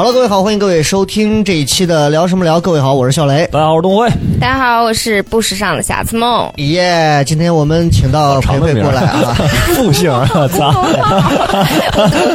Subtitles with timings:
[0.00, 2.58] 好了，各位好，欢迎各位收听这一期的聊什么聊。
[2.58, 3.46] 各位好，我是笑雷。
[3.52, 4.08] 大家好，我是东辉。
[4.40, 6.50] 大家好，我是不时尚的瑕疵梦。
[6.56, 9.34] 耶、今天我们请到培培过来啊，
[9.76, 10.48] 复姓不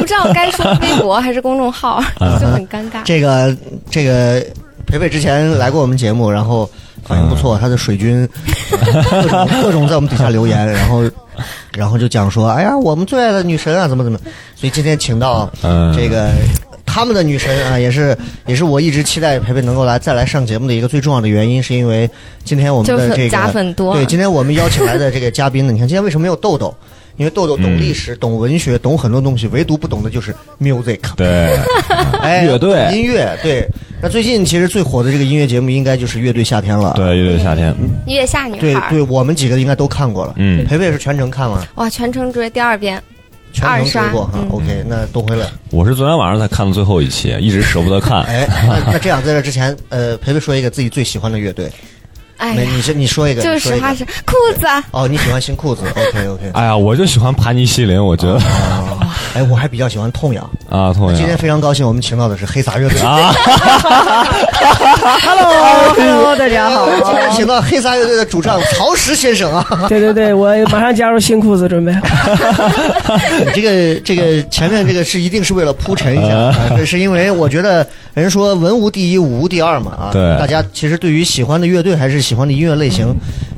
[0.06, 2.00] 知道该说微博还是公众号，
[2.40, 3.02] 就很尴尬。
[3.04, 3.52] 这个
[3.90, 4.40] 这个
[4.86, 6.70] 培培之前来过我们节目，然后
[7.02, 8.28] 反应不错，他的水军
[9.10, 11.02] 各种各种在我们底下留言，然后
[11.72, 14.16] 然后就讲说，哎呀，我们最爱的女神啊，怎么怎么，
[14.54, 16.30] 所以今天请到嗯这个。
[16.86, 22.08] 他们的女神啊，也是也是我一直期待培培能够来再来上节目的一个最重要的原因，是因为
[22.44, 26.74] 今天我们的这个加粉多对，今天我们邀请来的这个嘉宾呢，你看今天为什么没有豆豆？
[27.18, 30.98] 因为豆豆懂历史、懂文学、懂很多东西，唯独不懂的就是 music。
[31.16, 31.58] 对，
[32.20, 33.66] 哎， 乐队音乐对。
[34.02, 36.92] 那最近其实最火的这个音乐节目应该就是《乐队夏天》了。
[36.94, 37.74] 对，乐队夏天，
[38.06, 40.34] 月下女孩，对对，我们几个应该都看过了。
[40.36, 43.02] 嗯培培是全程看了，哇，全程追第二遍，
[43.56, 44.32] 全程追二过哈。
[44.34, 45.46] 嗯 OK，那多回来。
[45.70, 48.22] 我是昨天晚上才看的最后一期，一直舍不得看。
[48.24, 51.64] 哎，那 那这样，在这之前，呃，培培说一个自己最喜欢的乐队。
[52.38, 56.50] 没，哎呀，你先你说一个，就你说一个是实话实裤子，哦，你喜欢新裤子？OK OK。
[56.52, 58.38] 哎呀，我就喜欢盘尼西林，我觉得
[59.36, 60.42] 哎，我还比较喜欢痛痒。
[60.70, 62.98] 啊，痛痒今天非常高兴，我们请到的是黑撒乐队。
[63.02, 63.34] 啊，
[65.20, 66.88] Hello，Hello，大家好。
[67.04, 69.62] 今天请到黑撒乐队的主唱曹石先生啊。
[69.90, 71.92] 对对对，我马上加入新裤子，准备。
[73.54, 80.08] 这个这个前面这个是一定是为了铺陈一下，啊这是因为我觉得人说文无第一，武无第二嘛啊。
[80.14, 83.14] 对大家其实对于喜欢的乐队还是喜欢的音乐类型，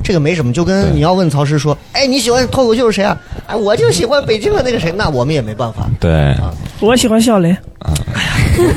[0.09, 0.51] 这个没什么。
[0.51, 3.15] 就跟你要问曹石说，哎，你喜欢脱口秀是谁啊？
[3.45, 5.87] 哎，我就喜欢北京的那个谁，那我们也没办法。
[5.99, 6.35] 对，
[6.79, 7.55] 我喜欢笑雷，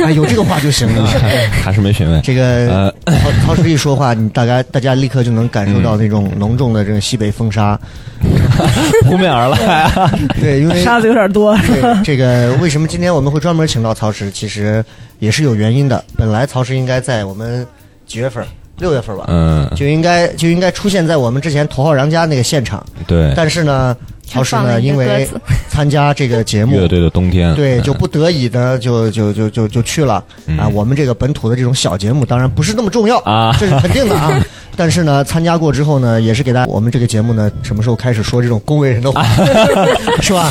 [0.05, 1.09] 哎，有这个话就行了。
[1.65, 2.21] 还是没品味。
[2.23, 7.81] 这个呃曹曹石一说话，你大家大家立刻就能感受到那种浓重的这个西北风沙。
[9.09, 11.57] 扑面而来啊， 对，因为沙子有点多。
[12.05, 14.31] 这个为什么今天我们会专门请到曹石？
[14.31, 14.85] 其实
[15.19, 16.05] 也是有原因的。
[16.15, 17.67] 本来曹石应该在我们
[18.07, 18.45] 几月份？
[18.83, 22.85] 六月份吧，嗯，就应该就应该出现在我们之前头号人家那个现场。
[23.07, 25.27] 对，但是呢，曹石呢，因为
[25.71, 30.23] 参加这个节目乐，队的冬天，对，就不得已的就就就就就去了。
[30.47, 30.59] 嗯。
[30.59, 30.69] 啊。
[30.69, 33.57] 我们这个本土的这种小节目，当然不是那么重要啊。
[33.59, 34.39] 这是肯定的啊。
[34.75, 39.23] 但是呢，参加过之后呢，也是给大家，我们这个节目呢，什么时候开始说这种恭维人的话，
[40.23, 40.51] 是吧？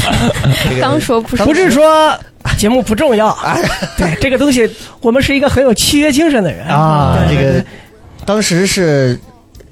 [0.69, 2.15] 这个刚说不说不是说
[2.55, 3.57] 节目不重要 啊，
[3.97, 4.69] 对这个东西，
[5.01, 6.67] 我们是一个很有契约精神的人。
[6.67, 7.65] 啊，这个
[8.25, 9.19] 当时是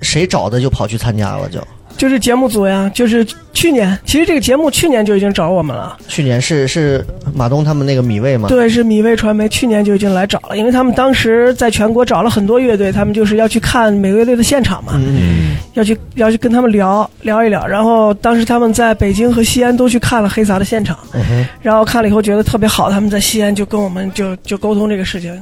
[0.01, 1.59] 谁找的就跑去参加了，就？
[1.97, 5.97] 就是节目组呀，就是去年，其实这个节目去年就已经找我们了。
[6.07, 17.67] 去年是是马东他们那个米味吗，对，是米味传媒去年就已经来找了，因为他们当时在全国找了很多乐队，他们就是要去看每个乐队的现场嘛，嗯，要去要去跟他们聊聊一聊。
[17.67, 25.37] 然后当时他们在北京和西安都去看了黑撒的现场，嗯，然后看了以后觉得特别好，他们在西安就跟我们就就沟通这个事情，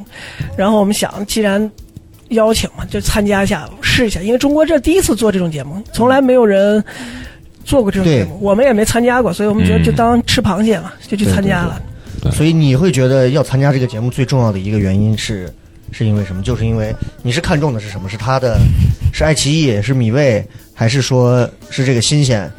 [0.57, 1.69] 然后我们想既然
[2.29, 6.83] 邀请嘛，就参加一下试一下，因为中国这第一次做这种节目，从来没有人
[7.63, 11.81] 做过这种节目，我们也没参加过，所以我们觉得嗯就当吃螃蟹嘛，就去参加了。
[12.31, 15.53] 所以你会觉得要参加这个节目最重要的一个原因是，
[15.91, 16.41] 是因为什么？
[16.41, 18.09] 就是因为你是看中的是什么？
[18.09, 18.57] 是他的，
[19.13, 22.51] 是爱奇艺，是米味，还是说是这个新鲜，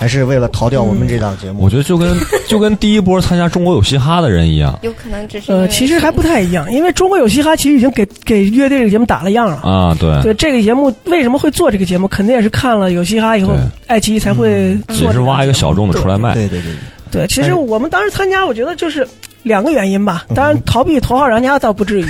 [0.00, 1.62] 还是为了逃掉我们这档节目？
[1.62, 2.16] 我觉得就跟
[2.48, 9.56] 就跟第一波参加中国有嘻哈的人一样有可能只是呃，其实还不太一样，因为中国有嘻哈其实已经给给乐队这个节目打了样了。
[9.56, 13.52] 啊，对，对这个节目为什么会做这个节目，肯定也是看了有嘻哈以后，
[13.88, 15.06] 爱奇艺才会做这个节目。
[15.08, 16.32] 也是挖一个小众的出来卖。
[16.32, 16.72] 对对对，
[17.10, 19.06] 对，其实我们当时参加，我觉得就是
[19.42, 20.24] 两个原因吧。
[20.34, 22.06] 当然，逃避头号玩家倒不至于，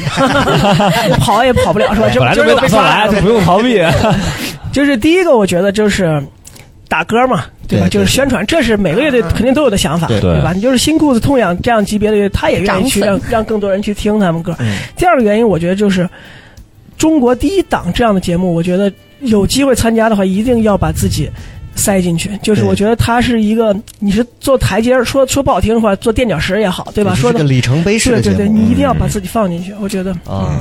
[1.19, 2.09] 跑也跑不了，是吧？
[2.15, 3.83] 这本来就没打算来，对不用逃避。
[4.73, 6.23] 就是第一个，我觉得就是
[6.91, 7.87] 打歌嘛，对吧？
[7.87, 10.53] 对对就是宣传，这是每个乐队肯定都有的想法，对对吧？
[10.53, 14.55] 你就是新裤子、痛痒这样级别的乐队，他也愿意去让让更多人去听他们歌。
[14.59, 16.07] 嗯第二个原因，我觉得就是
[16.99, 21.31] 中国第一档这样的节目，我觉得有机会参加的话，一定要把自己。
[21.77, 27.15] 塞进去，就是我觉得它是一个，你是做台阶儿，说说不好听的话，做垫脚石也好，对吧？
[27.15, 28.53] 说的里程碑式对对的节目。
[28.53, 30.11] 对，你一定要把自己放进去，我觉得。
[30.27, 30.61] 啊。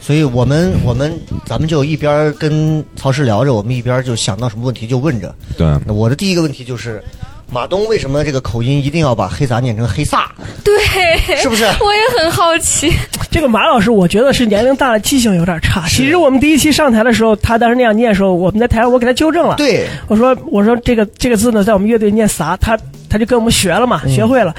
[0.00, 1.12] 所以我们我们
[1.44, 5.34] 咱们就一边儿跟曹石聊着，我们一边儿就想到什么问题就问着。
[5.56, 7.02] 对，那我的第一个问题就是，
[7.50, 10.30] 马东为什么这个口音一定要把黑撒念成黑撒，
[10.62, 11.64] 对，是不是？
[11.64, 12.92] 我也很好奇。
[13.30, 15.86] 这个马老师，我觉得是年龄大了，记性有点差。
[15.88, 19.56] 其实我们第一期上台的时候，他当时那样念的时候，我们在台上我给他纠正了。
[19.56, 22.78] 对，我说我说这个这个字呢，在我们乐队念撒，他
[23.08, 24.54] 他就跟我们学了嘛，嗯学会了。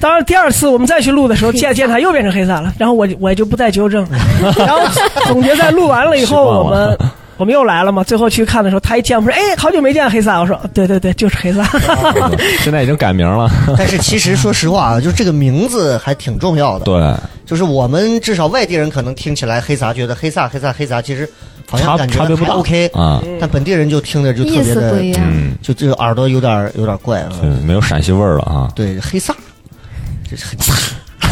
[0.00, 4.06] 当然第二次我们再去录的时候，见见他又变成黑撒了，然后我我就不再纠正。
[4.58, 4.80] 然后
[5.26, 6.98] 总决赛录完了以后， 我们。
[7.38, 8.04] 我们又来了嘛？
[8.04, 11.64] 最后去看的时候，他一见我说：“哎，好久没见黑撒。”我说：“对对对，就是黑撒。
[12.62, 13.50] 现在已经改名了。
[13.76, 16.84] 但是其实说实话啊，就这个名字还挺重要的。
[16.84, 17.12] 对，
[17.44, 21.28] 就是我们至少外地人可能听起来黑撒，觉得黑撒黑撒黑撒，其实
[21.72, 27.32] 好像差感觉还差别不大 OK 啊，但本地人就听着就特别的嗯，就这个耳朵有点有点怪了。
[27.40, 28.70] 对，没有陕西味儿了啊。
[28.76, 29.34] 对，黑撒，
[30.28, 30.58] 这是很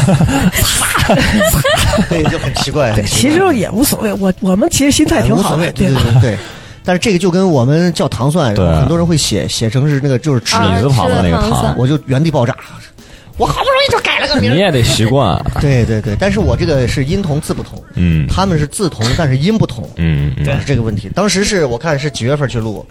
[2.08, 6.12] 对，就很奇怪。”很奇怪其实也无所谓，我我们其实心态挺好的无所谓，，对吧对？
[6.14, 6.38] 对对。
[6.82, 12.56] 但是这个就跟我们叫糖蒜，对很多人会写写成是那个就是吃啊李字旁的那个糖我就原地爆炸。
[13.40, 14.52] 我好不容易就改了个名。
[14.52, 15.42] 你也得习惯。
[15.62, 21.10] 对对对，但是我这个是音同字不同，嗯他们是字同，但是音不同，嗯嗯，是这个问题。
[21.14, 22.84] 当时是我看是几月份去录，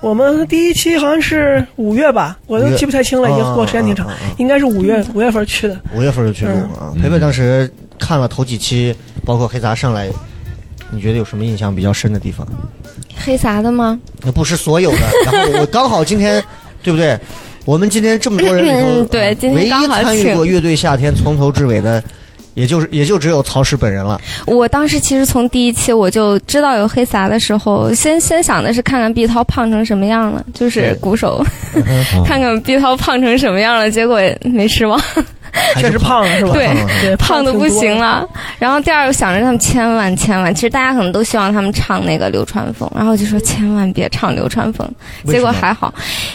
[0.00, 5.80] 我们第一期好像是五月吧，我都记不太清了，已经过时间挺长啊啊啊啊，应该是五月五月份去的。
[5.94, 6.90] 五月份就去录啊。
[6.92, 8.92] 嗯培培当时看了头几期，
[9.24, 10.10] 包括黑杂上来，
[10.90, 12.44] 你觉得有什么印象比较深的地方？
[13.16, 13.96] 黑撒的吗？
[14.22, 14.98] 那不是所有的。
[15.24, 16.42] 然后我刚好今天，
[16.82, 17.16] 对不对？
[17.64, 22.02] 我们今天这么多人里头，嗯对今天唯一刚好参与过乐队夏天从头至尾的，
[22.54, 24.20] 也就是也就只有曹石本人了。
[24.46, 31.44] 我当时其实从第一期我就知道有黑撒的时候，先先想的是看看毕涛胖成什么样了，就是鼓手，
[31.74, 31.82] 嗯
[32.26, 35.00] 看看毕涛胖成什么样了，结果没失望，
[35.76, 36.52] 确实胖了是吧？
[36.52, 38.26] 对胖了对，胖的不行了。
[38.58, 44.88] 然后第二个想着他们千万千万，其实大家可能都希望他们唱那个流川枫，然后就说千万别唱流川枫，
[45.26, 45.92] 结果还好，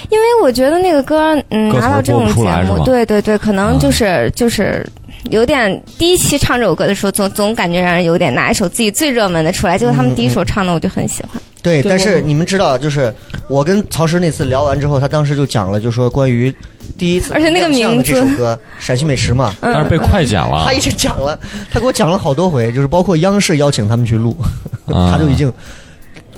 [0.10, 4.86] 因为我觉得那个歌，嗯，拿到这种节目，对对对，可能就是、就是。
[5.30, 11.42] 有点第一期唱这首歌的时候，总总感觉让人有点拿一首自己最热门的出来，结果他们第一首唱的我就很喜欢。
[11.62, 13.13] 对，对但是你们知道，就是
[13.50, 16.54] 我跟曹石那次聊完之后，他当时就讲了，就说关于
[16.98, 20.71] 第一次而且那个名字 这首歌《陕西美食》嘛，嗯但是被快剪了他。
[20.71, 21.38] 一直讲了，
[21.69, 24.38] 他给我讲了好多回，就是包括央视邀请他们去录，
[24.86, 25.51] 啊 他就已经，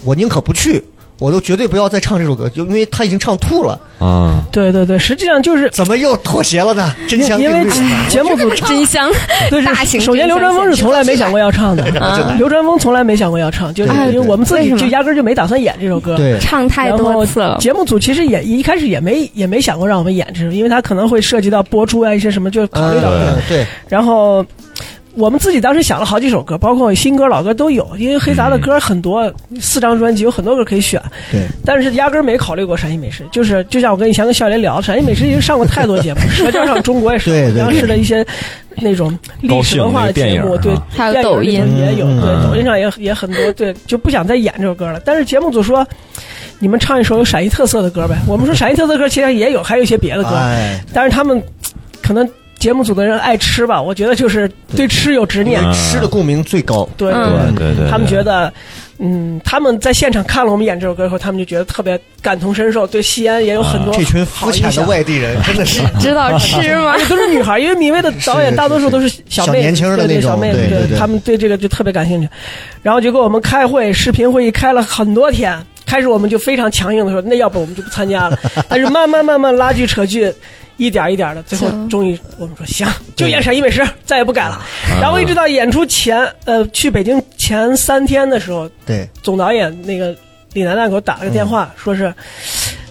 [0.03, 0.83] 我宁可不去，
[1.21, 6.91] 我都绝对不要再唱这首歌，就因为他已经唱吐了，啊，对对对，实际上就是怎么又妥协了呢？
[7.07, 7.63] 真香因为。
[8.09, 9.07] 节目组真香，
[9.51, 16.17] 对 大型首先刘传峰是从来没想过要唱的， 啊刘传峰从来没想过要唱，就是因为我们自己就压根儿就没打算演这首歌。
[16.17, 17.57] 对，唱太多次了。
[17.59, 23.31] 节目组其实也一开始也没也没想过让我们演这首，因为他可能会涉及到播出啊一些什么，就考虑到这个。
[23.31, 24.43] 嗯对，然后
[25.15, 31.01] 我们自己当时想了好几首歌，包括新歌老歌都有，因为黑杂的歌很多，四张专辑有很多歌可以选。
[31.31, 38.25] 对，但是压根儿没考虑过陕西美食，就是就像我跟以前跟笑莲聊，陕西美食已经上过太多节目，《舌尖上中国》也是，央视的一些
[38.77, 45.01] 那种历史文化的节目，对还有抖音也有，嗯对，抖音上也也很多，对，就不想再演这首歌了。
[45.03, 45.85] 但是节目组说，
[46.59, 48.15] 你们唱一首有陕西特色的歌呗。
[48.27, 51.41] 我们说陕西特色歌其实也有，还有一些别的歌，哎，但是他们
[52.01, 52.27] 可能
[52.61, 56.87] 节目组的人爱吃吧，我觉得就是对吃有执念，嗯吃的共鸣最高。
[56.95, 58.53] 对嗯对对对，他们觉得，
[58.99, 64.83] 嗯，他们在现场看了我们演这首歌以后，他们就觉得特别感同身受，对西安也有很多这群肤浅的。
[64.85, 72.29] 外地人 真的是知道吃吗 都是女孩，因为米未的导演大多数都是小妹，小年轻的对对那种小妹，对对对他们对这个就特别感兴趣。
[72.83, 75.57] 然后就给我们开会，视频会议开了很多天。
[75.83, 78.39] 开始我们就非常强硬的说，那要不我们就不参加了。
[78.69, 80.31] 但是慢慢慢慢拉锯扯锯，
[80.77, 84.53] 一点一点的，最后终于我们说行，就演陕西美食，再也不改了。
[84.53, 84.61] 啊
[85.01, 90.15] 然后一直到演出前，呃，去北京前三天的时候，对，总导演那个
[90.53, 92.13] 李楠楠给我打了个电话，说是。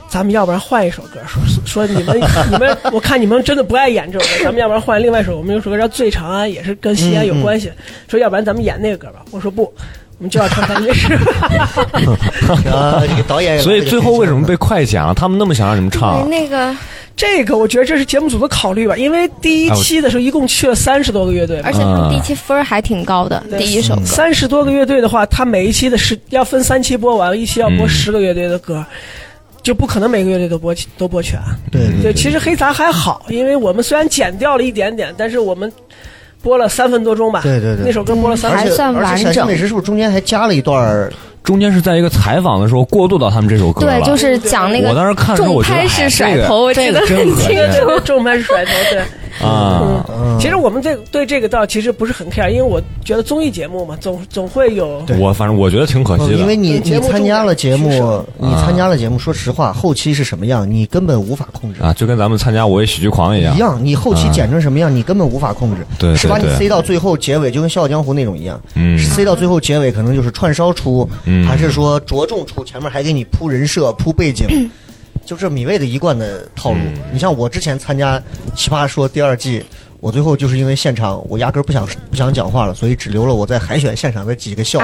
[0.09, 2.19] 咱们要不然换一首歌，说说你们
[2.51, 7.71] 你们，我看你们真的不爱演这首歌，咱们要不然换另外一首，我们有首歌叫《醉长安》，也是跟西安有关系。
[8.09, 9.73] 说要不然咱们演那个歌吧，我说不，
[10.19, 11.15] 我们就要唱陕西美食。
[12.69, 15.15] 啊，这个导演所以最后为什么被快剪了？
[15.15, 16.75] 他们那么想让你们唱，那个，
[17.21, 24.03] 这个我觉得这是节目组的考虑吧，因为第一期的时候一共去了三十多个乐队而且他们第一期分儿还挺高的，第一首歌。
[24.07, 28.83] 三十多个乐队的话，他每一期的是要分三期播完，一期要播嗯十个乐队的歌，
[29.63, 31.39] 就不可能每个乐队都播都播全。
[31.71, 35.71] 对对，其实黑杂还好，因为我们虽然剪掉了一点点，但是我们
[36.43, 37.41] 播了三分多钟吧。
[37.43, 41.11] 对对对那首歌播了三分多钟还且完整美食是不是中间还加了一段？
[41.43, 43.99] 中间是在一个采访的时候过渡到他们这首歌了。
[43.99, 48.01] 对，就是讲那个我当时看的时候，重我觉得拍式哎这个甩头，我记得很这个真恶心清楚。
[48.01, 49.03] 重拍是甩头，对。
[49.41, 50.39] 啊，嗯。
[50.41, 61.83] 其实我们这对这个倒其实不是很 care，因为我觉得综艺节目嘛，总总会有我反正我觉得挺可惜的，因为你节目你参加了节目，你参加了节目，说实话，后期是什么样，你根本无法控制。
[61.83, 63.55] 啊，就跟咱们参加《我为喜剧狂》一样。
[63.55, 64.33] 一，样，你后期啊。
[64.33, 65.87] 剪成什么样，你根本无法控制。
[65.99, 68.99] 对对是把你塞到最后结尾，就跟《笑傲江湖》那种一样，嗯。
[68.99, 71.47] 塞到最后结尾可能就是串烧出，嗯。
[71.47, 74.47] 还是说着重出，前面还给你铺人设、铺背景，
[75.31, 76.79] 就这米未的一贯的套路。
[76.81, 78.19] 嗯你像我之前参加
[78.57, 79.65] 《奇葩说》第二季。
[80.01, 84.81] 我最后就是因为现场，我压根儿不想不想讲话了，所以只留了我在海选现场的几个笑，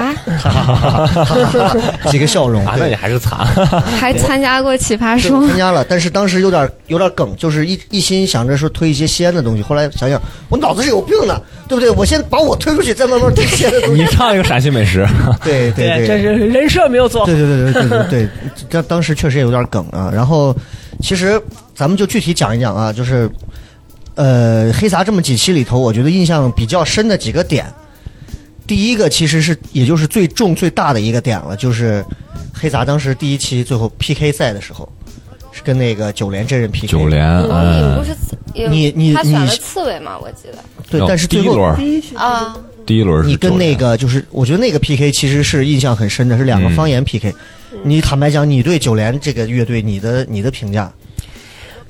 [2.11, 2.65] 几个笑容。
[2.65, 3.39] 啊，那对你还是惨，
[3.99, 11.89] 还参加过奇葩对，说，参加了，但是当时有点有点梗，就是一一心想着说推一些西安的东西，后来想想我脑子是有病的，对不对？
[11.91, 14.03] 我先把我推出去，再慢慢推西安的东西。
[14.03, 15.07] 你唱一个陕西美食，
[15.43, 17.35] 对对对，这是人设没有做好对。
[17.35, 18.29] 对对对对对对，
[18.69, 20.11] 这当时确实也有点梗啊。
[20.13, 20.55] 然后，
[21.01, 21.41] 其实
[21.75, 23.29] 咱们就具体讲一讲啊，就是
[24.17, 27.65] 呃，黑撒这么几期里头，我觉得印象比较深的几个点。
[28.65, 32.03] 第一个其实是也就是最重最大的一个点了，就是
[32.51, 34.91] 黑撒当时第一期最后 PK 赛的时候，
[35.51, 36.87] 是跟那个九连真人 PK。
[36.87, 38.11] 九连，嗯，嗯不是
[38.55, 40.17] 有你你他选了刺猬嘛？
[40.19, 40.57] 我记得
[40.89, 47.33] 对，但是第一最后轮，啊，第一轮是你跟那个就是，我觉得那个 PK 其实是印象很深的，是两个嗯方言 PK。
[47.83, 50.91] 你坦白讲，你对九连这个乐队，你的你的评价，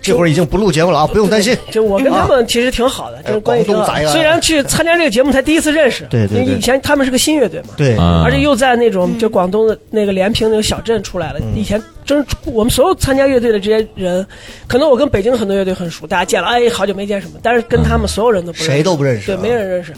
[0.01, 1.57] 这会儿已经不录节目了啊，不用担心。
[1.71, 3.75] 就我跟他们其实挺好的，就是关系挺
[4.07, 11.39] 虽然去参加这个节目才第一次认识，对对对因为以前他们是个新乐队嘛，对，嗯而且又在那种就广东的那个连平那个小镇出来了。
[11.55, 14.25] 以前真我们所有参加乐队的这些人，
[14.67, 19.93] 可能我跟北京很多乐队很熟，大家见了哎好久没见什么，但是跟他们所有人都不认识，谁都不认识对，啊没人认识。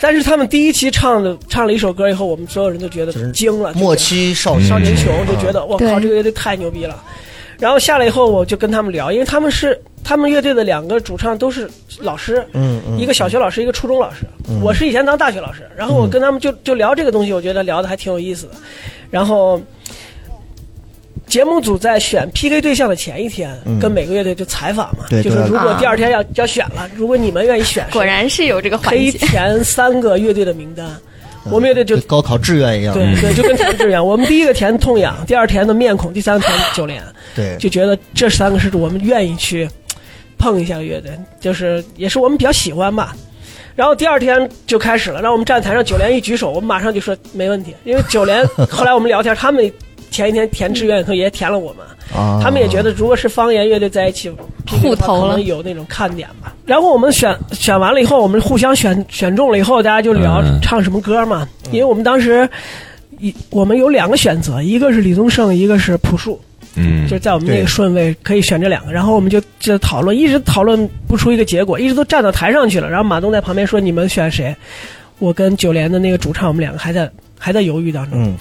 [0.00, 7.02] 但是他们第一期唱的唱了一首歌以后，我们所有人都觉得是惊了，就末觉得期少少年穷啊就觉得我靠，这个乐队太牛逼了。
[7.60, 14.24] 然后下来以后，我就跟他们聊，因为他们是他们乐队的两个主唱都是老师，嗯嗯，一个小学老师，一个初中老师。
[14.62, 18.52] 我是以前当大学老师，然后我跟他们就就聊这个东西，我觉得聊的还挺有意思的。
[19.10, 19.60] 然后
[21.26, 29.18] 节目组在选 PK 对象的前一天，跟每个乐队就采访嘛，就是如果啊第二天要要选了，如果你们愿意选，果然是有这个环可以节。
[29.26, 30.88] 填三个乐队的名单。
[31.44, 32.92] 我们乐队就跟高考志愿一样。
[32.92, 37.02] 对对，就跟填志愿，我们第一个填痛痒，第二填的面孔，第三个填九连，
[37.34, 39.68] 对就觉得这三个是我们愿意去
[40.38, 43.14] 碰一下乐队，就是也是我们比较喜欢吧。
[43.76, 49.72] 然后第二天就开始了，让我们站台上，九连一举手，我们马上就说没问题，因为九连 后来我们聊天，他们
[50.10, 54.30] 前一天填志愿的时候也填了我们，啊，他们也觉得如果是方言乐队在一起
[54.68, 56.54] 互投了可能有那种看点吧。
[56.66, 62.48] 然后我们选选完了以后，我们互相选选中了以后，大家就聊嗯唱什么歌嘛，因为我们当时
[63.18, 66.40] 一我们有两个选择，一个是李宗盛，一个是朴树。
[66.76, 72.88] 嗯就是在我们那个顺位可以选这两个，然后我们就就讨论，一直讨论不出一个结果，一直都站到台上去了。
[72.88, 74.54] 然后马东在旁边说：“你们选谁？”
[75.18, 78.22] 我跟九连的那个主唱，我们两个还在还在犹豫当中。
[78.22, 78.36] 嗯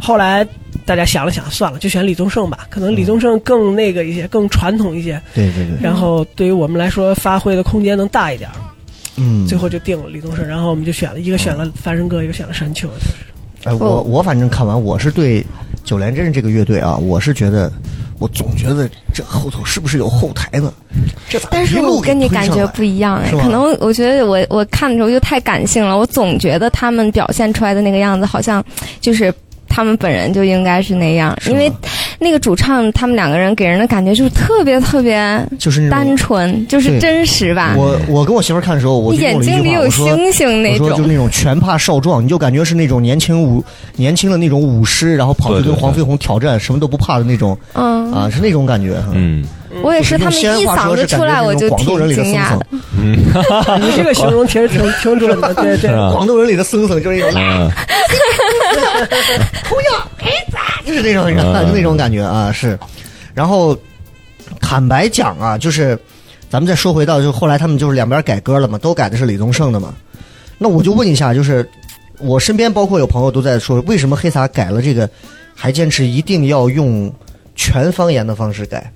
[0.00, 0.46] 后来
[0.84, 8.48] 大家想了想，算了，就选李宗盛吧，可能李宗盛更那个一些，更传统一些，对对对，然后对于我们来说发挥的空间能大一点。
[9.16, 14.02] 嗯，最后就定了李宗盛，然后我们就选了一个选了凡人歌，一个选了山丘，就是哎，我哦。
[14.02, 15.44] 我反正看完，我是对
[15.84, 17.70] 九连真人这个乐队啊，我是觉得，
[18.18, 20.72] 我总觉得这后头是不是有后台呢？
[21.28, 28.64] 这咋但是我跟你感觉不一样哎，可能我觉得我我看的时候就太感性了，我总觉得他们表现出来的那个样子，好像
[29.02, 29.30] 就是
[29.70, 31.72] 他们本人就应该是那样，因为
[32.18, 36.10] 那个主唱他们两个人给人的感觉就是特别特别就是单。
[36.16, 37.74] 纯，就是真实吧。
[37.78, 43.64] 我我跟我媳妇儿看的时候，我就眼用了一句话，睛里有我说星星那我说就种，那种全怕少壮，你就感觉是那种年轻武
[43.96, 47.56] 年轻的那种武师，然后跑去跟黄飞鸿挑战，什么都不怕的那种。
[47.74, 48.96] 嗯，啊，是那种感觉。
[49.14, 49.44] 嗯。
[49.84, 53.16] 我也是，他们一嗓子出来我就挺惊讶的僧。，嗯。
[53.80, 55.90] 你这个形容其实挺挺准的，对对。
[56.12, 57.70] 广东人里的僧僧就是那种
[59.08, 62.78] 嗯 就是那种人，嗯就那种感觉啊，是。
[63.34, 63.78] 然后
[64.60, 65.98] 坦白讲啊，就是
[66.48, 69.94] 咱们再说回到，就后来他们就是两边改歌了嘛，都改的是李宗盛的嘛。
[70.58, 71.68] 那我就问一下，就是
[72.18, 75.08] 我身边包括有朋友都在说，为什么黑撒改了这个，
[75.54, 77.12] 还坚持一定要用
[77.54, 78.90] 全方言的方式改？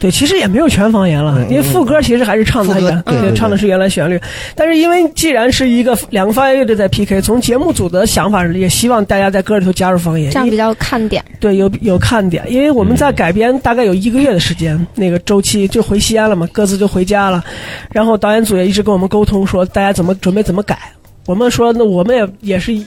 [0.00, 4.18] 对，其实也没有全方言了，嗯因为副歌其实还是唱的原，唱的是原来旋律。
[4.54, 11.22] 但是因为既然是一个两个方言乐队在 PK，从节目组的想法是，也希望大家在歌里头加入方言，这样比较看点。
[11.38, 12.42] 对有有看点。
[12.48, 17.44] 因为我们在改编大概有一个月的时间，那个周期就回西安了嘛，各自就回家了。
[17.92, 20.78] 然后导演组也一直跟我们沟通说，大家怎么准备怎么改。
[21.26, 22.86] 我们说那我们也也是一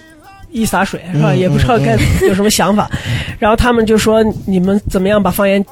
[0.50, 1.34] 一洒水是吧？
[1.34, 1.96] 嗯也不知道该
[2.28, 2.90] 有什么想法。
[3.38, 5.64] 然后他们就说你们怎么样把方言。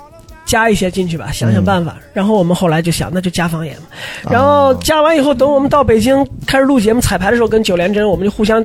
[0.51, 1.95] 加一些进去吧，想想办法。
[2.11, 3.83] 然后我们后来就想，那就加方言嘛。
[4.29, 8.61] 然后加完以后，等我们到北京开始录节目彩排的时候，跟九连真我们就互相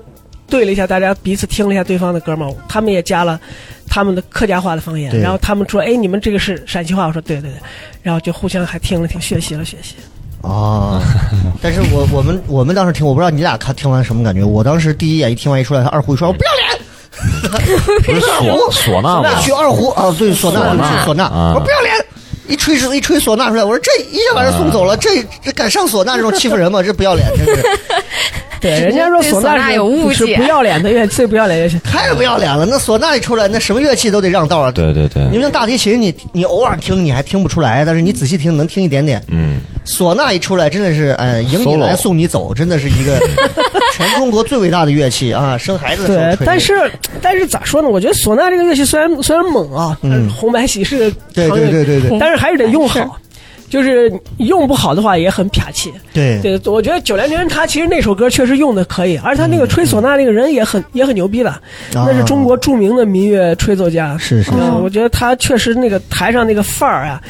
[0.48, 3.40] 对了一下，大家彼此听了一下对方的歌嘛，他们也加了
[3.88, 5.16] 他们的客家话的方言。
[5.20, 7.60] 然后他们说：“哎，你们这个是陕西话。”我说：“对对对。”
[8.02, 9.94] 然后就互相还听了听，学习了学习。
[10.42, 11.00] 哦，
[11.62, 14.44] 但是我我们我们当时听，我不知道你俩看听完什么感觉。
[14.44, 16.85] 我当时第一眼一听完一出来，他二胡一说，我不要脸，
[18.04, 19.40] 不是 唢 唢呐吗？
[19.40, 21.94] 去二胡啊，对，唢呐，唢呐我说不要脸。
[22.48, 26.80] 一吹是一吹唢呐出来，我说这一下把人送走了，这这敢上唢呐这种欺负人吗？
[26.82, 27.62] 这不要脸，真是
[28.66, 31.78] 对，人家说对唢唢呐是有误解不要脸的乐器，最不要脸的乐器。
[31.84, 32.66] 太不要脸了。
[32.66, 34.70] 那唢呐一出来，那什么乐器都得让道啊。
[34.70, 39.22] 对对对，你像大提琴，你你偶尔听你还听不出来，但是你仔细听能听一点点。
[39.28, 43.18] 嗯，唢呐一出来，真的是哎迎你来送你走，真的是一个
[43.94, 45.56] 全中国最伟大的乐器啊！
[45.56, 46.74] 生孩子的时候但是
[47.22, 47.88] 但是咋说呢？
[47.88, 53.18] 我觉得唢呐这个乐器虽然虽然猛啊，嗯红白喜事对对对对对但是还是得用好。
[53.68, 55.92] 就是用不好的话也很撇气。
[56.12, 61.54] 对对，我觉得九连真他其实那首歌确实用的可以，而他那个吹唢呐那个人也很也很牛逼的，
[61.92, 64.08] 那是中国著名的民乐吹奏家。
[64.08, 64.50] 啊是是
[64.82, 67.20] 我觉得他确实那个台上那个范儿啊，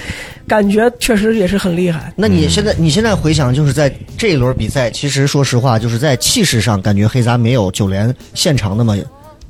[0.46, 2.12] 感觉确实也是很厉害。
[2.16, 8.96] 那你现在你现在回想，就是在这一轮比赛，其实说实话，就是在气势上，感觉黑杂没有九连现场那么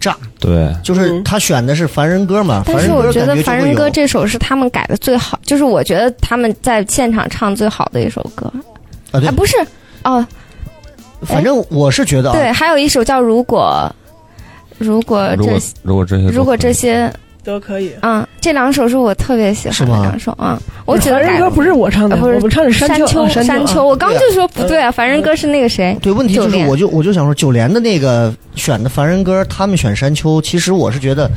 [0.07, 0.17] 炸。
[0.39, 8.47] 对，就是他选的是凡人歌嘛，凡但是我觉得《凡人歌》这首是他们改的最好，就是我觉得他们在现场唱最好的一首歌。
[9.11, 9.57] 啊，对啊，，不是
[10.05, 10.25] 哦，
[11.23, 13.93] 反正我是觉得啊，对，还有一首叫《如果》，
[14.79, 17.13] 如果如果这如果这些如果这些
[17.47, 17.93] 都可以。
[18.03, 22.87] 嗯，这两首是我特别喜欢的两首啊，我觉得凡人歌不是我唱的，啊不是我们唱的是。
[22.87, 25.97] 山丘啊山山丘，啊我刚就说不对啊，凡人歌是那个谁？
[26.03, 31.31] 对，问题就是，我就我就想说，九连的那个选的凡人歌，他们选山丘，其实我是觉得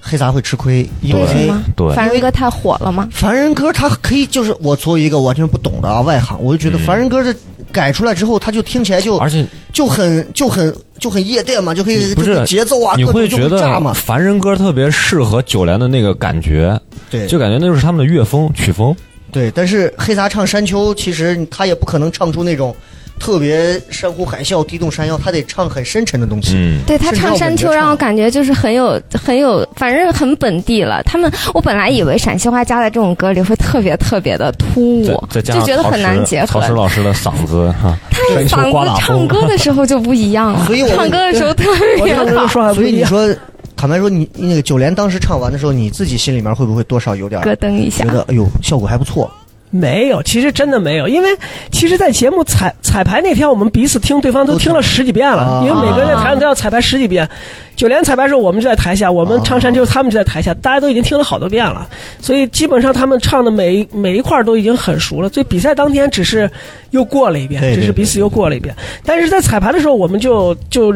[0.00, 1.50] 黑杂会吃亏，因为？
[1.74, 3.08] 对凡人歌太火了吗？
[3.10, 7.34] 凡人歌它可以，就是我作为一个完全不懂的啊外行，我就觉得嗯凡人歌的
[7.76, 16.80] 改出来之后，它就听起来就而且就很就很就很夜店嘛，就可以不是节奏啊，你会觉得凡人歌特别适合九连的那个感觉，
[17.10, 18.96] 对就感觉那就是他们的乐风曲风。
[19.30, 19.50] 对。
[19.50, 22.74] 但是黑撒唱山丘，其实他也不可能唱出那种
[23.18, 26.52] 特别山呼海啸、地动山摇，他得唱很深沉的东西。
[26.54, 31.02] 嗯，对他唱山丘，让我感觉就是很有很有，反正很本地了。
[31.04, 36.62] 他们我本来以为陕西话加在这种歌里会特别特别的突兀，就觉得很难结合曹。
[36.62, 37.98] 石老师的嗓子哈，
[38.28, 41.64] 山丘嗓子唱歌的时候就不一样了，所以我唱歌的时候特
[42.04, 42.14] 别
[42.46, 42.72] 好。
[42.74, 43.28] 所以你说，
[43.76, 48.12] 坦白说，你那个九连当时唱完的时候，你自己心里面会不会多少有点咯噔一下觉。
[48.12, 49.30] 得，哎呦，效果还不错？
[49.70, 51.28] 没有，其实真的没有，因为
[51.70, 57.28] 其实，在节目彩彩排那天，我们彼此听对方都听了十几遍了，啊因为每个人在台上都要彩排十几遍。
[57.74, 61.86] 九连彩排的时候，我们就在台下，我们唱山丘，他们就在台下，大家都已经听了好多遍了，
[62.20, 65.28] 所以基本上他们唱的每一每一块儿都已经很熟了。
[65.28, 66.50] 所以比赛当天只是
[66.92, 68.74] 又过了一遍，只是彼此又过了一遍。
[69.04, 70.90] 但是在彩排的时候，我们就就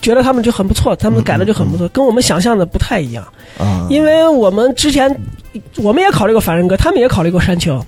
[0.00, 3.22] 觉得他们就很不错，他们改的就很不错，跟我们想象的不太一样。
[3.58, 5.14] 啊，因为我们之前
[5.76, 7.84] 我们也考虑过凡人歌，他们也考虑过山丘，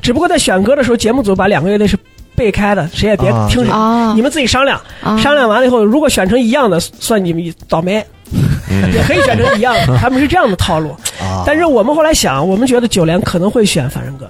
[0.00, 1.96] 只不过在选歌的时候，节目组把两个乐队是
[2.34, 4.80] 背开的，谁也别啊听谁，啊你们自己商量。
[5.02, 8.04] 啊商量完了以后，如果选成一样的，算你们倒霉。
[8.92, 10.90] 也可以选成一样的，他们是这样的套路。
[11.18, 14.28] 啊但是我们后来想，我们觉得九连可能会选凡人歌，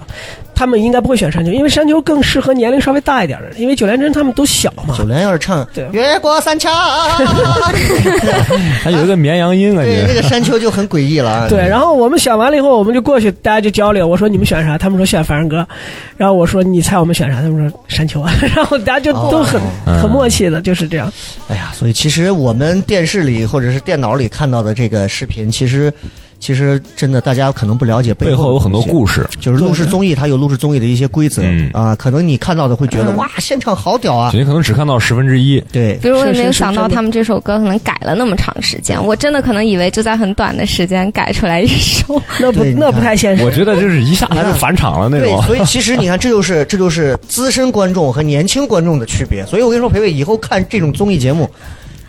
[0.59, 4.93] 他们应该不会选山丘，因为山丘更适合年龄稍微大一点的，因为九连真他们都小嘛。
[4.97, 6.67] 九连要是唱对越过山丘，
[8.83, 10.13] 还有一个绵羊音感对，那。
[10.13, 11.47] 个山丘就很诡异了啊。
[11.49, 14.05] 对，然后我们选完了以后，我们就过去，大家就交流。
[14.05, 14.77] 我说你们选啥？
[14.77, 15.65] 他们说选凡人歌。
[16.17, 17.41] 然后我说你猜我们选啥？
[17.41, 18.21] 他们说山丘。
[18.53, 21.09] 然后大家就都很、哦很默契的，就是这样。
[21.47, 25.93] 哎呀，所以其实我们电视里或者是电脑里看到的这个视频，其实
[26.39, 28.79] 其实真的大家可能不了解背后有很多。
[28.89, 34.31] 故事，就是录制综艺，它有录制综艺的一些规则、嗯啊，可能你看到的会觉得、哇，现场好屌啊！
[34.33, 35.61] 你可能只看到十分之一。
[35.71, 42.19] 对比，如我也没有想到他们这首歌可能改了那么长时间，我真的可能以为就在很短的时间改出来一首。
[42.41, 43.43] 那不那不太现实。
[43.43, 45.45] 我觉得就是一下他就返场了那种对，。
[45.45, 49.45] 所以其实你看，这就是这就是资深观众和年轻观众的区别。
[49.45, 51.47] 所以我跟你说，培培以后看这种综艺节目，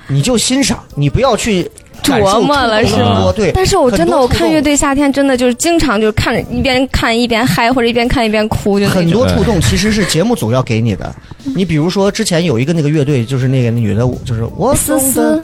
[0.07, 1.69] 你就欣赏，你不要去
[2.03, 9.11] 琢磨了是吗对，但是我真的，我看乐乐队夏天真的就是经常就是看着一边看一边嗨，或者一边看一边哭，就很。
[9.11, 11.13] 多触动其实是节目组要给你的。
[11.57, 15.41] 你比如说，之前有一个那个乐队，就是那个女的，就是我思思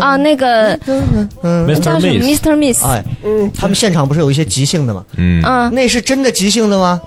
[0.00, 1.80] 啊，那个嗯，Mr.
[1.80, 2.56] 叫什么 Miss，Mr.
[2.56, 5.04] Miss，哎，嗯，他们现场不是有一些即兴的吗？
[5.18, 6.98] 嗯，啊，那是真的即兴的吗？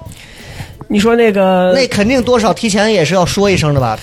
[0.88, 3.97] 你说那个那肯定多少提前也是要说一声的吧？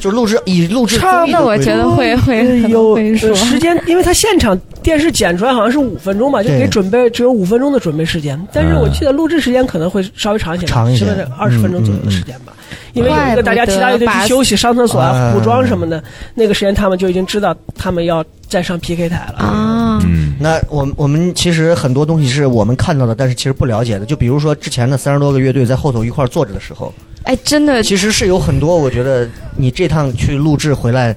[0.00, 2.96] 就录制以录制差不综艺的规律那我觉得会会有
[3.34, 8.40] 时间，因为他现场电视剪出来好像是五分钟吧，就对给准备只有五分钟的准备时间。
[8.52, 11.06] 但是我记得录制时间可能会稍微长一些吧，长一些。
[11.38, 12.52] 二十分钟左右的时间吧？
[12.92, 16.02] 因为有一个大家其他乐队去休息、上厕所啊、补妆什么的，
[16.34, 19.38] 那个时间他们就已经知道他们要再上 PK 台了。
[19.38, 24.04] 啊，嗯，那我们我们其实很多东西是我们看到的，但是其实不了解的。
[24.04, 26.92] 就比如说之前的三十多个乐队在后头一块儿坐着的时候，
[27.24, 31.14] 哎，真的其实是有很多，我觉得你这趟去录制回来，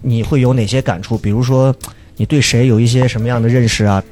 [0.00, 1.16] 你会有哪些感触？
[1.18, 1.74] 比如说，
[2.16, 4.02] 你对谁有一些什么样的认识啊？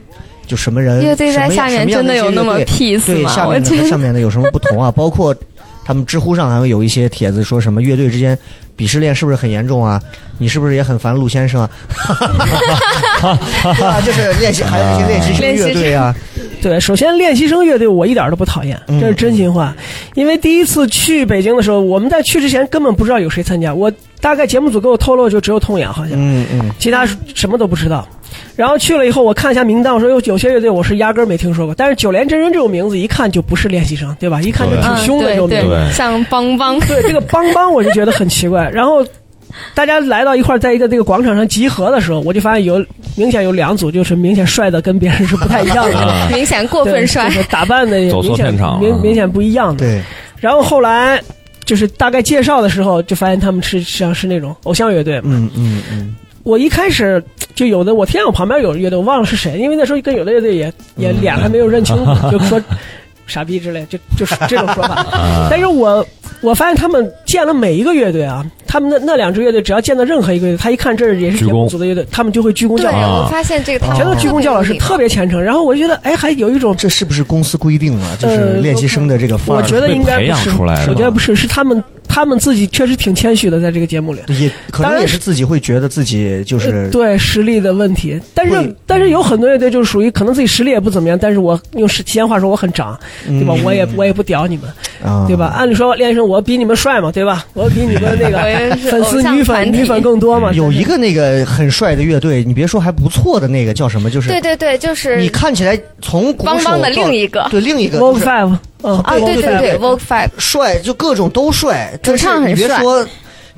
[0.46, 1.00] 就什么人？
[1.02, 3.34] 乐队在什么样下面真的有那么什么样的一些乐 peace 队对，吗？
[3.34, 4.90] 下面的和上面的有什么不同啊？
[4.94, 5.34] 包括
[5.90, 8.38] 他们知乎上还会有一些帖子说什么乐队之间
[8.78, 10.00] 鄙视链是不是很严重啊？
[10.38, 11.70] 你是不是也很烦陆先生啊？
[13.76, 16.14] 对啊，就是练习，还有一些练习生乐队啊，
[16.62, 19.74] 对，首先练习生乐队我一点都不讨厌，嗯这是真心话。
[20.14, 28.06] 因为第一次去北京的时候，我们在去之前根本不知道有谁参加，我大概节目组给我透露就只有痛痒好像，嗯嗯，其他什么都不知道。
[28.56, 34.40] 然后去了以后，我看一下名单，我说有有些乐队我是压根儿没听说过，但是九连真人这种名字一看就不是练习生，对吧？
[34.42, 35.68] 一看就挺凶的这种名字。
[35.68, 38.68] 对像邦邦，对 这个邦邦，我就觉得很奇怪。
[38.70, 39.04] 然后
[39.74, 42.84] 大家来到一块儿，在一个这个广场上集合的时候，我就发现有
[43.16, 47.40] 明显有两组，就是明显帅的跟别人是不太一样的，啊 明显过分帅就。
[47.40, 49.84] 是打扮的也明显明明显不一样的。
[49.84, 50.00] 对，
[50.38, 51.20] 然后后来
[51.64, 55.30] 就是大概介绍的时候，就发现他们是像是那种偶像乐队嘛。
[55.32, 57.22] 嗯嗯嗯，我一开始
[57.54, 62.60] 就有的，我听见我旁边有乐队，我忘了是谁，因为那时候跟有的乐队也也脸还没有认清楚， 就说
[63.26, 64.94] 傻逼之类，就就是这种说法。
[64.94, 66.04] 啊但是我
[66.40, 75.40] 我发现他们见了每一个乐队啊，他们那那两支乐队，只要见到任何一个乐队，他一看这也是节目组的乐队，他们就会鞠躬对，叫老啊我发现这个他们全都鞠躬叫老师，特别虔诚。
[75.42, 78.16] 然后我就觉得，哎，还有一种这是不是公司规定啊？
[78.18, 84.20] 就是呃练习生的这个范儿，我觉得应该被培养不是，出来的我觉得不是，是他们他们自己确实挺谦虚的，在这个节目里。
[84.40, 93.54] 也可能也是自己会觉得自己就是呃对实力的问题，但是但是有很多乐队就是属于可能自己实力也不怎么样，但是我用西安话说我很长，对吧？
[93.56, 94.64] 嗯我也我也不屌你们，
[95.04, 95.54] 啊，对吧？？
[95.56, 97.46] 按理说练习生我比你们帅嘛，对吧？
[97.54, 100.52] 我比你们那个 粉丝女粉女粉更多嘛。
[100.52, 113.06] 有一个那个很帅的乐队，你别说还不错的那个叫什么，就是对对对，就是你看起来从鼓手邦邦的另一个对另一个 Vogue Five，嗯啊，对对对 Vogue Five，Vogue Five，帅，就各种都帅，主唱很帅说。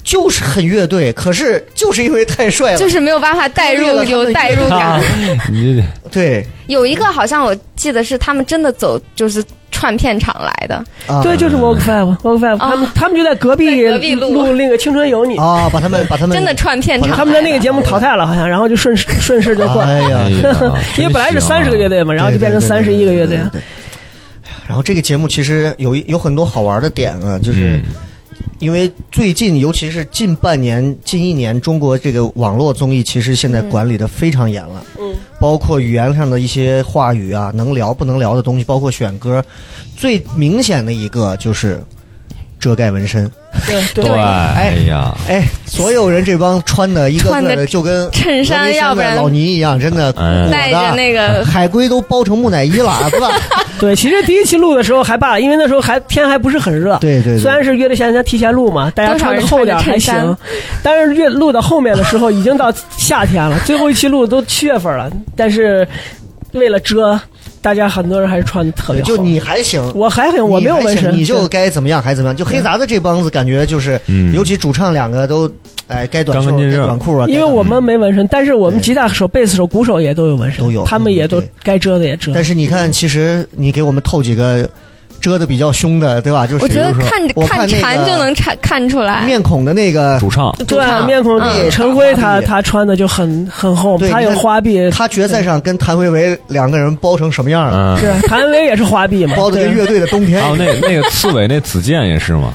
[0.05, 4.99] 就是很乐队，可是就是因为太帅了，就是没有办法代入 有代入啊
[5.39, 5.39] 感。
[5.53, 5.81] 你
[6.11, 10.75] 对有一个好像我记得是他们真的走就是串片场来的，
[11.07, 17.17] 啊，对，就是 Vogue Five，Vogue Five，他们他们就在隔壁隔壁录录那个《青春有你》，啊，把他们把他们 真的串片场。
[17.17, 19.87] 他们在那个节目淘汰了，好像，然后就顺势顺势就换。
[20.99, 23.39] 因为本来是三十个乐队嘛，然后就变成三十一个乐队
[24.67, 27.83] 然后这个节目其实有一有很多好玩的点啊，就是嗯
[28.59, 39.45] 因为最近，尤其是近半年、近一年，中国这个网络综艺其实现在管理的非常严了，嗯，包括语言上的一些话语啊，能聊不能聊的东西，包括选歌，
[39.97, 41.83] 最明显的一个就是
[42.63, 43.29] 遮盖纹身。
[43.67, 50.11] 对 对，哎呀，哎，所有人这帮穿的一个个的就跟衬衫要不然的老倪一样，真的
[50.51, 53.31] 带着的那个海龟都包成木乃伊了，是吧？
[53.79, 56.97] 对，其实第一期录的时候还罢了，因为那时候还天还不是很热。
[56.99, 60.37] 对对对虽然是约的现在提前录嘛，大家穿的厚点还行
[60.83, 65.87] 但是越录到后面的时候已经到夏天了，最后一期录都七月份了，但是
[66.53, 67.21] 为了遮，
[67.63, 69.09] 大家很多人还是穿的特别好。
[69.09, 72.37] 就你还行，我还行，我没有纹身，你就该怎么样还怎么样。
[72.37, 74.35] 就黑杂的这帮子，感觉就是，嗯。
[74.35, 75.51] 尤其主唱两个都，
[75.87, 76.85] 哎，该短袖该干干净净。
[76.85, 82.33] 短裤啊，因为我们没纹身，但是我们吉他手、贝斯手、鼓手也都有纹身，都有他们也都该遮的也遮。
[82.35, 84.69] 但是你看，其实你给我们透几个
[85.23, 86.47] 遮的比较凶的，对吧？
[86.47, 89.23] 就是我觉得看我看那个馋就能看看出来。
[89.25, 90.53] 面孔的那个，主唱。
[90.67, 91.71] 对啊面孔嗯。
[91.71, 97.97] 陈辉他他穿的就很很厚，他有花臂，他决赛上跟谭维维两个人包成什么样了？
[98.03, 102.53] 嗯，是谭维也是花臂嘛，包的跟乐队的冬天还有那那个刺猬那子健也是嘛，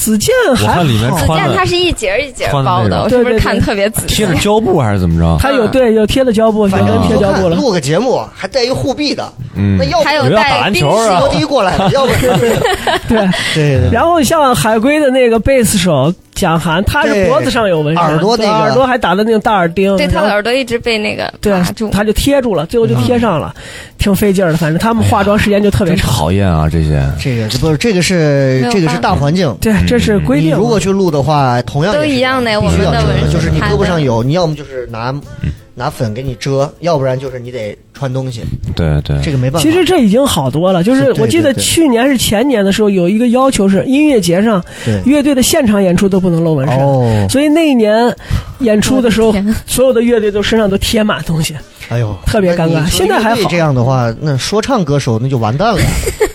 [0.00, 4.26] 子健我还看里面好子健穿的它是一节一节包的，我是不是看特别仔细贴？
[4.26, 5.36] 着胶布还是怎么着？
[5.38, 7.54] 他有嗯对有贴了胶布，反正贴胶布了。
[7.54, 12.12] 录个节目还带一个护臂的，嗯那，要不还有有要打带冰篮球啊过来的，要不
[13.08, 13.90] 对对对。
[13.92, 21.52] 然后像海龟的那个贝斯手蒋涵，他是脖子上有纹身，耳朵那个耳朵还打的那个大耳钉，对，他的耳朵一直被那个对。
[21.92, 23.54] 他就贴住了，最后就贴上了，
[23.98, 24.56] 挺费劲儿的。
[24.56, 26.10] 反正他们化妆时间就特别真长。
[26.10, 27.02] 讨厌啊这些。
[27.20, 30.48] 这个这不是这个是这个是大环境，对，这是规定。
[30.48, 35.14] 你如果去录的话，同样都一样的必须我们就是你胳膊上有，你要么就是拿
[35.74, 38.42] 拿粉给你遮，要不然就是你得穿东西，
[38.74, 39.68] 对对，这个没办法。
[39.68, 44.62] 其实这已经好多了，就是我记得去年是前年的时候，有一个要求是音乐节上
[45.04, 46.76] 乐队的现场演出都不能露纹身。
[46.78, 48.14] 哦，所以那一年
[48.60, 49.34] 演出的时候
[49.66, 51.54] 所有的乐队都身上都贴满东西。
[51.88, 55.86] 哎呦，特别尴尬现在还好这样的话，那说唱歌手那就完蛋了呀，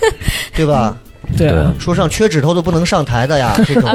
[0.56, 0.98] 对吧？
[1.38, 3.90] 对啊，说上缺指头都不能上台的呀， 这种。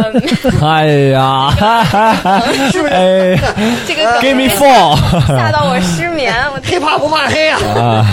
[0.60, 1.50] 哎呀，
[2.70, 3.38] 是不是？
[3.86, 8.06] 这个，Give me four 吓到我失眠，我黑怕不怕黑呀、啊，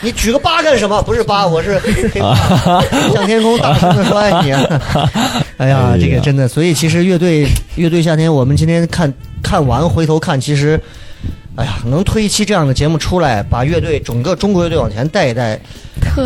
[0.00, 1.02] 你举个八干什么？
[1.02, 2.20] 不是八，我是黑。
[2.20, 2.80] 怕。
[3.12, 4.52] 向天空大声的说爱你、
[5.56, 9.12] 哎呀这个真的，所以其实乐队乐队夏天，我们今天看
[9.42, 10.80] 看完回头看，其实。
[11.56, 15.58] 哎呀，能推一期这样的节目出来，把乐队整个中国乐队往前带一带，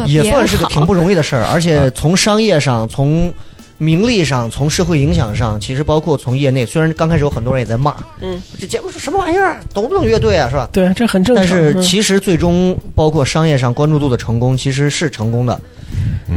[0.06, 1.44] 也算是个挺不容易的事儿。
[1.52, 3.32] 而且从商业上、从
[3.76, 10.68] 名利上、从社会影响上，其实包括从业内，虽然刚开始有很多人也在骂，嗯，这节目是什么玩意儿，懂不懂乐队啊，是吧？
[10.72, 11.44] 对，这很正常。
[11.44, 15.60] 但是嗯其实最终包括商业上关注度的成功，其实是成功的。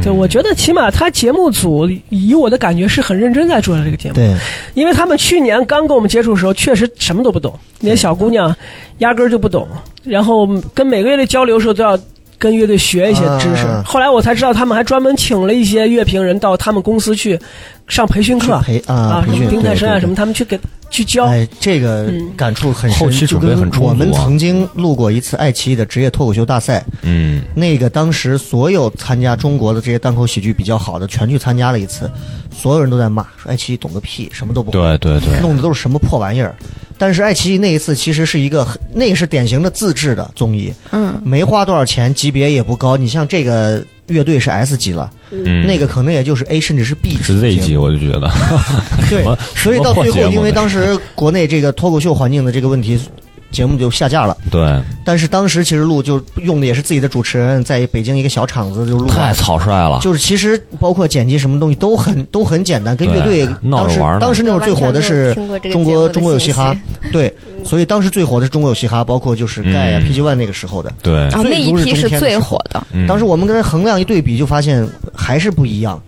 [0.02, 4.34] 对，我觉得起码他节目组以我的感觉是很认真在做这个节目，对，
[4.74, 8.54] 因为他们去年刚跟我们接触的时候，确实什么都不懂，那些小姑娘
[8.98, 9.68] 压根儿就不懂，
[10.02, 11.98] 然后跟每个月的交流的时候都要。
[12.38, 13.84] 跟乐队学一些知识，啊。
[13.86, 17.38] 后来我才知道他们还专门请了一些乐评人到他们公司去
[17.86, 20.58] 上培训课培啊什么丁太升啊什么，他们去给
[20.92, 21.24] 去教。
[21.24, 32.08] 哎，这个嗯感触很深，后期就跟准备很充足啊我们曾经录过一次爱奇艺的职业脱口秀大赛，嗯，那个当时所有参加中国的这些单口喜剧比较好的，全去参加了一次，
[32.54, 34.78] 所有人都在骂说爱奇艺懂个屁，什么都不会。
[34.78, 36.54] 对对对，弄的都是什么破玩意儿。
[36.98, 42.96] 但是爱奇艺那一次其实是一个，那个是典型的自制的综艺，嗯，没花多少钱，级别也不高。
[42.96, 48.30] 你像这个乐队是 S 级了，嗯，那个可能也就是 A 甚至是 B 是 Z 级，我就觉得，
[49.10, 49.24] 对，
[49.56, 53.00] 所以到最后，因为当时国内这个脱口秀环境的这个问题，
[53.52, 54.36] 节目就下架了。
[54.50, 59.32] 对，但是当时其实录就用的也是自己的主持人，在北京一个小场子就录太。
[59.34, 64.20] 草率了，就是其实包括剪辑什么东西都很都很简单，跟乐队闹当时着玩呢。
[64.20, 66.76] 当时那会儿最火的是中国中国有嘻哈，
[67.10, 67.34] 对，
[67.64, 70.92] 所以当时最火的是中国有嘻哈，包括就是盖呀、嗯 PG One 那个时候的。
[71.02, 73.06] 对，啊那一批是最火的，嗯。
[73.06, 76.00] 当时我们跟他衡量一对比，就发现还是不一样。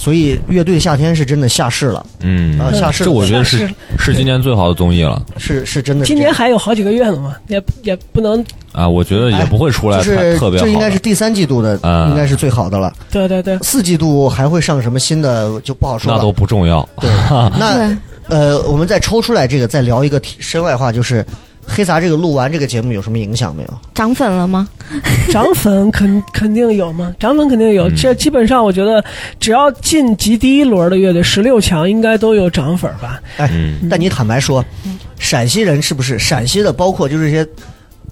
[0.00, 2.58] 所以乐队夏天是真的下市了，嗯。
[2.58, 5.22] 啊下市这我觉得是是今年最好的综艺了。
[5.36, 6.18] 是是真的是今。
[6.18, 8.88] 年还有好几个月呢嘛，也也不能，啊！
[8.88, 12.90] 我觉得也不会出来就是特别好的，这应该是第三季度的，啊应该是最好的了。
[13.10, 16.16] 对对对，四季度还会上什么新的就不好说了。
[16.16, 17.10] 那都不重要，对，
[17.60, 17.94] 那
[18.28, 21.24] 呃，我们再抽出来这个，再聊一个题身外话，就是
[21.72, 23.80] 黑撒这个录完这个节目有什么影响没有？
[23.94, 24.68] 涨粉了吗？
[25.30, 27.88] 涨粉肯肯定有嘛，涨粉肯定有。
[27.88, 29.02] 嗯这基本上我觉得，
[29.38, 33.22] 只要晋级第一轮的乐队，十六强应该都有涨粉吧。
[33.36, 34.64] 哎，嗯但你坦白说，
[35.18, 36.72] 陕西人是不是陕西的？
[36.72, 37.46] 包括就是一些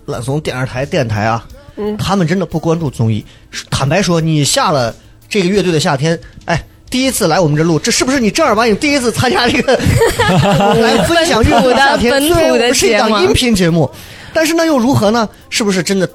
[0.07, 1.44] 懒怂电视台、电台啊，
[1.77, 3.25] 嗯他们真的不关注综艺。
[3.71, 4.94] 坦白说，你下了
[5.29, 6.62] 这个乐队的夏天，哎。
[6.90, 9.77] 第一次来我们这录，这是不是你正儿八经第一次参加这个
[10.81, 12.11] 来分享乐队夏天？
[12.12, 13.90] 本土的虽然我们是一档音频节目，
[14.33, 15.29] 但是那又如何呢？
[15.51, 16.09] 是不是真的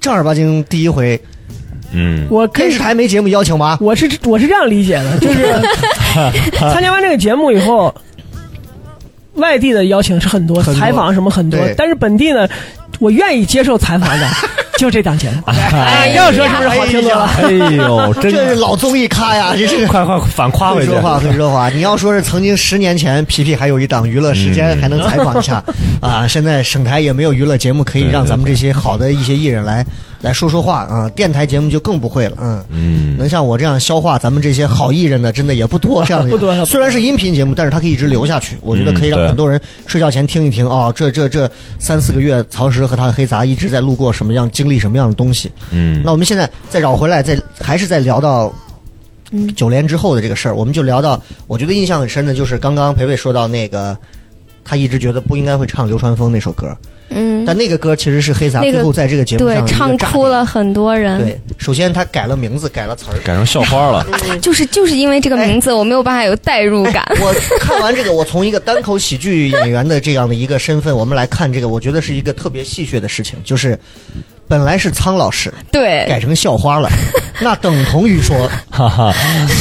[0.00, 1.20] 正儿八经第一回？
[1.92, 3.76] 嗯，我电视台没节目邀请吗？
[3.80, 5.44] 我是我是这样理解的，就是
[6.56, 7.92] 参加完这个节目以后，
[9.34, 12.48] 外地的邀请是很多，很多采访什么很多，但是本地呢，
[12.98, 14.28] 我愿意接受采访的，
[14.78, 15.42] 就这档节目。
[15.46, 17.30] 哎，要说是不是好听多了？
[17.38, 19.86] 哎呦，真这是老综艺咖呀， 这是。
[19.86, 21.68] 快快反夸回去会说，话，会说话。
[21.74, 25.62] 你要说是曾经十年前，皮皮还有一档娱乐时间，嗯还能采访一下
[26.00, 26.26] 啊。
[26.28, 29.84] 现在省台也没有娱乐节目可以让咱们这些好的一些艺人来
[30.20, 31.08] 来说说话啊。
[31.10, 32.64] 电台节目就更不会了，嗯。
[32.70, 36.04] 嗯，能像我这样消化咱们这些好艺人的，真的也不多。
[36.04, 38.56] 这样的不多虽然是音频节目，但是它可以一直留下去。
[38.60, 40.68] 我觉得可以让很多人睡觉前听一听。
[40.68, 45.50] 啊，这这这三四个月，曹石和他的黑杂一直在路过什么样，经历什么样的东西。
[45.70, 48.52] 嗯，那我们现在再绕回来，再还是在聊到
[49.54, 53.96] 九连之后的这个事儿，我们就聊到，我觉得印象很深的就是刚刚培培说到那个，
[54.70, 56.72] 他一直觉得不应该会唱流川枫那首歌，
[57.08, 59.98] 嗯，但那个歌其实是黑撒那个最后在这个节目上，唱。
[59.98, 61.18] 哭了很多人。
[61.18, 63.18] 对，首先他改了名字，改了词儿。
[63.24, 64.06] 改成校花了，
[64.40, 67.02] 就是就是因为这个名字，我没有办法有代入感。
[67.02, 73.76] 哎我看完这个，我从一个单口喜剧演员的这样的一个身份，我们来看这个，我觉得是一个特别戏谑的事情，就是
[74.50, 76.90] 本来是苍老师对，改成校花了，
[77.40, 79.14] 那等同于说，哈哈，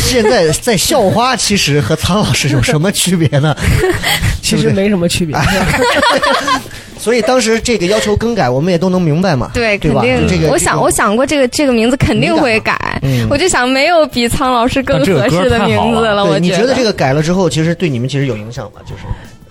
[0.03, 3.55] 现在在校花其实和苍老师有什么区别呢？
[4.41, 5.37] 其实没什么区别。
[6.97, 10.01] 所以当时这个要求更改，我们也都能明白嘛，对，对吧？
[10.01, 10.27] 肯定。
[10.27, 16.25] 这个我想，我想过这个这个名字肯定会改，嗯我就想没有比苍老师更合适的名字了。
[16.25, 18.81] 我觉得得这个改了之后，其实对你们其实有影响吗？
[18.85, 19.03] 就是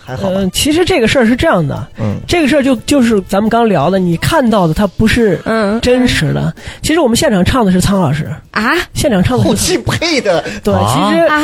[0.09, 0.37] 还好吧。
[0.38, 6.51] 嗯，其实这个事儿是这样的，嗯，这个事儿就就是咱们刚聊的，你看到的它不是嗯真实的。
[6.81, 8.73] 其实我们现场唱的是苍老师，啊？
[8.94, 11.42] 现场唱的是后期配的，对，啊其实啊，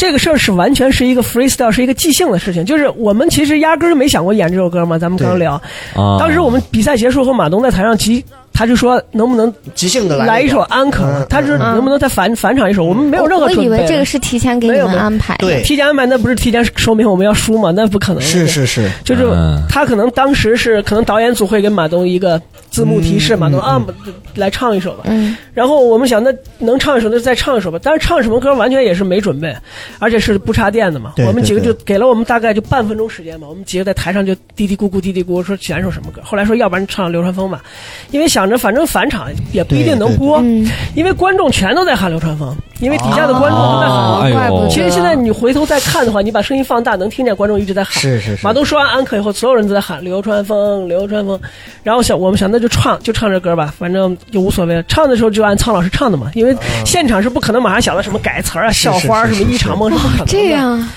[0.00, 2.64] 这个事儿是完全是一个 freestyle，是一个即兴的事情。
[2.64, 5.52] 就是我们其实压根儿没想过演这首歌嘛，咱们刚聊。
[5.94, 11.26] 啊，当时我们比赛结束后，马东在台上即，他就说能不能即兴的来一首安可嗯？
[11.28, 12.82] 他说嗯能不能再返返场一首？
[12.82, 13.76] 我们没有任何我准备的。
[13.76, 15.36] 以为这个是提前给你们安排。
[15.36, 17.70] 对，提前安排，那不是提前说明我们要输吗？
[17.70, 18.22] 那不可能。
[18.22, 25.00] 是，是是，就是嗯他可能当时是可能导演组会给马东一个字幕提示，嗯马东啊嗯来唱一首吧。
[25.04, 27.78] 嗯，然后我们想，那能唱一首，那就再唱一首吧。
[27.82, 29.54] 但是唱什么歌完全也是没准备，
[29.98, 31.14] 而且是不插电的嘛。
[31.26, 33.46] 我们几个就给了我们大概就半分钟时间吧。
[33.48, 36.20] 我们几个在台上就嘀嘀咕咕嘀嘀咕咕说选首什么歌。
[36.24, 37.62] 后来说要不然唱流川枫吧，
[38.10, 44.70] 因为想着反正返场也不一定能播，嗯因为观众全都在喊流川枫，因为底下的观众都在喊。
[44.70, 48.00] 其实现在你回头再看的话，你把声音放大，能听见观众一直在喊。
[48.00, 51.40] 是是是马东说完安可以后，所有人都在喊流川枫，流川枫。
[51.82, 54.82] 然后想我们想那就唱就唱这歌吧，反正就无所谓了。
[54.84, 60.26] 唱的时候就按苍老师唱的嘛，因为现场是不可能马上想到什么改词儿啊、校花什么一场梦是不可能的。
[60.26, 60.50] 这。
[60.50, 60.88] 样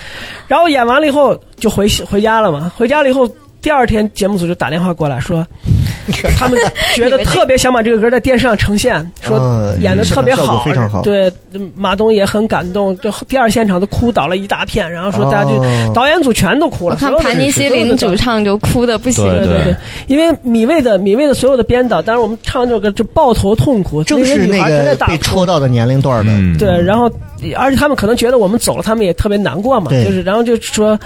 [0.48, 3.28] 然后演完了以后就回回家了嘛，回家了以后。
[3.64, 5.48] 第二天节目组就打电话过来说，
[6.38, 6.60] 他们
[6.94, 11.02] 觉得特别想把这个歌在电视上呈现，说嗯演的特别好，非常好。
[11.02, 11.32] 对，
[11.74, 15.92] 马东也很感动，就第二现场都哭倒了一大片，然后说大家就、哦。
[15.96, 16.96] 导演组全都哭了。
[16.96, 19.24] 我看所有的盘尼西林主唱就哭的不行。
[19.24, 19.76] 对对对对，
[20.08, 27.10] 因为米未的米未的所有的编导，当然我们唱这首歌就抱头痛哭，正是那个被戳到的年龄段的，嗯，对，然后
[27.56, 31.00] 而且他们可能觉得我们走了，他们也特别难过嘛，就是然后就说，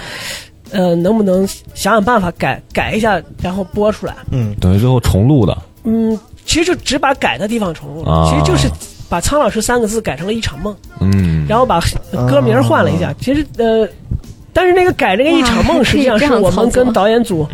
[0.70, 4.14] 呃，能不能想想办法改改一下，然后播出来？
[4.30, 8.68] 嗯，等于最后重录的嗯，其实就只把改的地方重录了，啊其实就是
[9.08, 11.80] 把苍老师三个字改成了一场梦，嗯，然后把
[12.28, 13.14] 歌名换了一下。
[13.20, 13.88] 其实呃，
[14.52, 17.46] 但是那个改这个一场梦，实际上是我们跟导演组。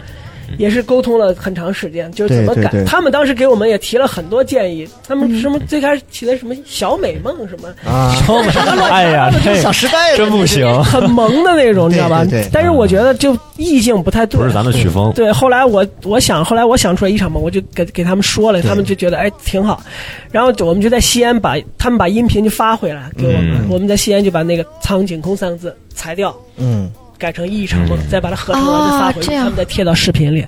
[0.59, 2.62] 也是沟通了很长时间，就是怎么改。
[2.71, 2.85] 对对对。
[2.85, 4.88] 他们当时给我们也提了很多建议。
[5.07, 8.14] 他们什么最开始起的什么小美梦什么，啊，
[8.90, 12.25] 哎呀，这小时代真不行，很萌的那种，你知道吧？
[12.53, 14.38] 但是我觉得就意境不太对。
[14.40, 19.83] 不是咱的曲风，对，后来我我想，后来我想出来一场梦，我就给给他们说了，他们就觉得哎挺好，
[20.31, 23.69] 然后我们就在西安把他们把音频就发回来给我们，嗯。
[23.71, 26.90] 我们在西安就把那个“苍井空”三个字裁掉，嗯，
[27.24, 29.44] 改成一场梦，嗯再把它合成完再发回去，哦这样。
[29.44, 30.44] 他们再贴到视频里，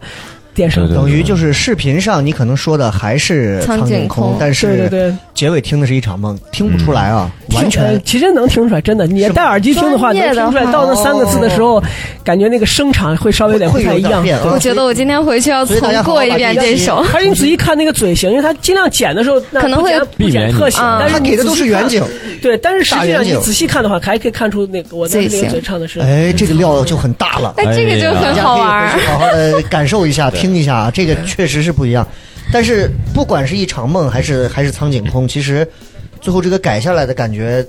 [0.53, 10.65] 电视等于就是视频上你可能说的还是苍井井空但是结尾听的是一场梦，听不出来啊，完呃全其实能听出来，真的，你戴耳机听的话，能听出来。
[10.73, 11.83] 到那三个字的时候，
[12.25, 14.25] 感觉那个声场会稍微有点不太一样。
[14.45, 17.05] 我觉得我今天回去要重过一遍这首。
[17.15, 22.03] 而且你仔细看那个嘴型，因为他尽量剪的时候，可能会不剪特写，但是你他给的都是远景，
[22.43, 27.55] 对，但是实际上你仔细看的话，还可以看出那个我的那个嘴型嘴唱的是，哎，这个料就很大了。
[27.57, 28.89] 哎，这个就很好玩儿。
[29.07, 32.07] 好好的感受一下，听一下啊，这个确实是不一样。
[32.53, 35.67] 但是不管是一场梦还是还是苍井空，其实
[36.21, 37.65] 最后这个改下来的感觉，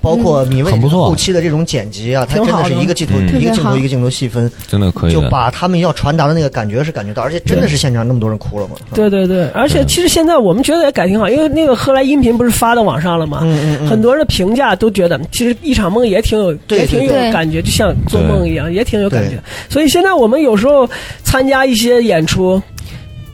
[0.00, 5.12] 包括米未很不错后期的这种剪辑啊，它真的是一个镜头嗯一个镜头一个镜头细分，真的可以。
[5.12, 8.76] 就把他们要传达的那个感觉是感觉到，而且真的是现场那么多人哭了嘛。
[8.94, 13.40] 对对对，而且其实现在我们觉得也改挺好，因为那个后来音频不是发到网上了吗？
[13.42, 19.38] 嗯嗯嗯，很多人的评价都觉得，其实一场梦也挺有，对也挺有感觉，就像做梦一样，也挺有感觉。
[19.68, 20.88] 所以现在我们有时候
[21.22, 22.60] 参加一些演出。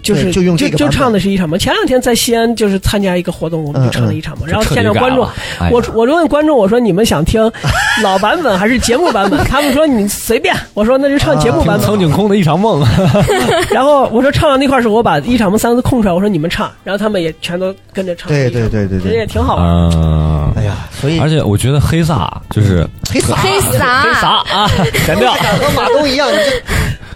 [0.06, 1.58] 就是就用这个版本就唱的是一场梦。
[1.58, 5.28] 前两天在西安就是参加一个活动，我们就唱了一场梦，然后现场观众
[5.70, 7.40] 我我就问观众，我说你们想听
[8.02, 9.42] 老版本还是节目版本？
[9.44, 10.54] 他们说你随便。
[10.74, 11.86] 我说那就唱节目版本。
[11.86, 12.84] 苍井空的一场梦，
[13.70, 18.28] 然后我说唱到那块儿时候，我把一场梦三个字空出来，我说你们唱，然后他们也全都跟着唱。
[18.28, 19.66] 对对对对其实也，挺好玩。
[19.66, 24.70] 嗯，哎呀，所以而且我觉得黑撒就是黑撒黑撒，黑撒啊，
[25.06, 25.32] 剪掉。
[25.56, 26.62] 和马东一样，你这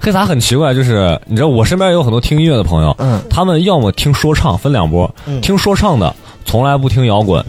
[0.00, 7.44] 黑撒很奇怪，就是你知道，我身边有很多听音乐的朋友，嗯他们要么听说唱，分两波，嗯听说唱的从来不听摇滚，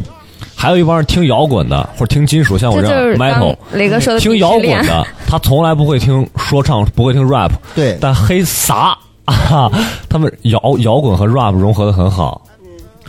[0.56, 9.72] 还有一帮人听摇滚的或者听金属，像我这样 metal，雷哥说的听摇滚的，他从来不会听说唱，不会听 rap， 对但黑撒啊，
[10.10, 12.42] 他们摇摇滚和 rap 融合的很好。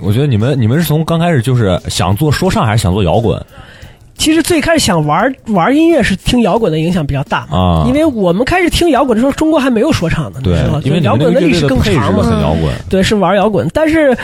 [0.01, 3.41] 我觉得你们你们是从刚开始就是想做说唱，还是想做摇滚
[4.23, 7.85] 其实最开始想玩玩音乐是听摇滚的影响比较大嘛，啊？
[7.89, 13.69] 因为我们开始听摇滚的时候，中国还没有说唱呢，对那时候，因为摇滚历史更长嘛，很摇滚，对，是玩摇滚。
[13.75, 14.17] 但是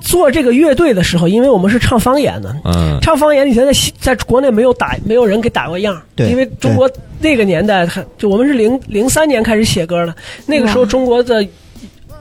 [0.00, 6.02] 做这个乐队的时候，因为我们是唱方言的，嗯，唱方言以前在在国内没有打，没有人给打过样儿。
[6.14, 10.14] 对因为中国那个年代，还就我们是零零三年开始写歌的，
[10.46, 11.44] 那个时候中国的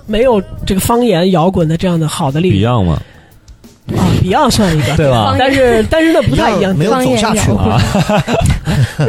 [0.07, 2.99] 没有这个方言摇滚的这样的好的例子 Beyond 嘛，
[3.97, 5.35] 啊，Beyond 算一个， 对吧？
[5.39, 7.81] 但是但是那不太一样，没有走下去方言摇嘛。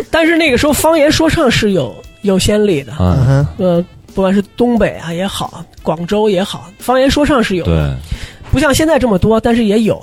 [0.10, 2.92] 但是那个时候方言说唱是有有先例的。
[2.98, 7.64] 嗯呃，不管是东北啊也好，广州也好，方言说唱是有
[8.50, 10.00] 不像现在这么多，但是也有。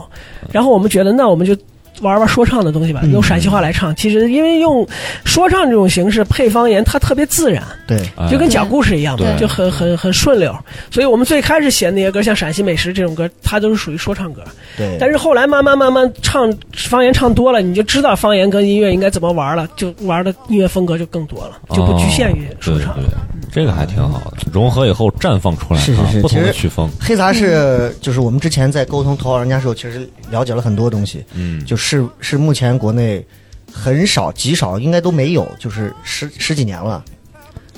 [0.52, 1.56] 然后我们觉得，那我们就
[2.02, 3.96] 玩玩说唱的东西吧，嗯用陕西话来唱。
[3.96, 4.88] 其实因为用
[5.26, 10.56] 说唱这种形式配方言，它特别自然，对，哎就跟讲故事一样就很很很顺溜。
[10.92, 14.42] 所以我们最开始写的那些歌，像陕西美食这种歌，它都是属于说唱歌。
[14.78, 22.96] 对，但是后来慢慢慢慢唱方言唱多了，你就知道方言跟音乐应该怎么玩了，就玩的音乐风格就更多了，就不局限于说唱。
[23.52, 33.26] 这个还挺好的，融合以后绽放出来是是是，啊不同的曲风，黑杂是就是我们之前在沟通投稿人家的时候，其实了解了很多东西，嗯，就是是目前国内
[33.72, 37.04] 很少极少，应该都没有，就是十十几年了，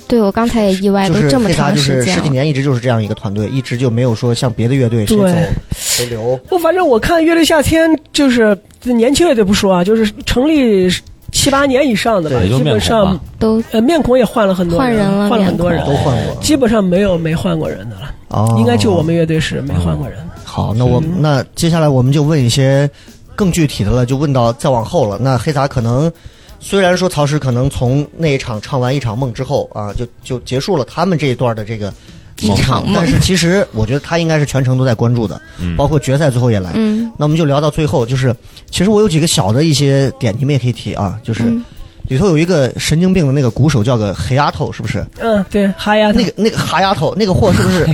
[0.08, 2.04] 对我刚才也意外，就是都这么黑杂就长时间了。
[2.04, 2.28] 是十几。
[2.28, 5.48] 年一直就是这样一个团队，一直就没有说像别的乐队谁走对。
[5.76, 10.88] 谁留，我反正我看乐队夏天就是年轻乐队不说啊，就是成立
[11.32, 16.42] 七八年以上的吧，基本上都呃面孔也换了很多换人了换了很多人都，换过。
[16.42, 18.14] 基本上没有没换过人的了。
[18.28, 20.24] 哦，应该就我们乐队是没换过人的。
[20.44, 22.88] 好，那我那接下来我们就问一些
[23.34, 25.18] 更具体的了，就问到再往后了。
[25.20, 26.10] 那黑撒可能
[26.58, 31.92] 虽然说曹石可能从那一场唱完一场梦之后啊，就就结束了他们这一段的这个
[32.40, 36.70] 一场梦但是其实我觉得他应该是全程都在关注的，嗯包括决赛最后也来。
[36.74, 38.34] 嗯那我们就聊到最后，就是
[38.70, 41.42] 其实我有几个小的一些点，你们也可以提啊，就是。
[41.44, 41.64] 嗯
[42.08, 45.06] 里头有一个神经病的那个鼓手，叫个黑丫头，是不是？
[45.20, 47.86] 嗯，对，哈丫头，那个那个哈丫头，那个货是不是？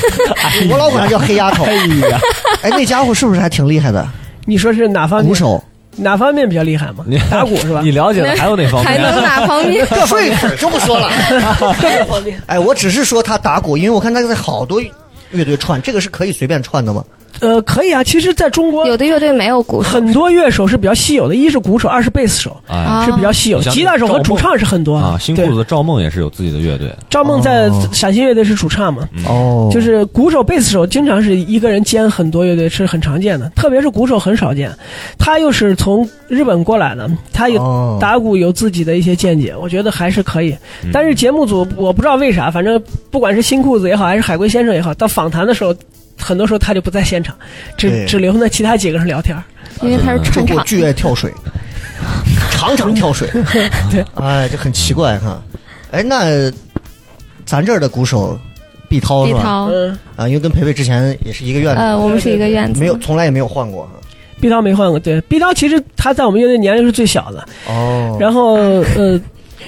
[0.70, 1.64] 我老管他叫黑丫头。
[1.64, 4.06] 哎，那家伙是不是还挺厉害的？
[4.44, 5.28] 你说是哪方面？
[5.28, 5.62] 鼓手，
[5.96, 7.18] 哪方面比较厉害嘛你？
[7.30, 7.90] 打鼓是吧 你？
[7.90, 8.98] 了解的还有哪方面还？
[8.98, 9.86] 能哪方面？
[10.06, 11.08] 睡粉就不说了。
[11.80, 12.40] 各方面。
[12.46, 14.80] 哎，我只是说他打鼓，因为我看他在好多
[15.30, 17.04] 乐队串，这个是可以随便串的吗？
[17.40, 18.02] 呃，可以啊。
[18.02, 23.60] 其实，在中国有的乐队没有鼓手很多乐手是比较稀有的，一是鼓手，二是贝斯手哎是比较稀有。
[23.62, 34.70] 吉他手和主唱是很多啊，新裤子的赵梦也是有自己的乐队，赵梦在哦陕西乐队是主唱嘛，哦就是鼓手、贝斯手经常是一个人兼很多乐队是很常见的，特别是鼓手很少见。
[35.18, 40.56] 他又是从日本过来的，他有哦打鼓有自己的一些见解，我觉得还是可以。
[40.82, 42.80] 嗯但是节目组我不知道为啥，反正
[43.10, 45.74] 不管是新裤子也好，还是海龟先生也好，到访谈的时候，
[46.18, 47.36] 很多时候他就不在现场，
[47.76, 49.42] 对只只留那其他几个人聊天儿。
[49.82, 50.56] 因为他是这串场。
[50.56, 51.32] 货巨爱跳水，
[52.52, 53.28] 常常跳水。
[53.90, 55.42] 对，哎，这很奇怪哈。
[55.90, 56.50] 哎，那
[57.44, 58.38] 咱这儿的鼓手
[58.88, 59.40] 毕涛是吧？
[59.40, 63.90] 毕涛，嗯，啊，因为跟培培之前也是一个院子，呃，我们是一个院子，没有，从来也没有换过哈。
[64.40, 68.54] 毕涛没换过，对，毕涛其实他在我们乐队年龄是最小的，哦，然后
[68.96, 69.20] 呃，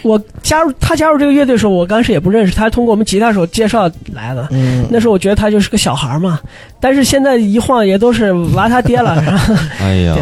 [0.02, 4.48] 我加入他加入这个乐队的时候，我刚开始也不认识他，通过我们吉他手介绍来的。
[4.50, 6.40] 嗯，那时候我觉得他就是个小孩嘛，
[6.80, 9.40] 但是现在一晃也都是娃他爹了，是吧？
[9.80, 10.16] 哎呀，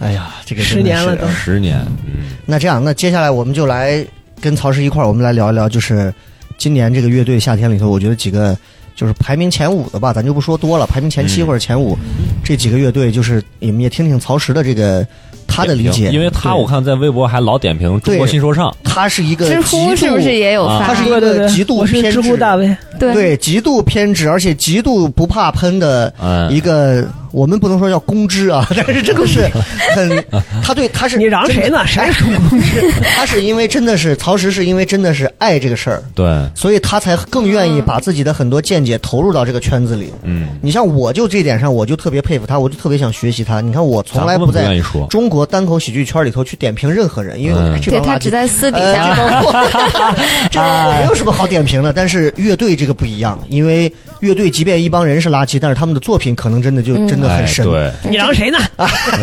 [0.00, 1.26] 哎呀，这个十年了都。
[1.28, 4.04] 十年，嗯，那这样，那接下来我们就来
[4.40, 6.12] 跟曹石一块儿，我们来聊一聊，就是
[6.58, 8.56] 今年这个乐队夏天里头，我觉得几个
[8.94, 11.46] 就是排名前五的吧，咱就不说多了，排名前七嗯。
[11.46, 11.96] 或者前五、
[12.44, 15.06] 这几个乐队，就是你们也听听曹石的这个
[15.46, 20.86] 他的理解，因为他我看在微博还老点评中国新说唱，他是一个知极度乎是不是也有啊发？
[20.86, 23.12] 他是一个极度我是偏执知乎大 V，对。
[23.12, 29.50] 对极度偏执，而且极度不怕喷的嗯，一个，我们不能说叫公知啊， 但是这个是
[29.94, 30.24] 很，
[30.62, 31.84] 他对他是你嚷谁呢？
[31.86, 32.92] 谁是公知？
[33.16, 40.12] 他是因为真的是曹石，是因为真的是爱这个事儿，对，所以他才更愿意把自己的很多见解投入到这个圈子里。
[40.22, 43.60] 嗯，你像我就这点上，我就特别佩服他，我就特别想学习他。
[43.60, 44.80] 你看我从来不在
[45.10, 48.00] 中国单口喜剧圈里头去点评任何人，因为嗯对。
[48.04, 50.14] 他只在私底呃，下
[50.50, 51.92] 这没有什么好点评的。
[51.92, 57.64] 但是乐队这个不一样，因为乐队即便一帮人是垃圾，但是他们的作品可能真的就真的很哎，深。
[57.64, 58.58] 对，你聊谁呢？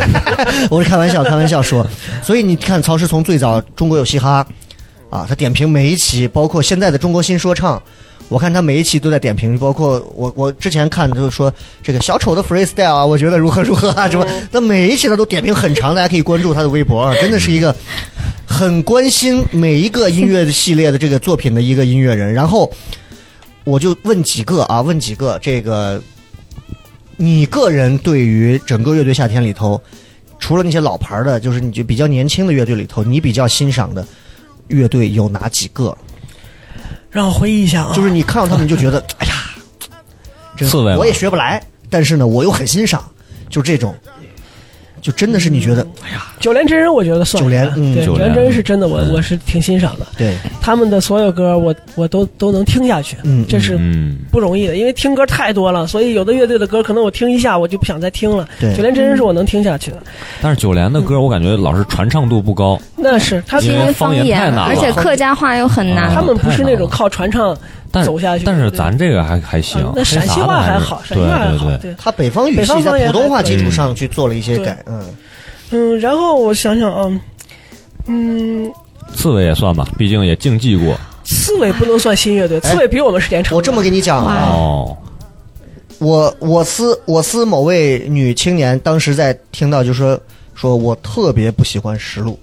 [0.69, 1.85] 我是开玩笑，开玩笑说。
[2.23, 4.45] 所以你看，曹石从最早中国有嘻哈
[5.09, 7.81] 啊，他点评每一期，包括现在的中国新说唱，
[8.29, 17.75] 我看他每一期都在点评，包括我我之前看就是说这个小丑的 freestyle 啊，我觉得如何如何啊什么，那每一期他都点评很长，大家可以关注他的微博啊，真的是一个
[18.45, 22.33] 很关心每一个音乐系列的这个作品的一个音乐人。
[22.33, 22.71] 然后
[23.65, 26.01] 我就问几个啊，问几个这个。
[27.21, 29.79] 你个人对于整个乐队夏天里头，
[30.39, 34.03] 除了那些老牌的，就是你就比较年轻的乐队里头，你比较欣赏的
[34.69, 35.95] 乐队有哪几个？
[37.11, 39.33] 让我回忆一下啊，就是你看到他们就觉得，哎呀，
[40.57, 43.07] 这刺猬我也学不来，但是呢，我又很欣赏，
[43.51, 43.95] 就这种。
[45.01, 47.93] 就真的是你觉得，哎呀，九连真人我觉得算九连嗯。
[47.93, 48.33] 对，九连。
[48.33, 49.13] 真人是真的，我嗯。
[49.13, 50.05] 我是挺欣赏的。
[50.17, 58.47] 对，他们的所有歌我我都都能听下去，嗯这是嗯，不容易的，因为听歌太多了，所以有的乐队的歌可能我听一下我就不想再听了。
[58.59, 58.75] 对。
[58.75, 59.97] 九连真人是我能听下去的，
[60.41, 64.65] 但是九连的歌我感觉老是传唱度不高，那是他因为因为方方言太难了。
[64.67, 66.05] 而且客家话又很难。
[66.05, 67.57] 啊他们不是那种靠传唱
[67.91, 71.77] 但走下去但是咱这个还还行啊，那陕西话还好，陕西话还好，对。
[71.77, 71.91] 对。
[71.91, 75.03] 对，他北方语系在普通话基础上去做了一些改，嗯，
[75.71, 77.21] 嗯，然后我想想啊，
[78.07, 78.71] 嗯，
[79.13, 80.97] 刺猬也算吧，毕竟也竞技过。
[81.23, 83.55] 刺猬不能算新乐队，哎刺猬比我们时间长。
[83.55, 84.97] 我这么跟你讲啊，哦。
[85.99, 90.19] 我我司我司某位女青年当时在听到就说
[90.55, 92.39] 说我特别不喜欢石路，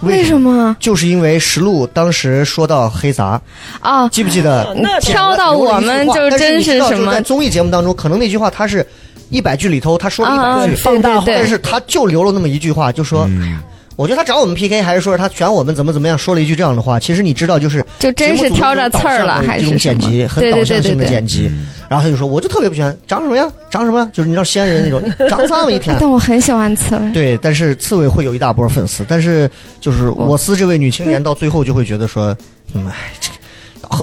[0.00, 0.76] 为什么？
[0.80, 3.40] 就是因为石路当时说到黑杂，
[3.80, 4.74] 啊，记不记得？
[4.76, 8.86] 那挑到我们就真是是什么在综艺节目当中，可能那句话他是
[9.30, 13.24] 一百句里头他说了一百句，放但是他就留了那么一句话，就说。
[13.28, 13.58] 嗯
[13.98, 17.00] 我觉得他找我们 PK，还是说是他选我们怎么怎么样，说了一句这样的话。
[17.00, 21.10] 其实你知道，就是就真是挑着刺儿了，还这种是剪辑，很对对导向性的对对对。
[21.10, 21.50] 剪辑。
[21.88, 25.96] 然后他就说，我就特别不喜欢，长什么样，长什么样，就是你知道西安人那种，长这么一天。
[25.98, 27.10] 但我很喜欢刺猬。
[27.10, 32.36] 对，但是刺猬会有一大波粉丝，但是就是我司这位女青年到最后就会觉得说，
[32.74, 33.30] 嗯，哎，这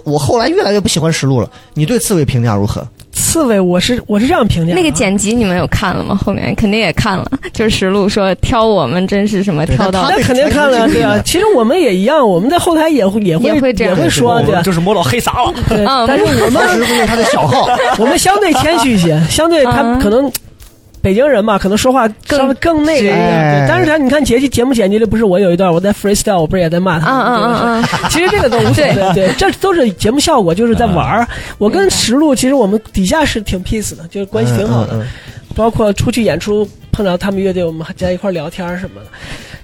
[0.04, 1.50] 我后来越来越不喜欢石路了。
[1.74, 2.86] 你对刺猬评价如何？
[3.36, 6.18] 刺猬，我是我是这样评价那个剪辑你们有看了吗？
[6.26, 11.20] 后面肯定也看了， 就是实录说挑我们真是什么挑到那肯定看了，对啊。
[11.26, 14.62] 其实我们也一样，我们在后台也会也会也会这样也会说，对啊。
[14.62, 15.54] 就是摸到黑撒了。
[15.68, 17.68] 对嗯但是我 当时们不是他的小号，
[18.00, 20.32] 我们相对谦虚一些，相对他嗯可能。
[21.06, 27.80] 北京人嘛，可能说话更稍微更那个一点，但是他你看节节目剪辑里不是我有一段我在 freestyle，我不是也在骂他
[28.10, 31.28] 其实这个都无所谓，对，这都是节目效果，就是在玩儿。
[31.60, 35.06] 我跟石路其实我们底下是挺 peace 的，就是关系挺好的。
[35.56, 39.08] 包括出去演出碰到他们乐队，我们还在一块聊天什么的。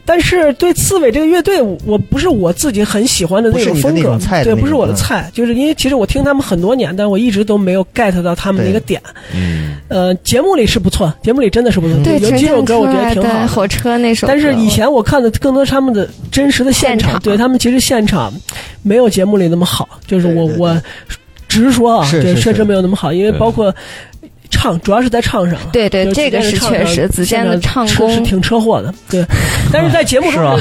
[0.05, 4.95] 但是对刺猬这个乐队，我不是我自己很喜欢的那种风格对，不是我的嗯。
[4.95, 9.01] 菜，就是因为其实我听他们很多年，但我一直都没有 get 到他们那个点。
[9.33, 14.27] 嗯，呃，节目里是不错，节目里真的是不错，对，有几首歌我觉得挺好火车那首。
[14.27, 18.33] 但是以前我看的更多是他们的真实的现场，对他们其实现场
[18.83, 20.81] 没有节目里那么好，就是我我
[21.47, 23.73] 直说啊，对，确实没有那么好，因为包括
[24.51, 25.57] 唱，主要是在唱上。
[25.71, 29.25] 对对就这个是确实子健的唱功是是挺车祸的，对。
[29.73, 30.59] 但是在节目中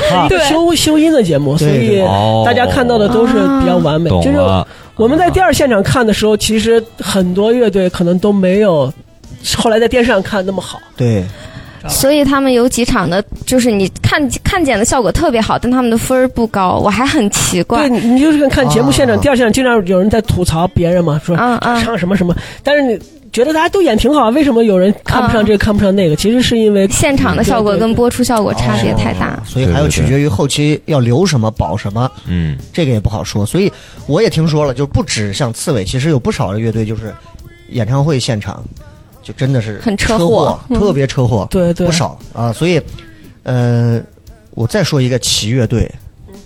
[0.49, 2.01] 修修音的节目，所以
[2.47, 4.09] 大家看到的都是比较完美。
[4.22, 4.38] 就是。
[4.97, 8.93] 我们在第二现场看的时候，其实很多乐队可能都没有
[9.57, 10.78] 后来在电视上看那么好。
[10.95, 11.24] 对，
[11.89, 17.99] 所以他们有几场的，就是你看看见的效果特别好，但他们的分儿不高，我还很奇怪对，。
[17.99, 22.99] 你你就是看节目现场，啊第二现场经常有人在吐槽别人嘛，说唱什么什么，但是你
[23.33, 26.16] 觉得大家都演挺好，为什么有人看不上这个看不上那个？
[26.16, 29.43] 其实是因为现场的效果跟播出效果差别太大哦。
[29.47, 33.47] 所以还要取决于后期要留什么保什么，嗯，这个也不好说。
[33.47, 33.72] 所以
[34.07, 37.14] 我也听说了，就不止像刺猬，其实有不少的乐队就是
[37.70, 38.64] 演唱会现场
[39.23, 42.53] 就真的是很车车祸嗯特别车祸，对对不少啊。
[42.53, 42.81] 所以，
[43.43, 44.01] 呃，
[44.55, 45.91] 我再说一个奇乐队，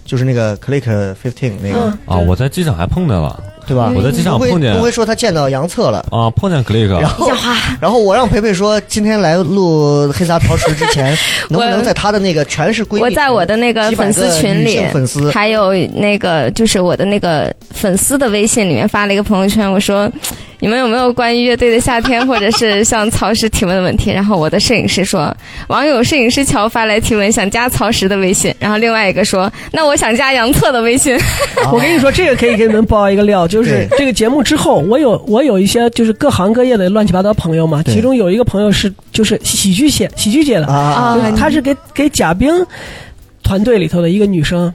[0.05, 0.83] 就是那个 Click
[1.22, 3.91] Fifteen 那个，嗯啊，我在机场还碰见了对吧？
[3.97, 6.05] 我在机场碰见不会说他见到杨策了。
[6.11, 7.31] 啊，碰见 Click，然后，
[7.81, 11.16] 然后我让培培说，今天来录黑撒陶瓷之前，
[11.49, 20.11] 能不能在他的那个全是闺蜜，我在我的那个粉丝群里粉丝，还有那个就是我的那个粉丝的微信里面发了一个朋友圈，我说
[20.64, 24.10] 你们有没有关于乐队的夏天或者是 向曹石提问的问题？
[24.10, 25.30] 然后我的摄影师说，
[25.68, 28.50] 网友摄影师乔发来提问，想加曹石的微信。
[28.58, 31.14] 然后另外一个说，那我想加杨策的微信。
[31.70, 42.50] 我跟你说，这个可以给你们爆一个料，就是 这个节目之后，我有我有一些就是各行各业的乱七八糟朋友嘛，其中有一个朋友是就是喜剧界喜剧界的，啊就是她是给给贾冰
[43.42, 44.72] 团队里头的一个女生。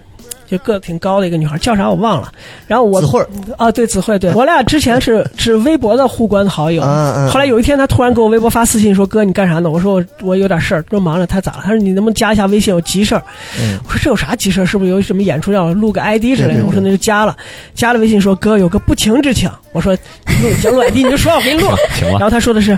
[0.49, 2.31] 就个子挺高的一个女孩，叫啥我忘了。
[2.67, 3.27] 然后我子慧儿
[3.57, 6.81] 啊，对子慧，对我俩之前是是微博的互关好友。
[6.81, 11.59] 嗯嗯后来有一天，她突然给我微博发私信说：“哥，你干啥呢？”我说我：“我有点事儿，正忙着。”他咋了？
[11.63, 12.73] 他说：“你能不能加一下微信？
[12.73, 13.23] 有急事儿。”
[13.61, 14.65] 嗯我说：“这有啥急事儿？
[14.65, 17.37] 是不是有什么演出要录个 ID 之类的？”我说：“那就加了。”
[17.75, 19.93] 加了微信说：“哥，有个不情之请。”我说
[20.41, 22.77] ：“录行录 ID 你就说，我给你录。”行了，然后他说的是。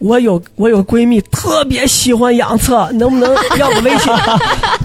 [0.00, 4.12] 我有我有闺蜜特别喜欢杨策，能不能 要个微信？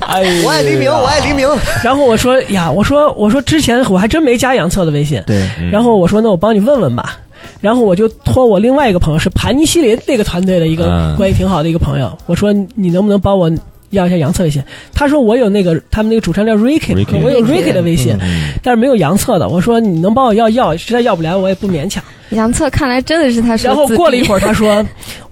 [0.07, 1.47] 哎我爱黎明，我爱黎明。
[1.83, 7.17] 然后我说呀，我说我说之前我还真没加杨策的微信，对，然后我说那我帮你问问吧，
[7.61, 11.15] 然后我就托我另外一个朋友是盘尼西林那个团队的一个嗯。
[11.15, 13.49] 关系挺好的一个朋友，我说你能不能帮我
[13.95, 14.63] 要一下杨策微信。
[14.93, 19.49] 他说我有那个他们那个主唱叫 Ricky，Ricky 我有 Ricky 的微信，嗯但是没有杨策的。
[19.49, 22.03] 我说你能帮我要要，实在要不来我也不勉强。
[22.29, 24.83] 杨策看来真的是他说然后过了一会儿，他说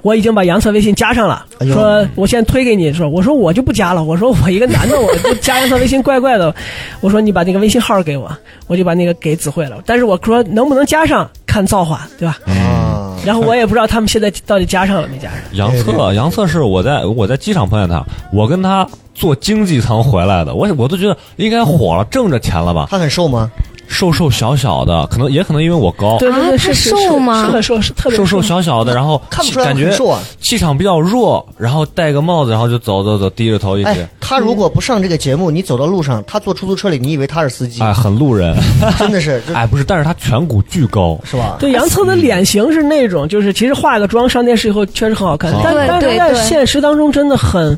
[0.03, 6.53] 我已经把杨策微信加上了，说我现在推给你，说我说我就不加了，我说我一个男的，我就加杨策微信怪怪的，
[7.01, 8.31] 我说你把那个微信号给我，
[8.67, 12.37] 我就把那个给子慧了，但是我说能不能加上看造化，对吧？
[12.45, 12.82] 啊，
[13.25, 15.39] 然后我也不知道他们现在到底加上了没加上。
[15.53, 22.87] 杨策，杨策是我在我在机场碰见他，我跟他坐经济舱回来的，我我都觉得应该火了，挣着钱了吧？
[22.89, 23.49] 他很瘦吗？
[23.93, 27.45] 瘦瘦小小的，可能也可能因为我高，对对对，是是瘦吗？
[27.45, 28.25] 是很瘦，是特别瘦。
[28.25, 30.19] 瘦小小的，然后看不出来感觉很瘦啊。
[30.41, 38.57] 气场比较弱，然后戴个帽子，然后就走走走，低着头一直，哎，他如果不上这个节目，你走到路上，他坐出租车里，你以为他是司机， 哎，很路人，
[38.97, 41.57] 真的是， 哎，不是，但是他颧骨巨高，是吧？
[41.59, 47.77] 对杨策的脸型是那种，就是其实化个妆上电视以后确实很好看好，但但是在现实当中真的很。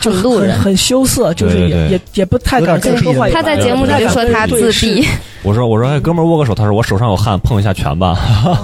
[0.00, 3.28] 就很路人很羞涩，就是也也也不太敢跟说话。
[3.28, 5.06] 他在节目里就说他自闭，
[5.42, 8.18] 我说我说哎，哥们握个手，他说我手上有汗，碰一下拳吧。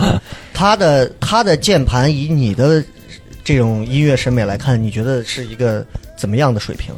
[0.55, 2.83] 他的他的键盘以你的
[3.45, 5.85] 这种音乐审美来看，你觉得是一个
[6.17, 6.95] 怎么样的水平？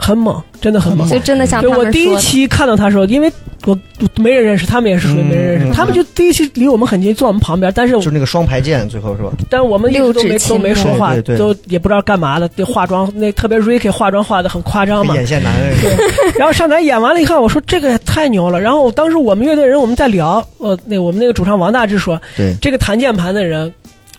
[0.00, 1.06] 很猛，真的很猛。
[1.08, 1.84] 就真的像对我。
[1.90, 3.30] 第一期看到他的时候，因为
[3.66, 3.78] 我
[4.16, 9.30] 没人认识，他们也是属于没人认识，他们就第一期离我们很近，坐我们旁边，但是就是那个双排键，最后是吧？
[9.50, 15.14] 但我们一直都没都没说话，对对对都也不知道干嘛的，对化妆那特别 Ricky 化妆化的很夸张嘛。
[15.14, 15.52] 眼线男
[16.38, 18.58] 然后上台演完了以后，我说这个也太牛了。
[18.58, 23.72] 然后当时我们乐队人我们在聊，呃，那我们那个主唱王大治说，对，这个弹键盘的人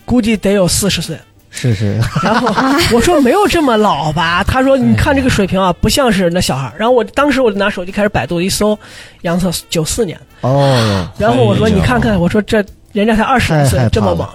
[0.04, 1.16] 估计得有四十岁。
[1.54, 2.48] 是是，然后
[2.92, 4.42] 我说没有这么老吧？
[4.42, 6.72] 他说你看这个水平啊，不像是那小孩。
[6.78, 8.76] 然后我当时我就拿手机开始百度一搜，
[9.20, 10.18] 杨策九四年。
[10.40, 14.26] 哦，然后我说你看看，我说这人家才二十岁这么猛。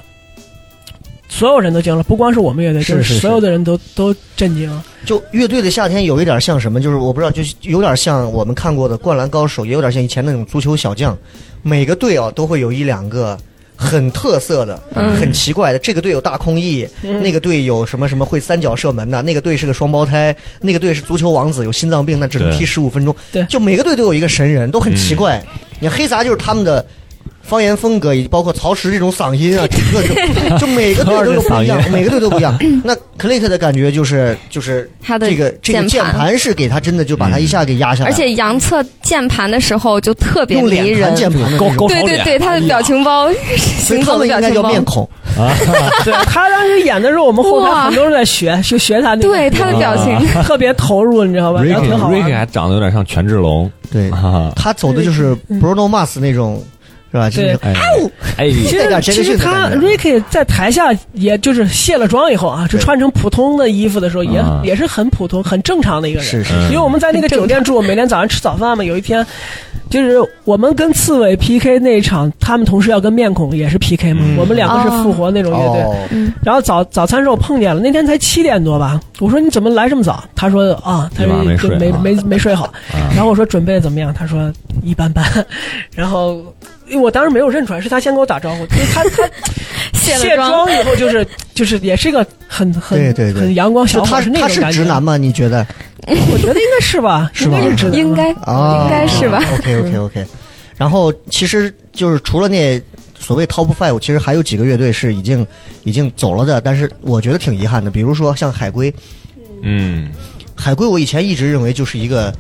[1.30, 4.82] 所有人都惊了，不光是我们乐队，就是所有的人都都震惊。
[5.04, 6.80] 就乐队的夏天有一点像什么？
[6.80, 11.18] 就是我不知道，就是有点像我们看过的《灌篮高手》，也有点像以前那种足球小将。
[11.64, 13.38] 每个队啊都会有一两个
[13.78, 15.80] 很特色的、很奇怪的。
[15.80, 16.86] 这个队有大空翼，
[17.22, 23.16] 那个队有什么什么会三角射门的，那个队是个双胞胎，那个队是足球王子，有心脏病，那只能踢十五分钟。
[23.32, 25.42] 对就每个队都有一个神人，都很奇怪。
[25.80, 26.86] 你看黑撒就是他们的。
[27.48, 32.58] 方言风格以及包括曹石这种嗓音啊，整个就 就每个队都有不一样 每个队都不一样。
[32.84, 43.32] 那 Clayton 的感觉就是就是他的这个这个键键盘盘是给他真的就把他一下给压下来，而且杨策键盘的时候就特别迷用脸人，键盘的对对对，他的表情包，
[43.80, 45.56] 所以他行走的们应该叫表情包，面孔啊。
[46.04, 51.64] 对他当时演的时候，我们后台很多人在学，就学他那个，对他的表情，特别投入，你知道吧？
[51.64, 52.38] 然后 Ricky 挺好玩 Ricky 的。
[52.38, 54.12] 还长得有点像权志龙，对，
[54.56, 56.64] 他走的就是 Bruno Mars 那种，
[57.12, 57.30] 是吧？
[57.30, 57.74] 就是哎
[58.38, 66.28] 哎，其实其实他 Ricky 在台下，也就是卸了妆以后啊，就穿成普通的衣服的时候，也啊也是很普通、很正常的一个人。
[66.28, 68.84] 是是嗯因为我们在那个酒店住，每天早上吃早饭嘛。
[68.84, 69.26] 有一天，
[69.90, 74.22] 就是我们跟刺猬 PK 那一场，他们同时要跟面孔也是 PK 嘛。
[74.24, 75.82] 嗯我们两个是复活那种乐队。
[75.82, 75.96] 哦，
[76.44, 79.00] 然后早早餐时候碰见了，那天才七点多吧。
[79.20, 80.24] 我说你怎么来这么早？
[80.36, 82.66] 他说啊，他说就睡啊没没没睡好。
[82.66, 84.14] 啊然后我说准备得怎么样？
[84.14, 84.52] 他说
[84.84, 85.26] 一般般。
[85.96, 86.44] 然后
[86.96, 88.66] 我当时没有认出来，是他先给我打招呼。
[88.68, 89.30] 就是他他
[89.94, 94.78] 卸卸了妆，以后就是就是也是一个很很对对对很阳光小伙，他是那他是种感觉。
[94.80, 95.18] 直男吗？
[95.18, 95.66] 你觉得？
[96.08, 100.26] 我觉得应该是吧， 应该是应该啊，应该是吧 OK OK OK，
[100.78, 102.82] 然后其实就是除了那
[103.20, 105.46] 所谓 Top Five，其实还有几个乐队是已经
[105.84, 107.92] 已经走了的，但是我觉得挺遗憾的。
[107.92, 108.94] 比如说像海龟，
[109.64, 110.10] 嗯，
[110.56, 112.34] 海龟我以前一直认为就是一个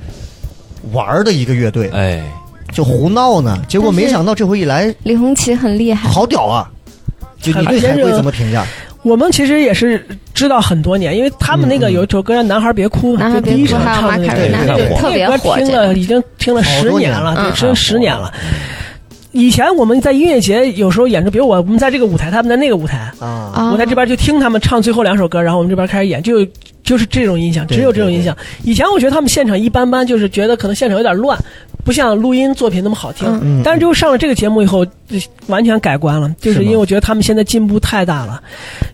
[0.94, 2.24] 玩儿的一个乐队，哎，
[2.72, 6.70] 就胡闹呢，结果没想到这回一来李红旗很厉害，好屌啊！
[7.42, 8.66] 就你对海龟怎么评价？
[9.04, 18.34] 我们其实也是知道很多年，因为他们那个有一首歌叫《男孩别哭》嘛，就第一首唱的对对特别那歌听火这个了已经听了十年年了，嗯对，真十年了。
[19.32, 26.46] 以前我们在音乐节有时候演出，比如我我们在这个舞台，他们在那个舞台，啊，啊我在这边就听他们唱最后两首歌，然后我们这边开始演，就
[26.88, 28.36] 就是这种印象，只有这种印象。
[28.64, 31.38] 以前我觉得他们现场一般般，就是觉得可能现场有点乱，
[31.84, 33.28] 不像录音作品那么好听。
[33.44, 38.42] 嗯但是就上了这个节目以后，就完全改观了，就是因为我觉得他们现在进步太大了，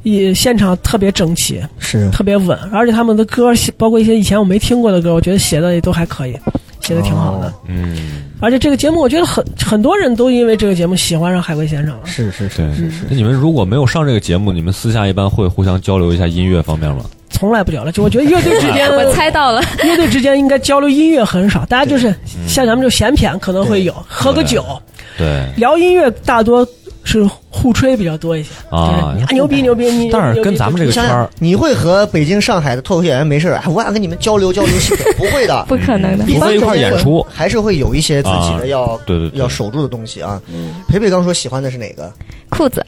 [0.02, 6.36] 也现场特别整齐，是特别稳，而且他们的歌，包括一些以前我没听过的歌，我觉得写的也都还可以，
[6.82, 7.48] 写的挺好的。
[7.48, 12.02] 哦嗯，而且这个节目，我觉得很很多人都因为这个节目喜欢上海龟先生了。
[12.06, 17.06] 是是是是是，那你们如果没有上这个节目，你们私下一般会互相交流一下音乐方面吗？
[17.34, 22.14] 从来不聊了，就我觉得乐队 之间，我猜到了， 乐队之间应该交流音乐很少，大家就是
[22.48, 24.64] 像咱们这闲谝可能会有，喝个酒。
[25.18, 26.66] 对，聊音乐，大多
[27.04, 28.50] 是互吹比较多一些。
[28.72, 29.14] 啊。
[29.14, 30.10] 就是你牛逼牛逼你。
[30.10, 36.26] 但是跟咱们这个圈儿，，你会和北京、上海的脱口秀演员没事儿，哎，我想跟你们交流交流戏梗，不会的， 不可能的。
[36.26, 39.40] 除非一块儿演出，还是会有一些自己的要、对对对。
[39.40, 40.42] 要守住的东西啊。
[40.88, 42.12] 培培刚说喜欢的是哪个？
[42.50, 42.84] 裤子，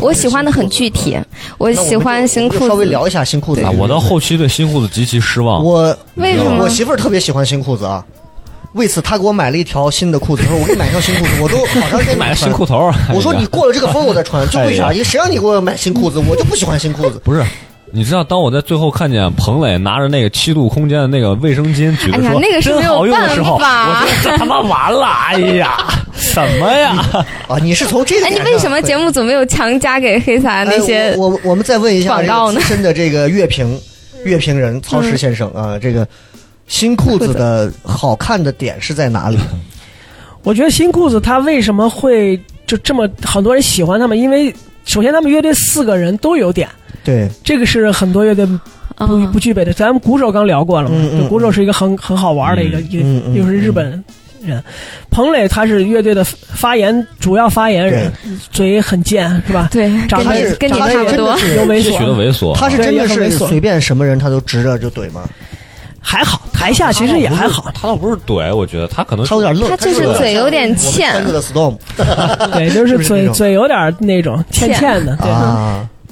[0.00, 1.18] 我喜欢的很具体，
[1.58, 2.68] 我喜欢新裤子。
[2.68, 3.70] 稍微聊一下新裤子啊，。
[3.70, 5.64] 我到后期对新裤子极其失望。
[5.64, 8.04] 我为什么我媳妇儿特别喜欢新裤子啊。
[8.72, 14.92] 为此，她给我买了一条新的裤子，她说：“我给你买一条新裤子。”我都好长时间没买了新裤头，我说你过了这个风我再穿，就为啥？
[14.92, 16.18] 因为谁让你给我买新裤子？
[16.28, 17.20] 我就不喜欢新裤子。
[17.22, 17.44] 不是。
[17.94, 25.06] 你知道，当我在最后看见彭磊拿着那个七度空间的那个卫生巾举着说哎呀那个是真没有好用的时候，办法我觉得这他妈完了！
[25.06, 25.76] 哎呀，
[26.12, 26.96] 什么呀？
[27.46, 31.16] 啊，你是从这个哎，你为什么节目组没有强加给黑撒那些哎、？
[31.16, 33.80] 我我我们再问一下广告呢这个资深的这个乐评
[34.24, 36.06] 乐评人曹石先生啊，这个
[36.66, 39.38] 新裤子的好看的点是在哪里？
[40.42, 42.36] 我觉得新裤子他为什么会
[42.66, 44.18] 就这么很多人喜欢他们？
[44.18, 44.52] 因为
[44.84, 46.68] 首先他们乐队四个人都有点，
[47.04, 48.44] 对，这个是很多乐队
[48.96, 49.72] 啊不不具备的。
[49.72, 54.02] 咱们鼓手刚聊过了嘛，嗯嗯就鼓手是一个很很好玩的一个一个又是日本
[54.42, 54.62] 人。
[55.10, 58.12] 彭磊他是乐队的发言主要发言人，
[58.52, 59.68] 嘴很贱是吧？
[59.72, 61.30] 对，长得你跟你长得也差不多。
[61.56, 65.22] 又猥琐，猥琐，他是真的是随便什么人他都直着就怼吗？
[66.06, 67.70] 还好，台下其实也还好。
[67.74, 75.30] 他倒不是怼，我觉得他可能他有点愣，他就是嘴有点欠 对，就是 是是嘴嘴有点那种欠欠的，对。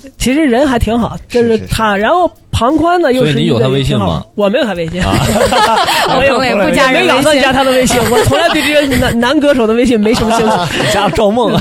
[0.08, 1.96] 啊，其实人还挺好，这是是是他。
[1.96, 4.24] 然后庞宽呢，又是你有他微信吗？
[4.34, 5.12] 我没有他微信，啊
[6.18, 8.00] 我有彭磊不加人没打算微信加他的微信。
[8.10, 10.92] 我从来对这些男 男歌手的微信没什么兴趣。
[10.92, 11.52] 加赵梦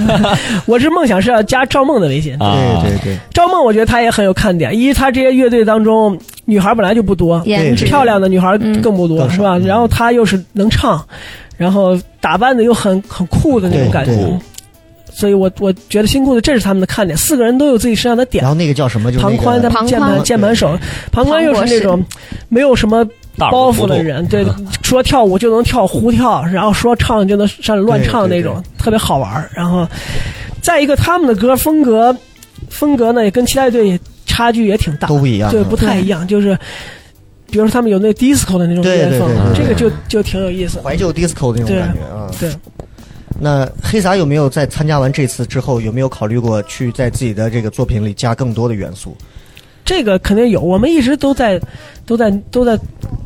[0.66, 2.34] 我是梦想是要加赵梦的微信。
[2.42, 4.78] 啊，对对对，赵梦，我觉得他也很有看点。
[4.78, 7.40] 一，他这些乐队当中，女孩本来就不多，
[7.86, 9.58] 漂亮的女孩嗯更不多，是吧？
[9.60, 11.04] 然后他又是能唱，
[11.58, 14.40] 然后打扮的又很很酷的那种感觉对。
[15.14, 18.50] 所以我我觉得新裤子这是他们的看点，四个人都有自己身上的点然。
[18.50, 19.12] 后那个叫什么？
[19.12, 20.78] 就是庞宽，那个他们键盘键盘手，
[21.12, 22.04] 庞宽又是那种
[22.50, 23.08] 没有什么
[23.38, 24.46] 包袱的人，对，
[24.82, 29.50] 说跳舞就能跳胡跳，然后说唱就能上来乱唱那种，特别好玩。
[29.54, 29.88] 然后
[30.62, 32.16] 再一个，他们的歌风格
[32.70, 36.58] 风格呢，也跟其他乐队也差距也挺大，都不一样对，嗯不太一样，就是。
[37.50, 39.20] 比如说他们有那 disco 的那种风对对，
[39.54, 40.80] 这个就就挺有意思。
[40.80, 42.32] 怀旧 disco 的那种感觉啊。
[42.40, 42.50] 对，
[43.40, 49.16] 那黑撒有没有在参加完这次之后，有没有考虑过去在自己的这个作品里加更多的元素？
[49.84, 51.60] 这个肯定有，我们一直都在
[52.06, 52.80] 都在都在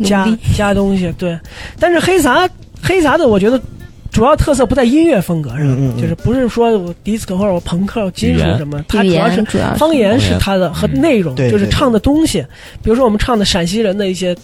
[0.04, 0.26] 加
[0.56, 1.38] 加东西，对。
[1.80, 2.50] 但是黑撒
[2.82, 3.62] 黑撒的，我觉得
[4.10, 12.44] 主要特色不在音乐风格上，嗯嗯嗯就是不是说我迪斯科或者我朋克、金属什么，它主要是主要方言是它的和内容，就是唱的东西。
[12.82, 14.36] 比如说我们唱的陕西人的一些，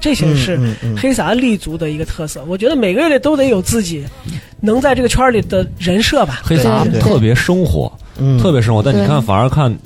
[0.00, 0.58] 这些是
[0.96, 2.44] 黑撒立足的一个特色。
[2.46, 4.04] 我觉得每个乐队都得有自己
[4.60, 6.40] 能在这个圈儿里的人设吧。
[6.42, 8.82] 黑撒特别生活，嗯，特别生活。
[8.82, 9.76] 但你看，反而看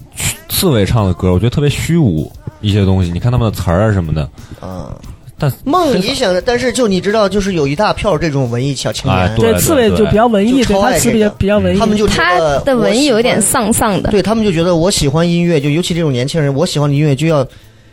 [0.49, 3.11] 刺猬唱的歌，我觉得特别虚无一些东西。
[3.11, 4.29] 你看他们的词儿啊什么的，
[4.61, 4.91] 嗯。
[5.39, 11.79] 但梦你想的，但是就你知道，就是有一大票这种文艺小青年，哎对刺猬就比较文艺，对他词比较爱这个比较文艺。
[11.81, 14.09] 他们就觉他得的文艺有一点丧丧的。
[14.13, 17.45] 对他们就觉得我喜欢音乐，就尤其这种年轻人，我喜欢的音乐就要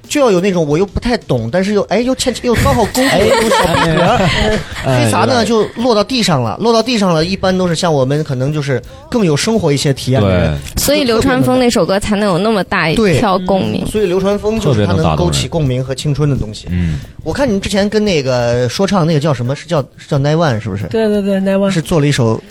[0.09, 4.01] 就要有那种我又不太懂，但是又哎又欠又刚好勾住的那种小逼格。
[4.83, 13.85] 哎 黑撒呢就落到地上了，落到地上了，一般都是像我们可能就是更有生活一些体验的人对，所以流川枫那首歌才能有那么大一对票共鸣。
[13.85, 16.67] 所以流川枫就是他能勾起共鸣和青春的东西。
[16.71, 19.55] 嗯，我看你们之前跟那个说唱那个叫什么？
[19.55, 20.85] 是叫是叫 Nine One 是不是？
[20.87, 22.41] 对对对，奈万是做了一首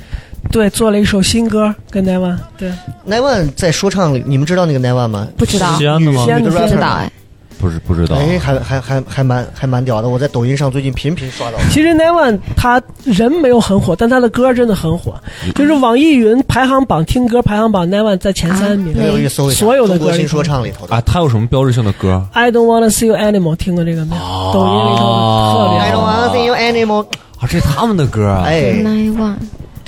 [0.53, 2.71] 对做了一首新歌跟奈万对。
[3.09, 5.29] Nine One 在说唱里，你们知道那个 Nine One 吗？
[5.37, 6.31] 不知道西安的吗西？
[6.31, 7.11] 安的女的不 rapper 不知道哎，
[7.61, 10.09] 不是不知道，哎，还还还还蛮还蛮屌的。
[10.09, 11.59] 我在抖音上最近频频刷到。
[11.71, 18.97] 其实 Nine One 他人没有很火，但他的歌真的很火，嗯就是网易云排行榜听歌排行榜 Nine One 在前三名。
[18.97, 20.95] 没有一搜一下所有的歌说唱里头的。
[20.95, 24.17] 啊，他有什么标志性的歌？I don't wanna see you anymore，听过这个没
[24.53, 27.07] 抖音里头特别 I don't，wanna see you anymore。
[27.39, 28.43] 啊，这是他们的歌啊！
[28.47, 29.35] 哎，Nine One，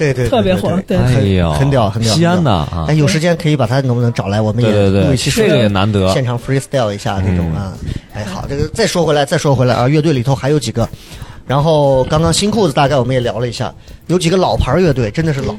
[0.01, 2.15] 对对，对特别火对对哎呦，很屌很屌。
[2.15, 6.11] 西安的啊哎，，有时间可以把他能不能找来，我们也对对对，录一期这个也难得。
[6.13, 7.73] 现场 freestyle 一下那种嗯啊。
[8.15, 10.89] 哎，好，这个再说回来，再说回来啊，乐队里头还有几个。
[11.47, 13.75] 然后刚刚新裤子大概我们也聊了一下，
[14.07, 15.55] 有几个老牌乐队真的是老，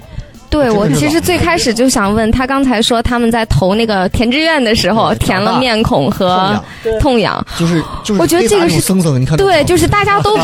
[0.51, 6.61] 对我其实最开始就想问他，刚才说他们在投那个填志愿的时候填了面孔和
[6.99, 10.37] 痛痒，就是就是我觉得这个是僧僧，你看对，就是大家都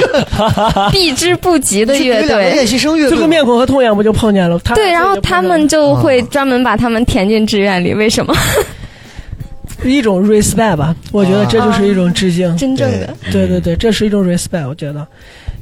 [0.92, 2.52] 避之不及的乐队。
[2.54, 4.58] 练习生乐队这个面孔和痛痒不就碰见了？
[4.64, 8.34] 他对，然后他们就会专门把他们填进志愿里，为什么？
[9.84, 12.56] 一种 respect 吧，我觉得这就是一种致敬。
[12.58, 15.06] 真正的，对对对，这是一种 respect，我觉得。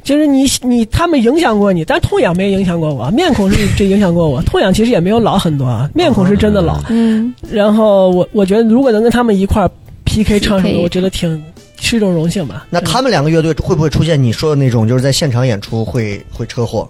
[0.06, 6.80] 就是你你他们影响过你，但痛痒没影响过我，面孔是这影响过我，痛痒其实也没有老很多啊，面孔是真的老。
[6.90, 9.70] 嗯，然后我我觉得如果能跟他们一块儿
[10.04, 11.42] PK 唱什么我觉得挺
[11.80, 12.68] 是一种荣幸吧。
[12.70, 16.88] 那他们两个乐队会不会出现你说的那种，就是在现场演出会会车祸？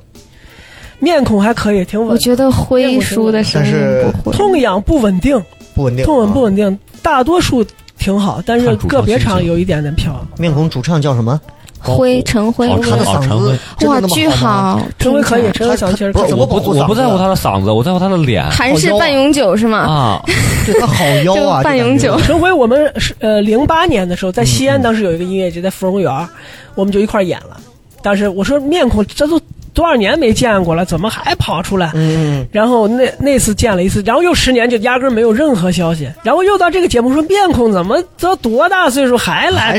[0.98, 2.10] 面孔还可以，挺稳。
[2.10, 4.36] 我觉得灰叔的声音但是不会。
[4.36, 5.42] 痛痒不稳定，
[5.74, 7.64] 不稳定，痛吻不啊稳定，大多数
[7.98, 10.14] 挺好，但是个别场有一点点飘。
[10.36, 11.40] 面孔主唱叫什么？
[11.80, 16.34] 灰陈辉，哦他的嗓子哇，巨好陈辉可以，陈辉嗓子确实不是。
[16.34, 16.58] 我不
[16.94, 19.78] 在乎他的嗓子，我在乎他的脸韩式半永久是吗？
[19.78, 20.22] 啊。
[20.66, 26.28] 对他好妖啊，半永久陈辉，我们是呃零八年的时候在西嗯安，当时有一个音乐节在芙蓉园，
[26.74, 27.56] 我们就一块演了。
[28.02, 29.40] 当时我说面孔这都
[29.76, 31.90] 多少年没见过了，怎么还跑出来？
[31.94, 39.78] 嗯，然后那那次见了一次，然后又十年就压根儿没有任何消息，然后又到这个节目说面孔怎么都多大岁数还来？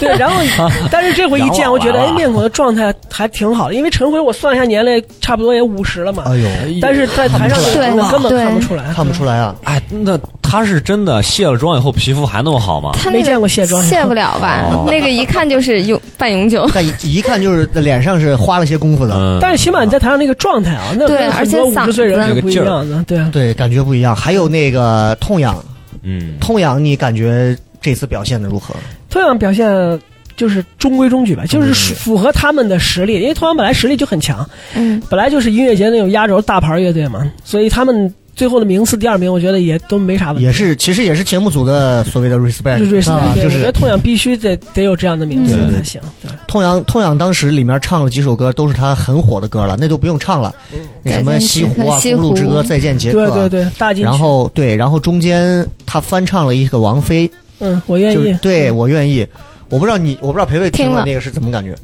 [0.00, 0.42] 对，然后
[0.90, 6.48] 但是这回一见，我觉得哎面孔的状态还挺好的，因为陈辉我算一下年龄差不多也五十了嘛，哎呦，
[6.80, 9.54] 但是在台上的时候根本看不出来，看不出来啊。
[9.64, 10.18] 哎，那
[10.54, 12.92] 他是真的卸了妆以后皮肤还那么好吗？
[12.94, 14.84] 他没见过卸妆卸不了吧哦？
[14.86, 16.64] 那个一看就是永半永久。
[16.72, 23.18] 但 一一看就是脸上是花了些功夫的，嗯，但是起码你在台上那个状态啊，那对而且嗓五十岁人子是不一样的，对。
[23.32, 24.14] 对，感觉不一样。
[24.14, 25.60] 还有那个痛痒，
[26.02, 28.76] 嗯，痛痒，你感觉这次表现的如何？
[29.10, 30.00] 痛痒表现
[30.36, 40.42] 就是中规中矩吧，就是符合他们的实力，因为同样本来实力就很强，嗯，本来就是音乐节那种压轴大牌乐队嘛，所以他们最后的名次第二名，我觉得也都没啥问题。
[40.42, 46.00] 也是，其实也是节目组的所谓的 respect，是瑞士啊，就是我觉得痛痒必须得得有这样的名次嗯才行。
[46.20, 50.54] 对，痛痒，痛痒当时里面唱了几首歌，都是他很火的歌了，那就不用唱了。
[51.02, 54.04] 那什么西湖啊，西公路之歌，再见杰克啊，对对对，大金。
[54.04, 57.30] 然后对，然后中间他翻唱了一个王菲，
[57.60, 58.36] 嗯，我愿意。
[58.42, 59.26] 对我愿意。
[59.70, 61.74] 我不知道你，我不知道培培听了那个是怎么感觉。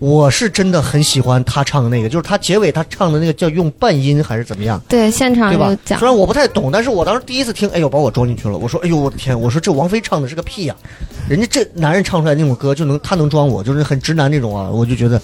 [0.00, 8.56] 我是真的很喜欢他唱的那个，就是他结尾他唱的那个叫用半音还是怎么样，对，现场对吧虽然我不太懂，但是我当时第一次听，哎呦，把我装进去了。
[8.56, 9.38] 我说，哎呦，我的天！
[9.38, 10.74] 我说这王菲唱的是个屁呀、
[11.28, 15.20] 人家这男人唱出来那种歌就能，他能装我，就是很直男那种啊，我就觉得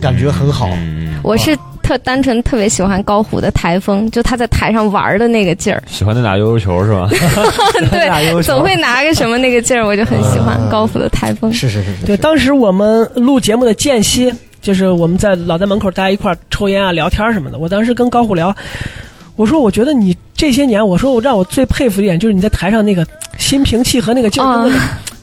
[0.00, 0.68] 感觉很好。
[0.72, 1.56] 嗯，我是
[1.88, 7.08] 特单纯特别喜欢高虎的台风，就他在台上玩的那个劲儿，喜欢他打悠悠球是吧？
[7.90, 11.50] 对，总会拿个什么那个劲儿，我就很喜欢嗯高虎的台风。
[11.50, 14.30] 是是是是，对，当时我们录节目的间隙，
[14.60, 17.56] 就是我们在老在门口大家一块儿抽烟啊、聊天什么的。
[17.58, 18.54] 我当时跟高虎聊，
[19.36, 23.06] 我说我觉得你这些年，我说我让我最佩服一点就是你在台上那个
[23.38, 24.70] 心平气和那个劲儿，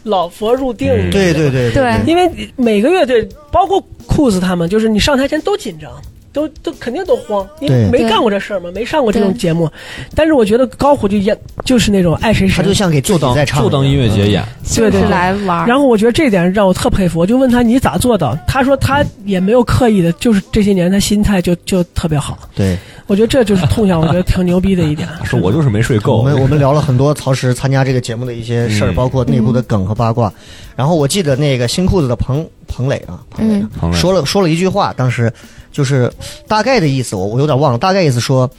[0.02, 0.88] 老佛入定。
[1.12, 5.92] 对对对对因为每个乐队，包括裤子他们，就是你上台前都紧张，
[6.36, 9.72] 都都肯定都慌，因为没干过这事儿嘛，没上过这种节目。
[10.14, 15.66] 但是我觉得高虎就演就是那种爱谁谁他，就像给自就当己在唱，就当音乐节演，就是对对对来玩。
[15.66, 18.38] 然后我觉得这点让我特佩服，我就问他你咋做到？
[18.46, 22.38] 他说他也没有刻意的，就是这些年他心态就就特别好。
[22.54, 22.78] 对。
[23.08, 25.08] 我觉得这就是痛痒，我觉得挺牛逼的一点。
[25.24, 26.18] 说我就是没睡够。
[26.18, 30.34] 我们我们聊了很多曹石参加这个节目的一些事儿，嗯包括内部的梗和八卦。
[30.76, 35.32] 然后我记得那个新裤子的彭彭磊啊，彭磊啊彭磊说了说了一句话，当时
[35.76, 36.10] 就是
[36.48, 38.50] 大概的意思，我我有点忘了，大概意思说。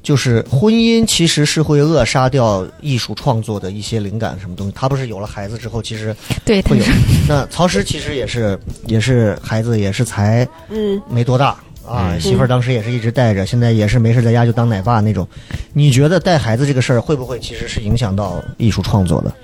[0.00, 4.72] 就是婚姻其实是会扼杀掉艺术创作的一些灵感什么东西。
[4.74, 6.16] 他不是有了孩子之后，其实
[6.46, 6.84] 对，会有。
[7.28, 11.48] 那曹石其实也是也是孩子也是才嗯，没多大
[11.84, 15.26] 啊，嗯媳妇儿当时也是一直带着，现在也是没事在家就当奶爸那种。
[15.74, 19.34] 你觉得带孩子这个事儿会不会其实是影响到艺术创作的？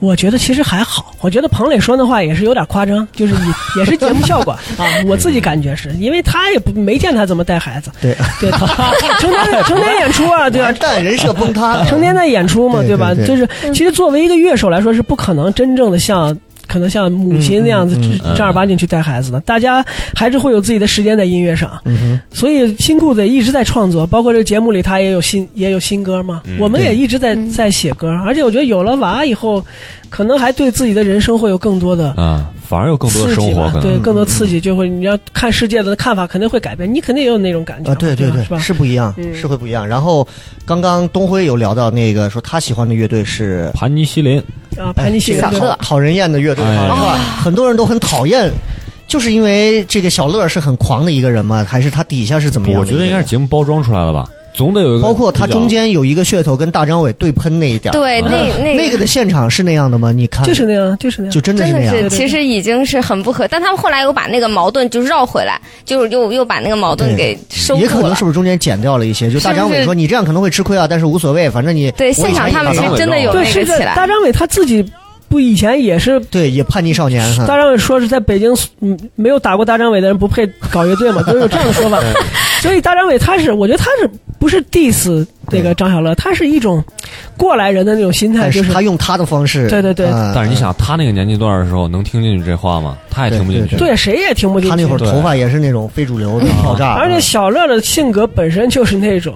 [0.00, 1.14] 我觉得其实还好。
[1.20, 3.40] 我觉得彭磊说那话也是有点夸张，就是也
[3.80, 4.84] 也是节目效果 啊。
[5.06, 8.50] 我自己感觉是因为他也不没见他怎么带孩子，对，对，
[9.18, 10.74] 成天成天演出啊，对吧？
[10.78, 13.14] 但人设崩塌，成天在演出嘛，对对吧？
[13.14, 16.36] 对对就是其实作为一个乐手来说，是不可能真正的像。
[16.66, 17.96] 可能像母亲那样子
[18.36, 19.84] 正儿八经去带孩子的，大家
[20.14, 21.80] 还是会有自己的时间在音乐上。
[21.84, 26.42] 嗯哼，所以新裤子也一直在创作，包括这个节目里他也有新也有新歌嘛。
[26.46, 26.56] 嗯。
[26.58, 27.50] 我们也一直在嗯。
[27.50, 29.64] 在写歌，而且我觉得有了娃以后，
[30.08, 33.70] 可能还对自己的人生会有更多的啊，反而有更多的生活。
[33.80, 38.58] 对更多刺激，就会你要看世界的看法肯定会改变，你肯定也有那种感觉啊，对对对，是吧？
[38.58, 39.34] 是不一样，嗯。
[39.34, 39.86] 是会不一样。
[39.86, 40.26] 然后
[40.64, 44.42] 刚刚东辉有聊到那个说他喜欢的乐队是盘尼西林，
[44.78, 46.64] 啊，盘尼西林对小乐讨人厌的乐队？
[47.42, 48.50] 很多人都很讨厌。
[49.06, 51.62] 就是因为这个小乐是很狂的一个人嘛？
[51.62, 52.80] 还是他底下是怎么样？
[52.80, 55.02] 我觉得应该是节目包装出来了吧，总得有一个。
[55.02, 58.30] 包括他中间有一个噱头跟大张伟对喷那一点，对那
[58.62, 60.12] 那那个的现场是那样的吗？
[60.12, 61.40] 你看，就是那样，就是那样就。
[61.40, 68.24] 真的是那样是，其实已经是很不合，但他们后来又把那个矛盾就绕回来，就是又又把那个矛盾给收也可能是。
[68.24, 69.30] 不是中间剪掉了一些？
[69.30, 74.82] 就大张伟说你这样可能会吃亏啊，但是无所谓，反正你对，现场他们前也是大张伟是真的有对，是这那个起来，大张伟他自己
[75.28, 77.44] 不不以前也是对，也叛逆少年哈。
[77.44, 82.00] 大张伟说是在北京，嗯，没有打过大张伟的人不配搞乐队嘛，都 有这样的说法。
[82.60, 84.08] 所以大张伟他是，我觉得他是
[84.44, 86.84] 不是 diss 那个张小乐，他是一种
[87.34, 92.98] 过来人的那种心态，就是他用他的方式，对对对啊但是你想，他那个年纪段的时候，能听进去这话吗？
[93.08, 93.76] 他也听不进去。
[93.76, 94.76] 对对谁也听不进去。
[94.76, 99.34] 他那会儿头发也是那种非主流的爆炸，而且小乐的性格本身就是那种，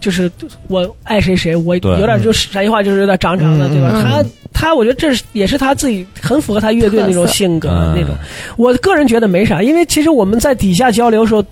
[0.00, 0.30] 就是
[0.68, 3.90] 我爱谁谁，我有点就是陕西话就是有点长长的，嗯对吧？
[3.94, 8.14] 嗯他他，我觉得这是也是他自己很符合他乐队那种性格嗯那种。
[8.56, 11.44] 我个人觉得没啥，因为其实我们在底下交流的时候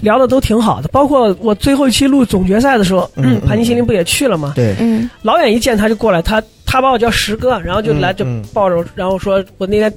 [0.00, 3.10] 聊的都挺好的，包括我最后一期录总决赛的时候，
[3.46, 4.52] 盘尼西林不也去了吗？
[4.56, 8.24] 对，嗯，老远一见他就过来，他他把我叫石哥，然后就来就
[8.54, 9.92] 抱着我，然后说我那天。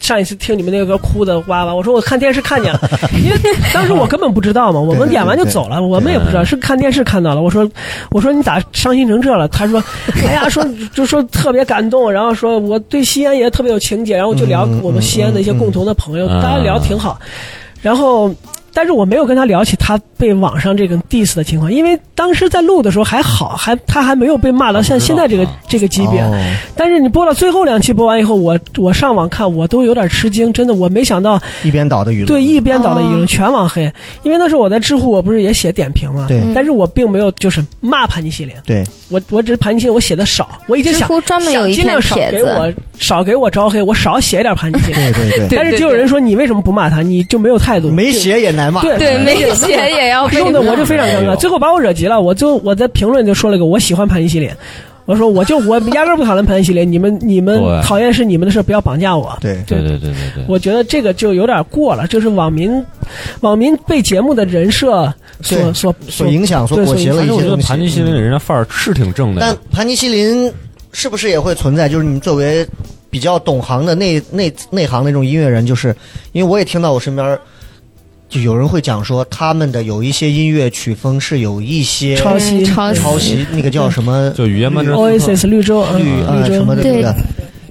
[0.00, 2.80] 上一次听你们那个歌哭的哇哇，我说我看电视看见了，
[3.22, 3.36] 因为
[3.72, 7.42] 当时我根本不知道嘛，我们演完就走了，我们也不知道是看电视看到了。
[7.42, 7.68] 我说
[8.10, 9.46] 我说你咋伤心成这了？
[9.48, 9.82] 他说
[10.26, 10.64] 哎呀，说
[10.94, 17.18] 就说特别感动，然后说我对西安也特别有情节，然后就聊我们西安的一些共同的朋友，嗯大家聊挺好。
[17.82, 18.28] 然后，
[18.72, 25.56] 但是我没有跟他聊起他被网上这个 diss 的情况，因为当时在录的时候还好，还他还没有被骂到像现在这个啊。
[25.68, 26.20] 这个级别。
[26.20, 26.32] 哦。
[26.76, 33.92] 但是你播到最后两期播完以后，我我上网看，我都有点吃惊，真的，我没想到，一边倒的舆论，对一边倒的舆论哦全网黑，
[34.22, 36.42] 因为那时候我在知乎，我不是也写点评嘛，对。
[36.54, 42.44] 但是我并没有就是骂盘尼西林，对，我我只是盘尼西林我写的少，我已经想知乎专门有一想尽量少篇帖子。
[42.46, 45.12] 给我少给我招黑，我少写点盘尼西林。
[45.12, 47.00] 对对对，但是就有人说你为什么不骂他？
[47.02, 48.50] 你就没有态度，没写也
[48.82, 52.20] 对对，没写也要被弄得我就非常尴尬，最后把我惹急了。
[52.20, 54.50] 我就我在评论就说了个我喜欢盘尼西林，
[55.04, 59.36] 我说我就我压根儿不讨论盘尼西林，你们你们讨厌是你们的事，不要绑架我。
[59.40, 62.84] 对对对对对对，我觉得这个就有点过了，就是网民，
[63.40, 67.44] 网民被节目的人设所所所影响、所对裹挟了一些东西。
[67.44, 69.56] 觉得盘尼西林人家范儿是挺正的但。
[69.72, 70.52] 盘尼西林
[70.92, 71.88] 是不是也会存在？
[71.88, 72.66] 就是你作为
[73.08, 75.94] 比较懂行的内内内行的那种音乐人，就是
[76.32, 77.40] 因为我也听到我身边儿
[78.30, 82.58] 就有人会讲说，他们的有一些音乐曲风是有一些抄袭。
[82.58, 84.30] 嗯抄抄袭，那个叫什么？
[84.36, 85.34] 就语言曼彻斯特。
[85.34, 85.80] Oasis 绿洲。
[85.80, 86.54] 啊绿啊绿洲。
[86.54, 87.14] 什么的那个，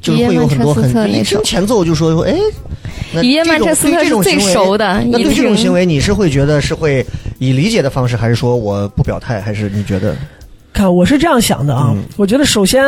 [0.02, 2.36] 就是会有很多很一听前奏就说说哎。
[3.12, 7.04] 那语言曼这种彻斯特对这是最种行为熟的那对这种行为，你是会觉得是会
[7.40, 10.16] 以理解的方式，还是说我不表态，还是你觉得？
[10.74, 12.04] 看我是这样想的啊，嗯。
[12.18, 12.84] 我觉得首先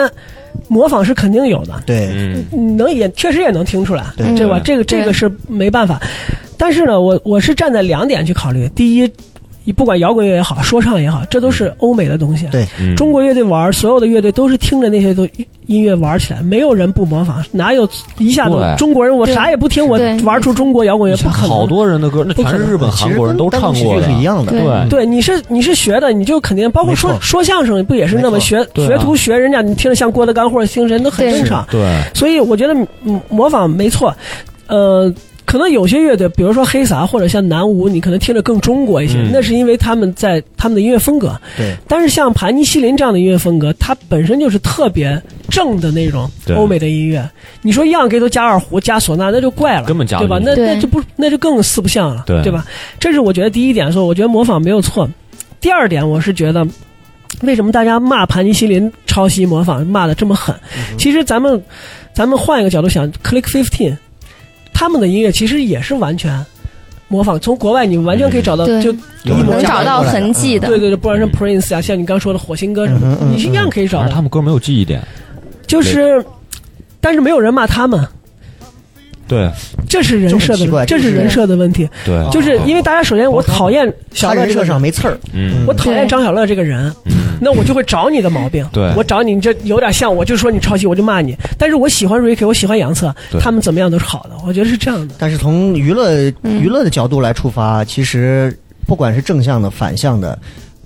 [0.67, 2.09] 模仿是肯定有的，对？
[2.51, 4.36] 嗯，能也确实也能听出来，对。
[4.36, 4.59] 对吧？
[4.63, 5.99] 这个这个是没办法，
[6.62, 8.70] 但是呢，我我是站在两点去考虑。
[8.76, 9.12] 第一，
[9.64, 12.45] 你不管摇滚乐也好，说唱也好，这都是欧美的东西。
[12.51, 12.68] 对。
[12.80, 12.95] 嗯。
[12.95, 15.28] 中国乐队玩，所有的乐队都是听着那些都
[15.66, 17.89] 音乐玩起来，没有人不模仿，哪有
[18.20, 21.49] 一下子中国人我啥也不听，我玩出中国摇滚乐不可能。
[21.49, 24.62] 好多人的歌，那全是日本、其实韩国人都唱过的是一样的，对。
[24.62, 24.89] 对。
[24.89, 28.66] 对，你是你是学的，你就肯定包括说说相声不也是那么学啊。
[28.76, 31.66] 学徒学人家，你听着像郭德纲或者听人都很正常。
[31.72, 34.16] 对，所以我觉得嗯模仿没错，
[34.68, 35.12] 呃。
[35.51, 41.37] 可能有些乐队，比如说黑撒或者像南无，你可能听着更中国一些，嗯那是因为他们在他们的音乐风格。
[41.57, 47.29] 对但是像盘尼西林这样的音乐风格，它本身就是特别正的那种欧美的音乐。
[47.61, 50.39] 你说样给都加二胡加唢呐，那就怪了，根本加对吧？
[50.41, 52.65] 那那就不那就更四不像了，对吧？
[52.97, 55.09] 这是我觉得第一点，说我觉得模仿没有错。
[55.59, 56.65] 第二点，我是觉得。
[57.43, 60.55] 为什么大家骂盘尼西林抄袭模仿骂的这么狠？
[60.77, 61.61] 嗯其实咱们
[62.13, 63.95] 咱们换一个角度想，Click Fifteen，
[64.74, 66.43] 他们的音乐其实也是完全
[67.07, 68.91] 模仿，从国外你完全可以找到，就
[69.24, 70.67] 有一模能找到痕迹的。
[70.67, 74.22] 对对对，不管是 Prince 啊，像你刚说的火星哥什么你是一样可以找到他。
[74.22, 75.01] 们歌没有记忆点。
[75.67, 76.24] 就是，
[76.99, 78.05] 但是没有人骂他们，
[79.32, 79.49] 对。
[79.88, 81.88] 这是人设的，这是人设的问题。
[82.03, 85.63] 对，就是因为大家首先我讨厌小乐这个他人设上，没刺儿，嗯。
[85.65, 87.13] 我讨厌张小乐这个人，嗯。
[87.39, 88.67] 那我就会找你的毛病。
[88.73, 88.91] 对。
[88.97, 91.34] 我找你，你这有点像，我就说你抄袭，我就骂你。
[91.57, 93.39] 但是我喜欢 Ricky，我喜欢杨策，对。
[93.39, 95.15] 他们怎么样都是好的，我觉得是这样的。
[95.17, 96.61] 但是从娱乐嗯。
[96.61, 98.53] 娱乐的角度来出发，其实
[98.86, 100.38] 不管是正向的、反向的，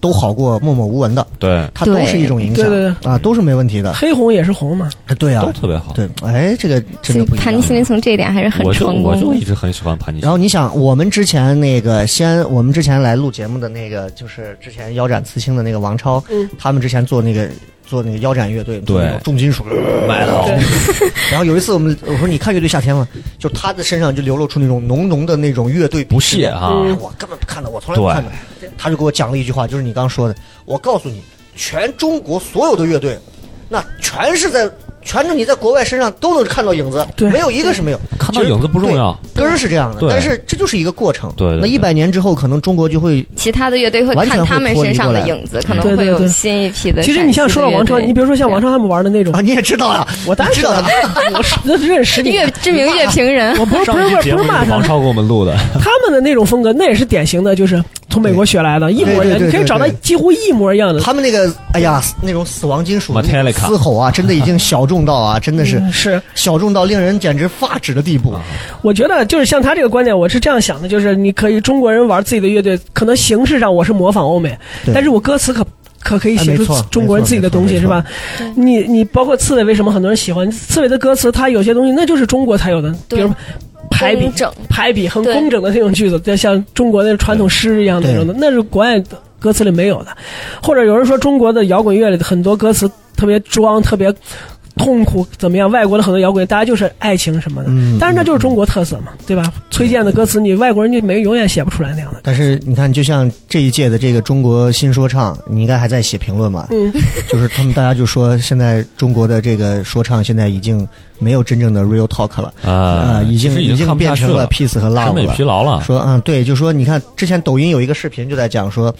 [0.06, 3.91] 都好过默默无闻的，对，它都是一种影响，对对啊，都是没问题的。
[3.91, 4.88] 黑红也是红嘛，
[5.18, 5.93] 对啊都，特别好。
[5.93, 7.43] 对，哎，这个真所以的不一样。
[7.43, 10.26] 盘尼西林从这一点还是很我就我就一直很喜欢盘尼西林。
[10.26, 17.49] 然后你想，我们之前那个先，我们之前来录节目的那个，就是之前腰斩刺青的那个王超，嗯他们之前做那个
[17.88, 19.64] 做那个腰斩乐队，对重金属
[20.08, 20.60] 买的。
[21.32, 23.08] 然后有一次我们我说你看乐队夏天吗？
[23.39, 28.32] 就他的身上就流露出那种浓浓的那种乐队不屑哈哎我根本不看的，我从来不看的。
[28.78, 31.22] 他就给我讲了一句话，就是你刚刚说的，我告诉你，
[31.56, 33.18] 全中国所有的乐队，
[33.70, 34.70] 那全是在
[35.04, 38.00] 全是你在国外身上都能看到影子，对没有一个是没有。
[38.18, 41.32] 看到影子不重要，根儿是这样的，对但是这就是一个过程。
[41.38, 47.04] 对对对那一百年之后，可能中国就会其他的乐队会看他们身上的影子，可能会有新一批的。
[47.04, 50.84] 其实你像说到王超，你比如说像王超他们玩的那种啊，，你也知道啊，我当然知道了，
[51.68, 52.48] 我认识乐。
[52.64, 57.84] 知名乐评人，我不是不是不是骂他王，超给我们录的， 他们的那种风格，那也是典型的，就是
[58.16, 61.01] 从美国学来的，一模一样，你可以找到几乎一模一样的。
[61.01, 68.34] 他们那个，哎呀，那种死亡金属嘶吼啊，真的已经小众到啊， 真的是嗯是，小众到令人简直发指的地步。
[68.82, 74.57] 我觉得就是像他这个观点，我是这样想的，就是你可以中国人玩自己的乐队，可能形式上我是模仿欧美，
[74.93, 75.68] 但是我歌词可
[76.06, 78.06] 可可以写出中国人自己的东西，是吧？
[78.56, 81.32] 你你包括刺猬，为什么很多人喜欢刺猬的歌词？
[81.32, 83.34] 它有些东西那就是中国才有的，比如
[83.89, 90.16] 排比、整排比很工整的那种句子，就像中国的传统诗一样的那种的，那是国外的歌词里没有的。
[90.62, 92.88] 或者有人说中国的摇滚乐里的很多歌词
[93.18, 94.14] 特别装，特别。
[94.78, 95.70] 痛苦怎么样？
[95.72, 99.52] 外国的很多摇滚，大家就是爱情什么的，嗯但是那就是中国特色嘛，对吧？
[99.72, 102.20] 崔健的歌词，你外国人就没永远写不出来那样的。
[102.24, 106.68] 但是你看，就像这一届的这个中国新说唱，你应该还在写评论吧？
[106.72, 106.92] 嗯，
[107.32, 110.88] 就是他们大家就说，现在中国的这个说唱现在已经
[111.20, 115.26] 没有真正的 real talk 了，啊啊，已经已经变成了，peace 和 love 美。
[115.28, 115.82] 疲劳了。
[115.84, 118.94] 说嗯，对，就说你看之前抖音有一个视频就在讲说。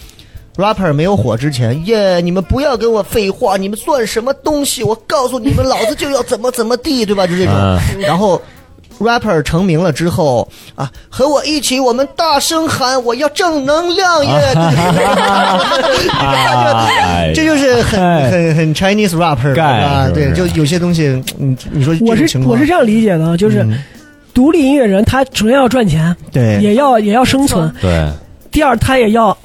[0.56, 2.20] Rapper 没有火之前，耶！
[2.20, 4.82] 你们不要跟我废话，你们算什么东西？
[4.82, 7.26] 我告诉你们，老子就要怎么怎么地，对吧？
[7.26, 7.54] 就这种。
[7.54, 8.40] 嗯然后
[8.98, 14.54] ，rapper 成名了之后啊，和我一起，我们大声喊，我要正能量耶！
[16.08, 18.00] 哎这就是很
[18.30, 19.54] 很很 Chinese rapper
[20.14, 23.82] 对，是不是就有些东西，你，你说我是我是这样理解的啊，就是嗯
[24.32, 28.10] 独立音乐人，他首先要赚钱，对也要也要生存，对，
[28.50, 29.36] 第二他也要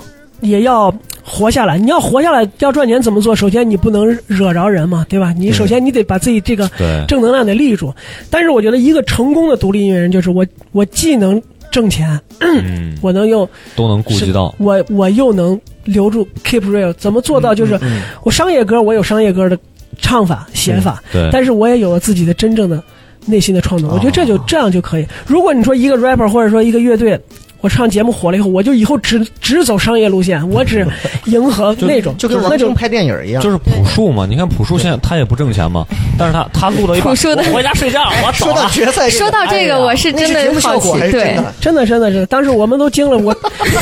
[0.42, 1.78] 也要活下来。
[1.78, 3.36] 你要活下来，要赚钱怎么做？
[3.36, 5.34] 首先你不能惹着人嘛，对吧？
[5.38, 6.70] 你首先你得把自己这个
[7.08, 7.94] 正能量得立住。
[8.30, 14.54] 但是我觉得一个成功的独立音乐人，就是我我既能挣钱，嗯， 我能又都能顾及到。
[14.58, 17.54] 我我又能留住 keep real，怎么做到？
[17.56, 19.58] 就是嗯我商业歌我有商业歌的
[20.00, 22.84] 唱法写法，对，但是我也有了自己的真正的
[23.26, 23.90] 内心的创作。
[23.92, 25.06] 我觉得这就这样就可以。
[25.28, 27.20] 如果你说一个 rapper 或者说一个乐队。
[27.62, 30.86] 我唱节目火了以后，我就以后只只走商业路线，我只
[31.26, 35.86] 迎合那种，就跟那种王晶拍电影一样，就是朴树嘛，你看朴树现在他也不挣钱嘛，
[36.18, 38.04] 但是他他录到一半，朴树的我回家睡觉，
[38.34, 38.70] 说到了。
[38.72, 41.54] 决赛，说到这个，我是真的好奇效果还，是真对，的？
[41.62, 43.36] 真的真的是，当时我们都惊了，我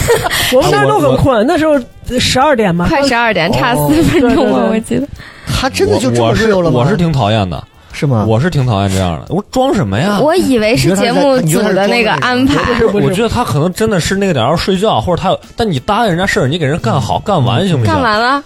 [0.53, 1.80] 我们那时都很困，那时候
[2.19, 5.07] 十二点吧，快十二点，差哦四分钟了，对对对我记得。
[5.47, 6.80] 他真的就这么我是 real 了吗？
[6.82, 7.63] 我是挺讨厌的，
[8.00, 8.26] 是吗？
[8.26, 9.26] 我是挺讨厌这样的。
[9.28, 10.22] 我装什么呀？
[10.22, 17.93] 我以为是节目组的那个安排，不是我觉得他可能真的是那个点要睡觉，或者他，但你答应人家事儿，你给人干好干完行不行？
[17.93, 18.41] 干完了，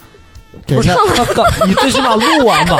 [0.65, 2.79] 对不是他干，你最起码录完吧。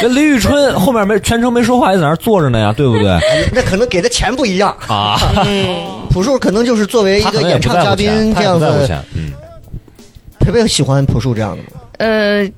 [0.00, 3.20] 那李宇春后面没全程没说话，也在那儿坐着呢呀，对不对？
[3.52, 4.74] 那可能给的钱不一样。
[4.86, 5.20] 啊，
[6.08, 9.32] 朴树可能就是作为一个演唱嘉宾这样子，不在乎钱，嗯，
[10.40, 11.68] 培培喜欢朴树这样的吗？
[11.98, 12.50] 呃。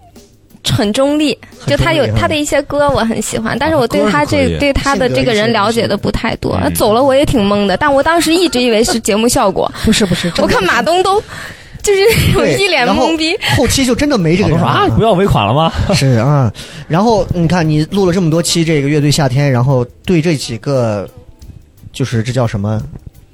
[0.71, 6.59] 很中立，就他有他的一些歌我很喜欢，但是我对他这对他的这个人了解的不太多。
[6.63, 9.71] 嗯走了我也挺懵的，但我当时一直以为是节目效果。
[9.85, 11.21] 不是不是，我看马东都
[11.83, 13.37] 就是一脸懵逼。
[13.57, 15.73] 后期就真的没这个人说啊，不要尾款了吗？
[15.95, 16.53] 是啊，
[16.89, 21.09] 然后你看你录了这么多期这个乐队夏天，然后对这几个，
[21.93, 22.81] 就是这叫什么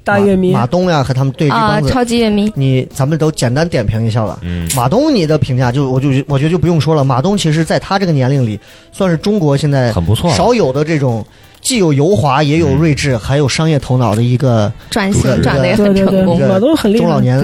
[0.07, 0.53] 大乐迷。
[0.53, 4.39] 马马东呀和他们对这啊帮，子，超级乐迷，你咱们都简单点评一下吧。
[4.41, 7.03] 嗯，马东，你的评价就我就我觉得就不用说了。
[7.03, 8.59] 马东其实在他这个年龄里，
[8.91, 11.25] 算是中国现在很不错少有的这种
[11.67, 16.47] 既有油滑也有睿智，还有商业头脑的一个转这个型转的也对对对，很成功。
[16.47, 17.03] 马东很厉害。
[17.03, 17.37] 中老年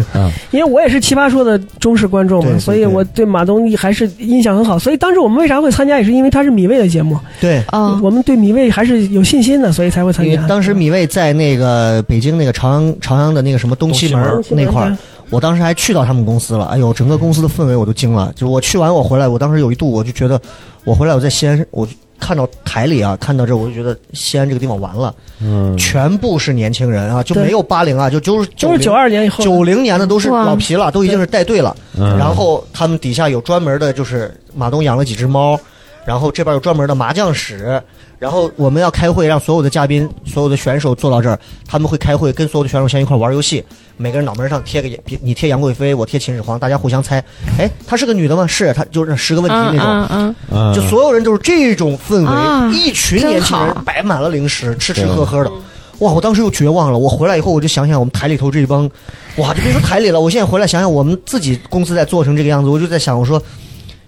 [0.52, 4.78] 因为我也是奇葩说的忠实观众嘛，所以我对马东还是印象很好。
[4.78, 7.62] 所以当时我们为啥会参加，也是因为他是米未的节目，对。
[7.72, 10.30] 哦，我们对米未还是有信心的，所以才会参加。
[10.30, 14.94] 因为当时米未在那个北京那个朝阳朝阳的那个什么东西门那块儿，
[15.30, 16.66] 我当时还去到他们公司了。
[16.66, 18.30] 哎呦，整个公司的氛围我都惊了。
[18.34, 20.38] 就是我去完我回来，我当时有一度我就觉得，
[20.84, 31.74] 我回来我在西安，我就看到台里啊，看到这我就觉得西安这个地方完了，嗯，全部是年轻人啊，就没有八零啊，就就是就是九二年以后，九零年的都是老皮了，都已经是带队了。
[31.98, 32.16] 嗯。
[32.16, 35.58] 然后他们底下有专门的，就是马东养了几只猫，
[36.04, 37.82] 然后这边有专门的麻将室，
[38.18, 43.64] 然后我们要开会，让所有的嘉宾、所有的选手坐到这儿，他们会开会，跟所有的选手先一块玩游戏，
[44.00, 47.22] 每个人脑门上贴个别你贴杨贵妃，我贴秦始皇，大家互相猜，
[47.58, 48.46] 哎，她是个女的吗？
[48.46, 49.86] 是，她就是十个问题嗯那种。
[49.90, 55.50] 嗯嗯，嗯就所有人都是这种氛围，啊一群年轻人摆满了零食，吃吃喝喝的。
[55.98, 56.10] 哇！
[56.10, 56.98] 我当时又绝望了。
[56.98, 58.90] 我回来以后，我就想想我们台里头这一帮，
[59.36, 63.42] 哇，就别说台里了，我现在回来想想我们自己公司在做成这个样子，我就在想，我说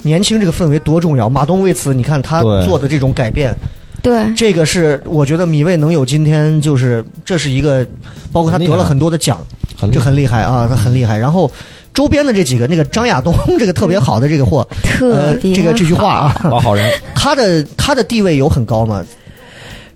[0.04, 1.28] 年轻这个氛围多重要。
[1.28, 3.54] 马东为此，你看他做的这种改变，
[4.02, 7.86] 对，这个是我觉得米未能有今天，就是这是一个，
[8.32, 9.38] 包括他得了很多的奖，
[9.78, 11.16] 很这很厉害啊，他很厉害。
[11.16, 11.50] 然后
[11.94, 14.66] 周边的这几个，那个张亚东这个特别好的这个货，
[15.00, 19.04] 呃特，别这个这句话啊，老好人， 他的他的地位有很高吗？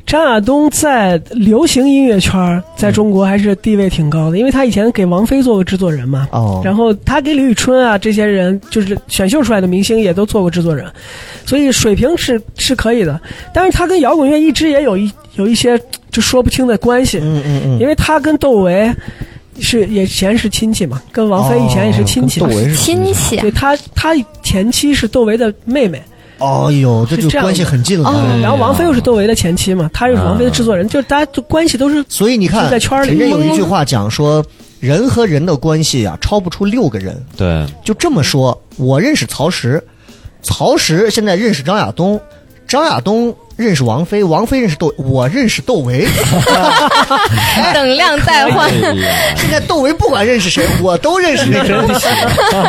[0.07, 6.29] 张亚东在流行音乐圈儿在中国还是地位挺高的，因为他以前给王菲做过制作人嘛。
[6.31, 10.87] 哦，然后他给李宇春啊这些人，就是选秀出来的明星，也都做过制作人，
[11.45, 13.21] 所以水平是是可以的。
[13.53, 15.77] 但是他跟摇滚乐一直也有一有一些
[16.13, 18.95] 就说不清的关系，嗯嗯嗯，因为他跟窦唯
[19.59, 22.47] 是也以前是亲戚嘛，跟王菲以前也是亲戚嘛。
[22.47, 26.01] 哦窦唯是亲戚对他，他前妻是窦唯的妹妹，
[26.39, 28.09] 哦呦，这就关系很近了。
[28.09, 34.45] 哦然后王菲又是窦唯的前妻嘛，她又是王菲的制作人，就是大家就关系都是所以你看，是在圈里人家有一句话讲说，
[34.81, 37.17] 人和人的关系啊，超不出六个人。
[37.37, 39.83] 对，就这么说，我认识曹石，
[40.43, 42.21] 曹石现在认识张亚东，
[42.69, 46.07] 张亚东认识王菲，王菲认识窦，我认识窦唯。
[47.73, 48.71] 等量代换，
[49.37, 51.87] 现在窦唯不管认识谁，我都认识这个人。
[51.89, 51.95] 这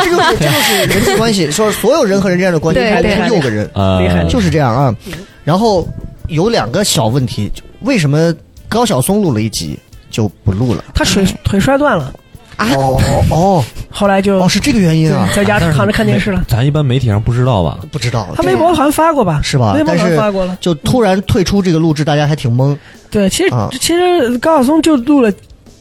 [0.10, 4.96] 就是这就是人际关系，说所有人和人之间的关系对超不出对六个人，啊厉害就是这样啊。
[5.44, 5.88] 然后
[6.28, 7.52] 有两个小问题，
[7.82, 8.34] 为什么
[8.70, 9.78] 高晓松录了一集
[10.10, 10.84] 就不录了？
[10.94, 12.14] 他腿腿摔断了，
[12.60, 15.28] 哦哦后来就哦，是这个原因啊？
[15.36, 16.44] 在家躺着看电视了。
[16.48, 17.80] 咱一般媒体上不知道吧？
[17.92, 19.40] 不知道，他微博好像发过吧？
[19.44, 20.58] 是吧微博好像发过了。
[20.62, 22.76] 就突然退出这个录制，大家还挺懵。
[23.10, 25.32] 对，其实啊其实高晓松就录了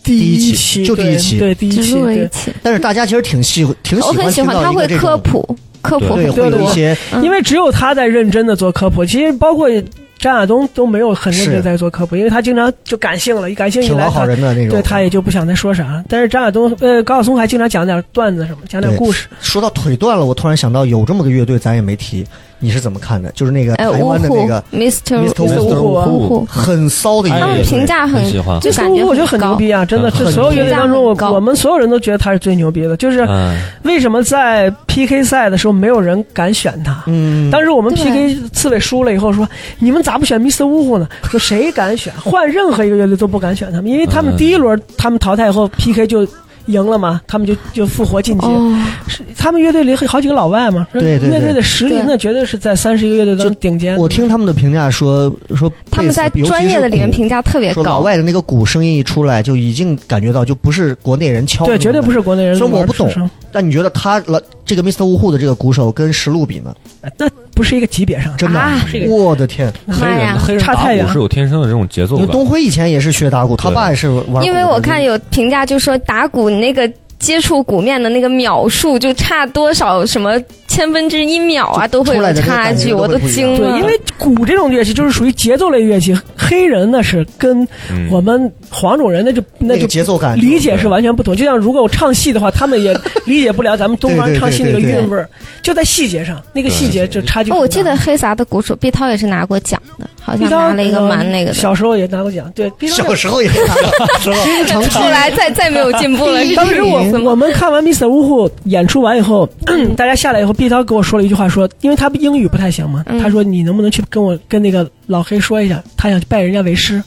[0.02, 2.30] 第第一期期，就第一期对对第一期，录了一对，
[2.62, 6.60] 但是大家其实挺喜挺喜我很喜欢，到他会科普，科普对，很多。
[6.60, 9.68] 有一些嗯因为只有他在认真的做科普，其实包括
[10.18, 14.32] 张亚东都没有很认真在做科普，因为他经常就感性了，一感性一挺老好来他。
[14.32, 14.70] 人的那种。
[14.70, 19.28] 对他也就不想再说啥，但是张亚东，呃，高晓松还经常讲点段子什么，讲点故事。
[19.40, 22.26] 说到腿断了，我突然想到有这么个乐队，咱也没提，
[22.58, 23.30] 你是怎么看的？
[23.32, 25.28] 就是那个哎，台湾的那个，Mr.
[25.28, 25.34] Mr.
[25.34, 29.84] 芜湖芜湖，很骚的一个他们，评价很很喜欢就感觉我觉得很牛逼啊！
[29.84, 32.96] 真的，很这所有乐队当中，我我们所有人都觉得他是最牛逼的。
[32.96, 37.02] 就是嗯，为什么在 PK 赛的时候没有人敢选他？
[37.06, 39.46] 嗯，当时我们 PK 刺猬输了以后说，
[39.78, 40.64] 你们咋不选 Mr.
[40.64, 41.06] Wu 呢？
[41.24, 42.12] 说谁敢选？
[42.24, 46.26] 换任何一个乐队都不敢选他们，因为他们第一轮他们淘汰以后 PK 就
[46.66, 48.46] 赢了嘛，他们就就复活晋级。
[48.46, 53.96] 哦，是他们乐队里好几个老外嘛，说对对对乐队的实力那绝对是在三十一个乐队当中顶尖。
[53.96, 58.00] 我听他们的评价说说他们在专业的里面评价特别高老。
[58.00, 62.56] 外的那个鼓声音一出来，就已经感觉到就不是国内人敲的对，绝对不是国内人。
[62.56, 65.04] 虽然我不懂但你觉得他了这个 Mr.
[65.04, 66.74] 呜呼的这个鼓手跟石路比呢？
[67.16, 68.36] 那不是一个级别上。
[68.36, 69.72] 真的啊，啊是一个我的天！
[69.86, 72.22] 黑妈呀人黑人打太远鼓是有天生的这种节奏感。
[72.22, 74.44] 因为东辉以前也是学打鼓，他爸也是玩。
[74.44, 80.38] 因为我看有评价就说打鼓你那个接触鼓面的那个秒数就差多少什么
[80.76, 83.78] 千分之一秒啊，都会有差距，我都惊了。
[83.78, 91.34] 因为鼓这种乐器就是属于节奏类乐器，黑人那是跟嗯我们黄种人那就那那个就节奏感理解是完全不同。
[91.34, 92.94] 就像如果我唱戏的话，他们也
[93.24, 95.26] 理解不了咱们东方唱戏那个韵味儿，
[95.62, 101.54] 就在细节上，那个细节就差距哦，我记得黑撒的鼓手毕涛也是拿过奖的，好像毕涛拿了一个蛮那个的。
[101.54, 104.36] 小时候也拿过奖，对，小时候也拿了，是吧？
[104.90, 106.40] 后来再再没有进步了。
[106.56, 108.06] 当时我我们看完 Mr.
[108.06, 109.48] Wu 演出完以后，
[109.96, 117.00] 大家下来以后，毕涛跟我说了一句话，说，因为他英语不太行嘛，嗯他说你能不能去跟我跟那个老黑说一下，他想去拜人家为师，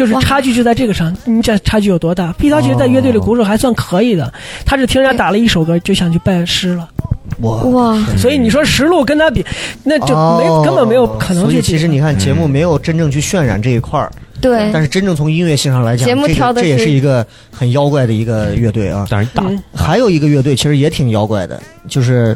[0.00, 2.32] 就是差距就在这个上，你这差距有多大？
[2.38, 4.32] 毕涛其实在乐队里鼓手还算可以的，
[4.64, 6.88] 他是听人家打了一首歌就想去拜师了，
[7.38, 9.44] 我哇，所以你说实录跟他比，
[9.84, 11.60] 那就没、哦根本没有可能所以。
[11.60, 14.10] 其实你看，节目没有真正去渲染这一块儿，
[14.40, 19.06] 对但是真正从音乐性上来讲，节目这个这也是是一个很妖怪的一个乐队啊。
[19.10, 22.34] 但是大嗯还有一个乐队其实也挺妖怪的，就是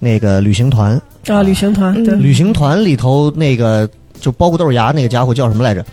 [0.00, 1.00] 那个旅行团。
[1.28, 1.94] 啊，旅行团。
[2.20, 3.88] 旅行团里头那个
[4.20, 5.86] 就包谷豆芽那个家伙叫什么来着？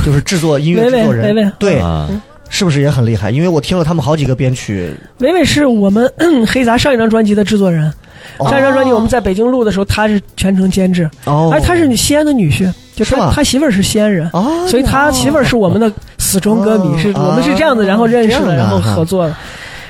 [0.06, 1.52] 就是制作音乐制作人。
[1.58, 2.08] 对，啊，
[2.48, 3.30] 是不是也很厉害？
[3.30, 6.10] 因为我听了他们好几个编曲，伟伟是我们
[6.46, 7.92] 黑杂上一张专辑的制作人，
[8.38, 8.48] 哦。
[8.48, 16.98] 上一张专辑我们在北京录的时候，他是全程监制，哦，而他是西安的女婿，就是他他媳妇儿是西安人，哦，所以他媳妇儿是我们的死忠歌迷，哦。
[16.98, 19.36] 是我们是这样子，然后认识的然后合作的。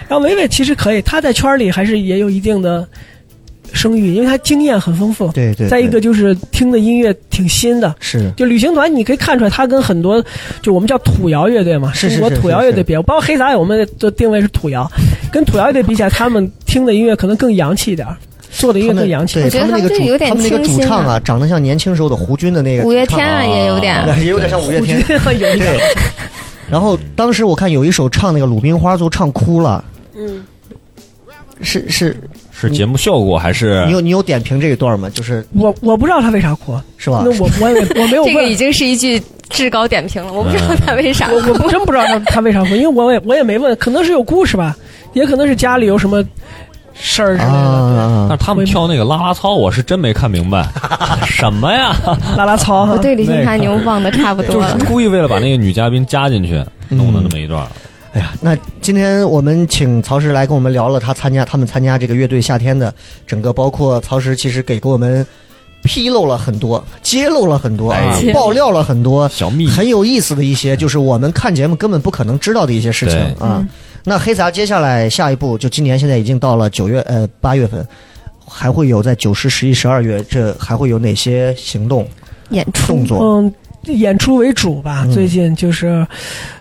[0.09, 2.87] 然后伟伟其实可以，他在圈里还是也有一定的
[3.73, 5.31] 声誉，因为他经验很丰富。
[5.33, 8.31] 对对，对再一个就是听的音乐挺新的，是。
[8.37, 10.23] 就旅行团，你可以看出来，他跟很多
[10.63, 12.71] 就我们叫土窑乐队嘛，是是国土摇是是。
[12.71, 14.91] 乐队比，包括黑撒，我们的定位是土窑，
[15.33, 18.07] 跟土窑乐队比起来，他们听的音乐可能更洋气一点，
[18.51, 19.35] 做的音乐更洋气。
[19.35, 24.05] 对我觉得他们那个主他们这有点他们那个主唱啊，长得像年轻时候的胡军的那个五月天啊也有点。
[24.19, 24.99] 也有点像五月天。
[24.99, 25.07] 有
[25.39, 25.81] 点，对，
[26.69, 29.85] 然后当时我看有一首唱那个《鲁冰花》，都唱哭了。
[30.17, 30.45] 嗯，
[31.63, 32.17] 是是
[32.69, 35.09] 是节目效果还是你有你有点评这一段吗？
[35.13, 37.31] 就是我我不知道他为啥哭，是吧那？
[37.41, 41.29] 我我也我没有问这个已，经是一句至高点评了，我不知道他为啥。
[41.31, 44.77] 我我真不知道他他为啥哭，因为我也我也没问，可能是有故事吧，
[45.13, 46.23] 也可能是家里有什么
[46.95, 47.59] 事儿之类的。
[47.59, 50.67] 啊但是他们跳那个啦啦操，我是真没看明白，
[51.27, 51.97] 什么呀？
[52.37, 54.85] 拉拉操哈我，对李金盘牛忘的差不多就是。
[54.85, 57.67] 故意为了把那个女嘉宾加进去，弄的那么一段。
[58.13, 62.93] 哎呀，那今天我们请曹石来跟我们聊了他参加他们参加这个乐队夏天的
[63.27, 65.25] 整个，包括曹石其实给给我们
[65.85, 69.71] 披露了很多，揭露了很多啊哎，爆料了很多小秘密。
[69.71, 73.47] 很有意思的一些，就是我们看节目根本不可能知道的一些事情对。
[73.47, 73.67] 啊。
[74.03, 77.87] 那黑撒接下来下一步，就今年现在已经到了九月呃八月份，
[78.45, 82.09] 还会有在九十、十一、十二月，这还会有哪些行动？
[82.49, 82.89] 演出。
[82.89, 83.23] 动作？
[83.23, 83.55] 嗯，
[83.85, 85.05] 演出为主吧。
[85.07, 86.07] 嗯最近就是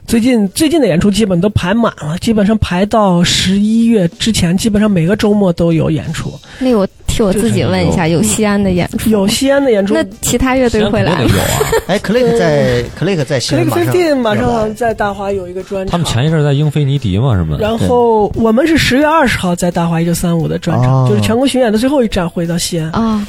[0.08, 6.32] 最近最近的演出基本都排满了，基本上排到十一月之前，基本上每个周末都有演出。
[6.60, 9.10] 那我替我自己问一下，有西安的演出？
[9.10, 11.22] 有西安的演出，那其他乐队会来吗？
[11.22, 11.46] 有啊！
[11.88, 15.92] 哎，Click 在 Click 在西安 l i 马 c 上 Fifteen 马上在大华有一个专场。
[15.92, 17.58] 他们前一阵在英菲尼迪嘛，是吗？
[17.60, 22.90] 然后我们是十月二十号在大华一九三五的专场，哦就是全国巡演的最后一站回到西安。
[22.92, 23.28] 啊，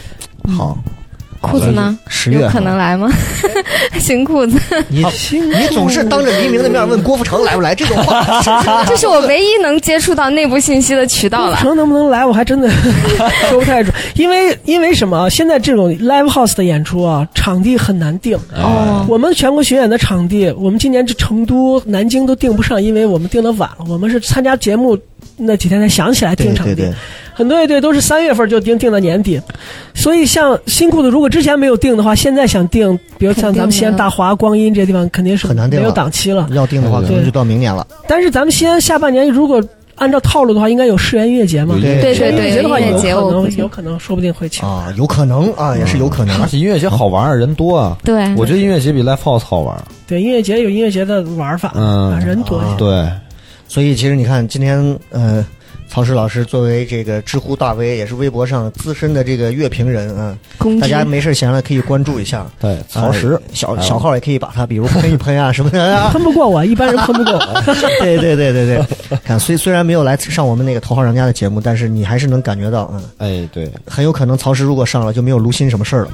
[0.56, 0.78] 好，
[1.40, 1.98] 裤子呢？
[2.06, 3.10] 十月有可能来吗？
[3.98, 4.58] 新裤子，
[4.88, 8.42] 你你总是当着黎明的面问郭富城来不来这种话，
[8.86, 11.56] 这是我唯一能接触到内部信息的渠道了。
[11.56, 12.68] 城能不能来，我还真的
[13.50, 15.28] 说不太准，因为因为什么啊？
[15.28, 18.38] 现在这种 live house 的演出啊，场地很难定。
[18.54, 23.84] 哦，我们全国巡演的场地，我们今年这成都、南京都定不上，因为我们定的晚了。
[23.88, 24.98] 我们是参加节目
[25.36, 26.94] 那几天才想起来定场地，对对对，
[27.40, 29.40] 很多乐队都是三月份就定，定到年底。
[29.94, 36.46] 所以像新裤子，如果之前没有定的话，现在想定，比如像咱们西安大华、光阴这些地方，肯定是很难定没有档期了。
[36.52, 37.86] 要定的话可能就到明年了。
[38.06, 39.64] 但是咱们西安下半年如果
[39.94, 41.74] 按照套路的话，应该有世园音乐节嘛？
[41.80, 44.68] 对对对音乐节的话，有可能有可能，说不定会请。
[44.68, 46.46] 啊，有可能啊，也是有可能而。
[46.46, 47.96] 且音乐节好玩儿，人多啊。
[48.04, 49.74] 对，我觉得音乐节比 live house 好玩。
[50.06, 52.62] 对，音乐节有音乐节的玩法，嗯啊人多。
[52.76, 53.08] 对，
[53.66, 54.78] 所以其实你看，今天
[55.10, 55.44] 呃，
[55.90, 60.38] 曹石老师作为这个知乎大 V，也是微博上资深的这个乐评人啊，
[60.80, 62.46] 大家没事闲了可以关注一下。
[62.60, 66.10] 对，曹石呃小小号也可以把他，比如喷一喷啊什么的啊。
[66.12, 67.74] 喷不过我，一般人喷不过我。
[68.00, 68.66] 对对对对
[69.08, 76.10] 对，看虽虽然没有来上我们那个头号玩家的节目，但是你还是能感觉到，嗯，哎，对，很有可能曹石如果上了就没有卢鑫什么事儿了。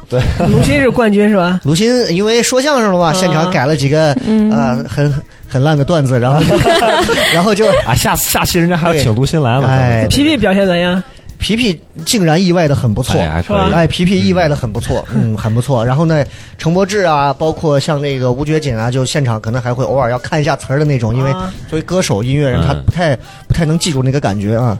[0.49, 1.61] 卢鑫是冠军是吧？
[1.65, 5.13] 卢鑫因为说相声的话，现场改了几个嗯啊、很
[5.49, 6.41] 很烂的段子，然后
[7.33, 9.67] 然后就啊，下次下期人家还要请卢鑫来了。
[9.67, 11.03] 哎，皮皮表现怎样？
[11.39, 15.85] 皮皮竟然意外的很不错，哎皮皮意外的很不错， 嗯，很不错。
[15.85, 16.25] 然后呢，
[16.57, 23.15] 程柏志啊，包括像那个吴觉锦啊，就现场可能还会偶尔要看一下词儿的那种，因为啊作为歌手、音乐人，他嗯不太
[23.47, 24.79] 不太能记住那个感觉啊。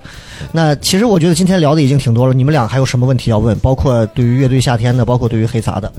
[0.51, 3.57] 那其实我觉得今天聊的已经挺多了，你们俩还有什么问题要问？
[3.59, 5.93] 包括对于乐队夏天的，包括对于黑撒的。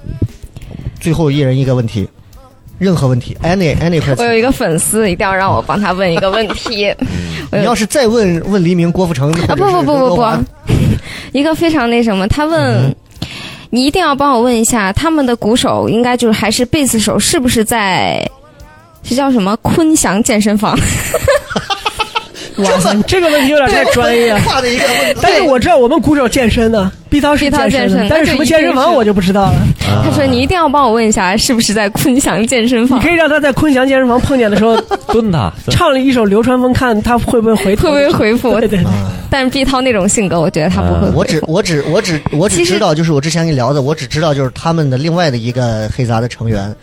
[1.00, 2.10] 最后一人一个问题，
[2.78, 4.34] 任何问题，any any 我有。
[4.34, 6.94] 一个粉丝，一定要让我帮他问一个问题。
[7.52, 10.24] 你要是再问问黎明、郭富城，啊不不不不不，
[11.32, 12.96] 一个非常那什么，他问。
[13.70, 18.26] 你一定要帮我问一下，他们的鼓手应该就是还是贝斯手，是不是在
[19.04, 20.74] 这叫什么昆祥健身房？
[22.58, 24.40] 哇塞，这个问题有点太专业了。
[24.42, 25.20] 画的一个问题。
[25.22, 29.56] 但是我知道我们鼓手健身的，毕涛是健身健的，但是什么健身房我就不知道了。
[30.04, 33.10] 他说你一定要帮我问一下，是不是在昆祥健身房你可？
[33.10, 34.76] 以让他在昆祥健身房碰见的时候
[35.14, 38.52] 蹲他，唱了一首流川枫，看他会不会回头，会不会回复？
[38.60, 38.86] 对对对，
[39.30, 41.12] 但是毕涛那种性格，我觉得他不会。
[41.14, 46.76] 我只我只我只我只知道，就是我之前跟你聊的，我只知道就是他们的另外的一个黑杂的成员，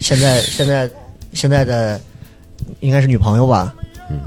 [0.00, 0.88] 现在现在
[1.32, 1.98] 现在的
[2.80, 3.72] 应该是女朋友吧？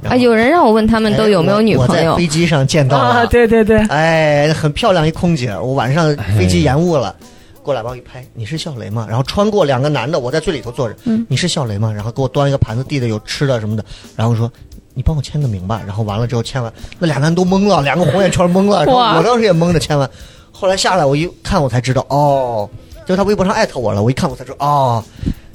[0.01, 7.15] 然啊，有人让我问他们都有没有女朋友我在飞机上见到啊，了，对对对，哎，很漂亮一空姐，我晚上飞机延误了。
[7.61, 9.05] 过来帮我一拍，你是笑雷吗？
[9.09, 11.91] 然后穿过两个男的，我在最里头坐着，嗯你是笑雷吗？
[11.93, 13.83] 然后给我端一个盘子，递的有吃的什么的，
[14.15, 14.49] 然后说
[14.93, 15.81] 你帮我签个名吧。
[15.85, 20.09] 然后完了之后签完，那俩男都懵了，两个红眼圈懵了，然后我当时也懵着签完。
[20.49, 22.69] 后来下来我一看我才知道，哦，
[23.05, 25.03] 就是他微博上艾特我了，我一看我才知道，哦，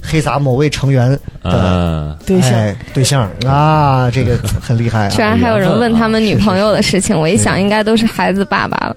[0.03, 2.51] 黑撒某位成员的嗯，对象。
[2.53, 3.29] 哎对象。
[3.47, 5.05] 啊，这个很厉害。
[5.05, 5.09] 啊。
[5.15, 8.95] 居然还有人问他们女朋友的事情，我一想应该都是孩子爸爸了。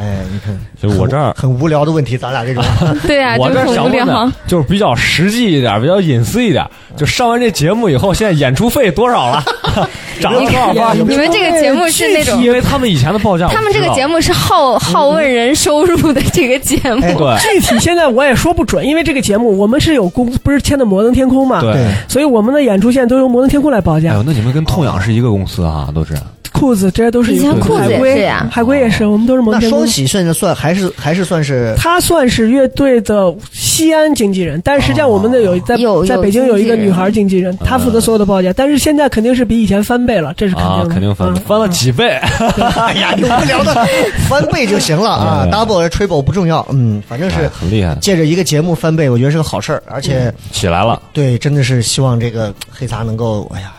[0.00, 0.56] 哎，你看，
[0.88, 2.64] 就我这儿很无聊的问题，咱俩这种。
[3.06, 4.32] 对啊，我这儿想问的。
[4.46, 6.64] 就是比较实际一点，比较隐私一点。
[6.96, 9.44] 就上完这节目以后，现在演出费多少了？
[10.20, 10.92] 涨了多少吧？
[10.94, 17.04] 你们这个节目是那种，因为他们以前的报价，他们这个节目目是好好问人收入的这个节目。
[17.04, 21.72] 哎对具体现在我也说不准，因为这个节目我们是有公不是签的摩登天空嘛，对。
[21.72, 24.22] 对所以我们的演出现在都由摩登天空来报价哎呦，。
[24.24, 26.14] 那你们跟痛仰是一个公司啊，都是
[26.52, 28.48] 裤子，这些都是以前裤子也是海龟呀。
[28.50, 29.86] 海龟也是，我们都是蒙那双。
[29.86, 35.76] 喜现在算还是还是算是他算是乐队的西安经纪人，但实际上我们的有在
[36.06, 42.08] 在北京有一个女孩经纪人，她负责所有的报价，但是现在肯定是比以前翻倍了，这是肯啊定，的，肯定翻嗯翻了几倍。
[42.76, 43.74] 哎呀，你们聊的
[44.28, 51.00] 翻倍就行了啊哎，double triple 不重要，嗯，反正是哎很厉害，借着一个节目翻倍，我觉得是个好事儿，而且起来了。
[51.12, 53.72] 对，真的是希望这个黑撒能够，哎呀，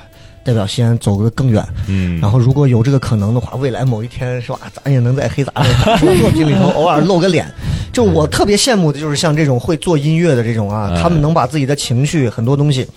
[0.45, 1.61] 代表西安走得更远。
[1.87, 7.51] 嗯，然后如果有这个可能的话，未来某一天是吧，咱也能在黑撒的 作品里头偶尔露个脸。
[7.91, 12.87] 就我特别羡慕的就是像这种会做音乐的这种啊，哎他们能把自己的情绪很多东西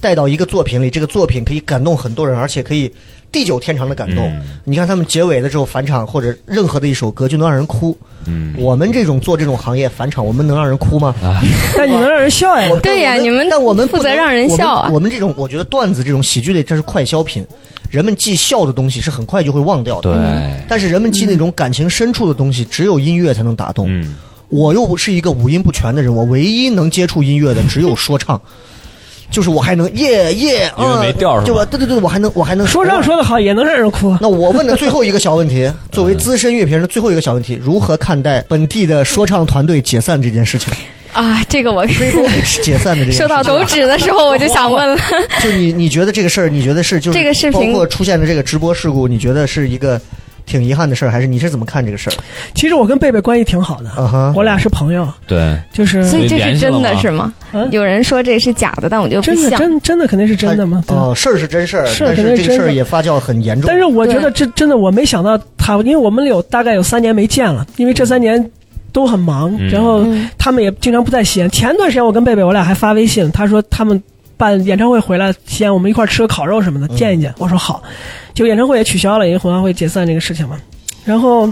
[0.00, 2.92] 带到一个作品里，这个作品可以感动很多人，而且可以
[3.30, 4.28] 地久天长的感动。
[4.30, 7.96] 嗯你看他们结尾的时候返场或者任何的一首歌就能让人哭。
[8.26, 11.14] 嗯，我们这种做这种行业返场，我们能让人哭吗？
[11.74, 12.68] 但你能让人笑呀。
[12.82, 17.42] 对呀你们但我们不能负责让人笑啊我们我们这种，我觉得段子这种喜剧类，这是快消品，
[17.88, 20.12] 人们记笑的东西是很快就会忘掉的。
[20.12, 23.86] 对，但是人们记那种感情深处的东西，只有音乐才能打动。
[23.88, 24.16] 嗯，
[24.50, 28.38] 我又不是一个五音不全的人，我唯一能接触音乐的只有说唱，
[29.30, 31.64] 就是我还能耶耶，因为嗯没调对吧？
[31.64, 34.16] 对对对，我还能我还能说唱说的好也能让人哭。
[34.20, 40.72] 那我问的最后一个小问题，作为资深乐评人的最后一个小问题，如何看待本地的说唱团队解散这件事情？
[41.12, 41.84] 啊，这个我
[42.62, 44.98] 解散的这件事情收到手指的时候我就想问了，
[45.42, 50.00] 就你你觉得这个事儿，你觉得是就是这个视频包括出现的这个直播事故，你觉得是一个
[50.46, 52.14] 挺遗憾的事儿，还是你是怎么看这个事儿？
[52.54, 57.37] 其实我跟贝贝关系挺好的，嗯哼我俩是朋友，对，就是所以这是真的是吗嗯？
[57.70, 59.56] 有人说这是假的，但我觉得不真的。
[59.56, 60.82] 真真的肯定是真的嘛。
[60.86, 63.64] 对哦，事儿是真事儿，是但是这个事儿肯定是真的也发酵很严重。
[63.66, 68.50] 但是我觉得这真的我没想到他，因为我们有大概有三年没见了，因为这三年
[68.92, 71.50] 都很忙，嗯然后嗯他们也经常不在西安。
[71.50, 74.02] 前段时间我跟贝贝我俩还发微信，他说他们
[74.36, 77.32] 办演唱会回来西安，我们一块儿吃个烤肉什么的，见一见。
[77.38, 77.82] 我说好，
[78.34, 80.56] 结果演唱会也取消了，因为红花会解散这个事情嘛。
[81.04, 81.50] 然后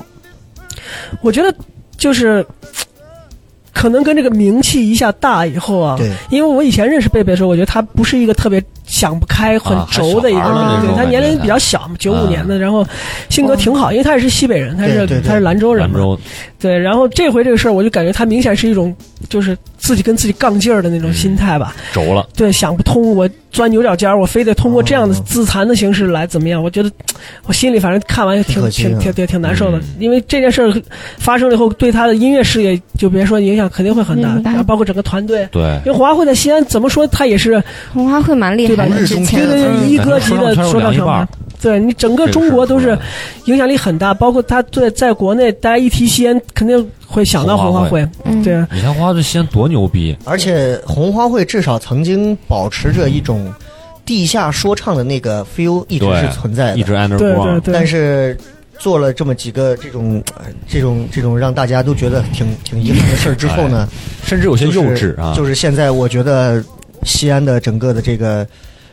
[1.22, 1.54] 我觉得
[1.96, 2.44] 就是。
[3.76, 6.10] 可能跟这个名气一下大以后啊，对。
[6.30, 10.40] 因为我以前认识贝贝的时候，我觉得他不是一个特别想不开、很轴的一个
[10.80, 12.86] 对他年龄比较小嘛，九五啊年的，然后
[13.28, 15.28] 性格挺好，因为他也是西北人，他是对对对。
[15.28, 16.18] 他是兰州人嘛，兰州。
[16.58, 18.94] 对，然后这回这个事儿，我就感觉他明显是一种
[19.28, 21.76] 就是自己跟自己杠劲儿的那种心态吧。
[21.92, 25.22] 轴了，对，想不通，我钻牛角尖儿，我非得通过这样的哦。
[25.26, 26.62] 自残的形式来怎么样？
[26.62, 26.90] 我觉得
[27.44, 29.78] 我心里反正看完也挺挺挺挺难受的。
[29.78, 30.72] 嗯，因为这件事儿
[31.18, 35.46] 发生了以后，对他的音乐事业就别说影响肯定会很大，然后包括整个团队。
[35.52, 35.62] 对。
[35.84, 41.28] 因为红花会在西安，怎么说他也是红花会蛮厉害对吧的，之日中前对对对嗯一哥级的说唱厂牌。
[41.58, 42.96] 对你整个中国都是
[43.46, 48.06] 影响力很大，包括他在在国内，大家一提西安肯定会想到红花会。
[48.24, 53.50] 嗯对，你看花的西安多牛逼，而且红花会至少曾经保持着一种
[54.04, 56.78] 地下说唱的那个 feel，一直是存在的。
[56.78, 57.74] 一直 underground，对对对。
[57.74, 58.36] 但是
[58.78, 63.88] 做了这么几个这种、呃这种这种让大家都觉得挺挺遗憾的事儿之后呢，
[64.22, 66.62] 甚至有些幼稚啊，就是现在我觉得
[67.02, 68.46] 西安的整个的这个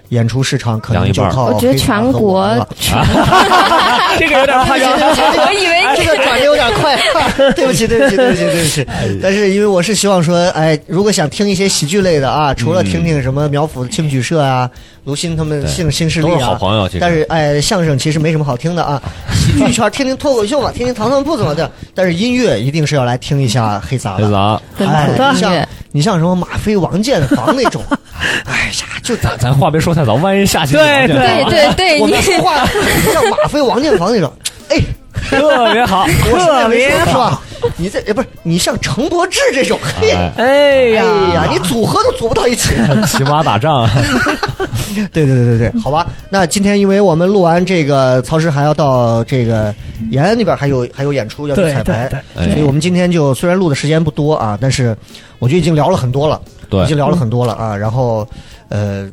[0.10, 2.48] 演出市场可能就靠我觉得全国
[4.20, 4.92] 这个有点夸张。
[4.94, 6.96] 我以为哎，这个转的有点快，
[7.56, 8.86] 对不起，对不起，对不起，对不起。
[9.22, 14.70] 但是因为我是希望说，哎，如果想听一些喜剧类的啊，除了听听什么苗阜青曲社啊、
[15.06, 19.02] 卢鑫他们姓新新势力都是好啊，朋友，其实但是哎，相声其实没什么好听的啊，
[19.36, 21.70] 喜剧圈听听脱口秀嘛，听听糖蒜铺子嘛的。
[21.94, 24.26] 但是音乐一定是要来听一下黑撒的。
[24.26, 27.84] 黑杂，本哎土，你像，你像什么马飞、王建房那种，
[28.46, 32.66] 哎呀，就咱咱话别说太早，万一下期对就对对对，我你们说话
[33.14, 34.32] 像马飞、王建房那种，
[34.70, 34.78] 哎，
[35.14, 37.42] 特别好，我是这么说是吧？
[37.78, 42.74] 你这也不是你像程柏志这种，嘿，哎呀，你组合都组不到一起。
[43.08, 43.88] 骑马打仗，
[45.14, 46.08] 对对对对对，好吧。
[46.30, 49.74] 那今天因为我们录完这个，曹石还要到这个
[50.10, 54.96] 延安那边还有还有演出要去彩排所以我们今天就虽然录的时间不多啊，但是
[55.40, 57.78] 我觉得已经聊了很多了，对已经聊了很多了啊。
[57.78, 58.28] 然后
[58.68, 59.10] 呃，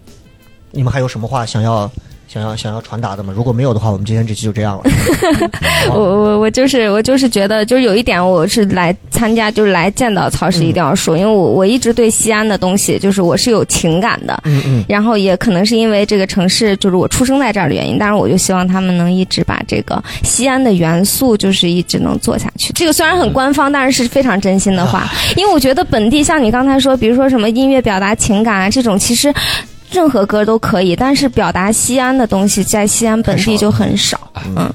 [0.73, 1.89] 你们还有什么话想要？
[2.32, 3.32] 想要想要传达的吗？
[3.35, 4.85] 如果没有的话，我们今天这期就这样了。
[5.93, 22.73] 我我我就是我就是觉得，就是有一点，我是来参加，就是来见到曹石一定要说，因为我我一直对西安的东西，就是我是有情感的，嗯嗯，然后也可能是因为这个城市就是我出生在这儿的原因，但是我就希望他们能一直把这个西安的元素就是一直能做下去。
[22.74, 29.35] 这个虽然很官方，但是是非常真心的话，因为我觉得本地像你刚才说，比如说什么音乐表达情感啊这种，其实。
[29.91, 34.19] 任何歌都可以，但是表达西安的东西在西安本地就很少。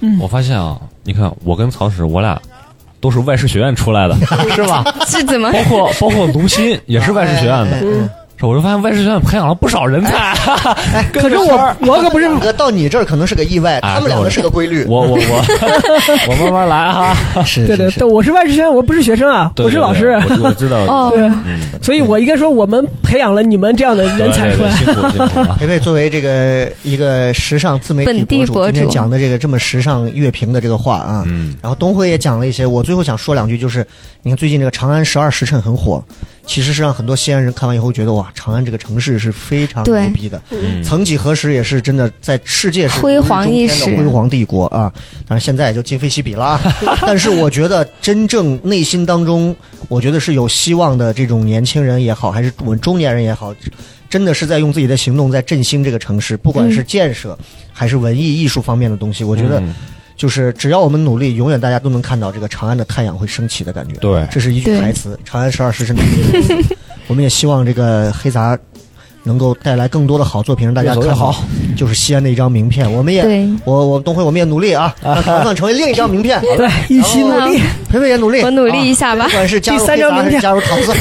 [0.01, 2.39] 嗯，我发现啊，你看我跟曹石，我俩
[2.99, 4.15] 都是外事学院出来的，
[4.55, 4.83] 是吧？
[5.07, 5.51] 是怎么？
[5.51, 8.09] 包括包括卢鑫也是外事学院的，
[8.41, 10.35] 我就发现外事学院培养了不少人才。
[11.13, 14.85] 可是我我可不是 两个到你这儿可能是个意外，啊他们两个是个规律。
[14.85, 15.45] 我我我
[16.29, 17.43] 我慢慢来哈。
[17.43, 20.09] 是对对对，我是外事学院，我不是学生啊，对我是老师。
[20.09, 20.77] 我我知道。
[20.85, 24.71] 哦对，嗯，所以我应该说，我们培养了你们这样的人才出来。
[24.77, 25.55] 对对对辛苦辛苦啊。
[25.59, 33.85] 培培作为这个一个时尚自媒体本地博主今天讲的这个这么时尚乐评的这个话啊，嗯然后东辉也讲了一些，我最后想说两句，就是
[34.23, 36.03] 你看最近这个长安十二时辰很火，
[36.45, 40.83] 其实是让很多西安人看完以后觉得哇，长安这个城市是非常牛逼的，嗯。
[40.83, 43.91] 曾几何时也是真的在世界是辉煌一时。
[43.91, 44.91] 的辉煌帝国啊，
[45.27, 46.45] 当然现在也就今非昔比了。
[46.45, 46.61] 啊，
[47.01, 49.55] 但是我觉得真正内心当中，
[49.87, 53.53] 我觉得是有希望的这种年轻人也好，还是我们中年人也好。
[54.07, 57.37] 真的是在用自己的行动在振兴这个城市，不管是建设、
[57.73, 59.73] 还是文艺艺术方面的东西，我觉得嗯
[60.15, 63.95] 就是只要我们努力，永远大家都能看到这个长安的太阳会升起的感觉。
[63.95, 65.95] 对这是一句台词，《长安十二时辰》。
[67.07, 68.57] 我们也希望这个黑杂
[69.23, 71.43] 能够带来更多的好作品，让大家看好，
[71.75, 72.91] 就是西安的一张名片。
[72.91, 76.39] 我们也，对我我东辉，我们也努力啊， 让糖蒜成为另一张名片。
[76.57, 77.59] 对，一起努力。
[77.89, 80.97] 培培也努力，我努力一下吧啊不管是加入第三黑杂还是张名片加入糖蒜，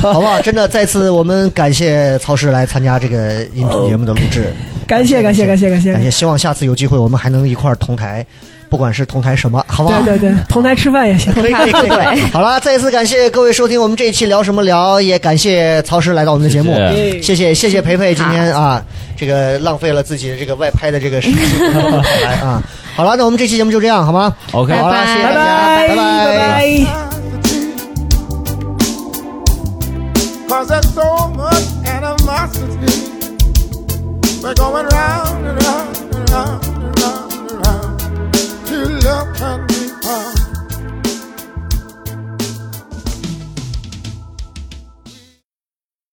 [0.00, 0.40] 好不好？
[0.42, 4.52] 真的，再次我们感谢曹石来参加这个音频节目的录制。
[4.86, 8.24] 感谢感谢感谢感谢感谢，希望下次有机会我们还能一块儿同台，
[8.70, 10.00] 不管是同台什么，好不好？
[10.02, 11.32] 对对对， 同台吃饭也行。
[11.34, 12.20] 可以可以可以。
[12.32, 16.72] 好了，再一次感谢各位收听我们这一期聊什么聊，也感谢曹石来到我们的节目，
[17.20, 18.80] 谢谢谢谢谢培培今天啊，
[19.16, 21.42] 这个浪费了自己的这个外拍的这个时间
[22.22, 22.62] 来 啊。
[22.94, 26.76] 好了，那我们这期节目就这样好吗 OK 好了，拜拜谢谢大家，拜拜拜。
[30.48, 31.02] Cause there's so
[31.36, 31.66] much
[34.46, 38.34] We're going round and round and round and round and round.
[38.64, 39.36] Till love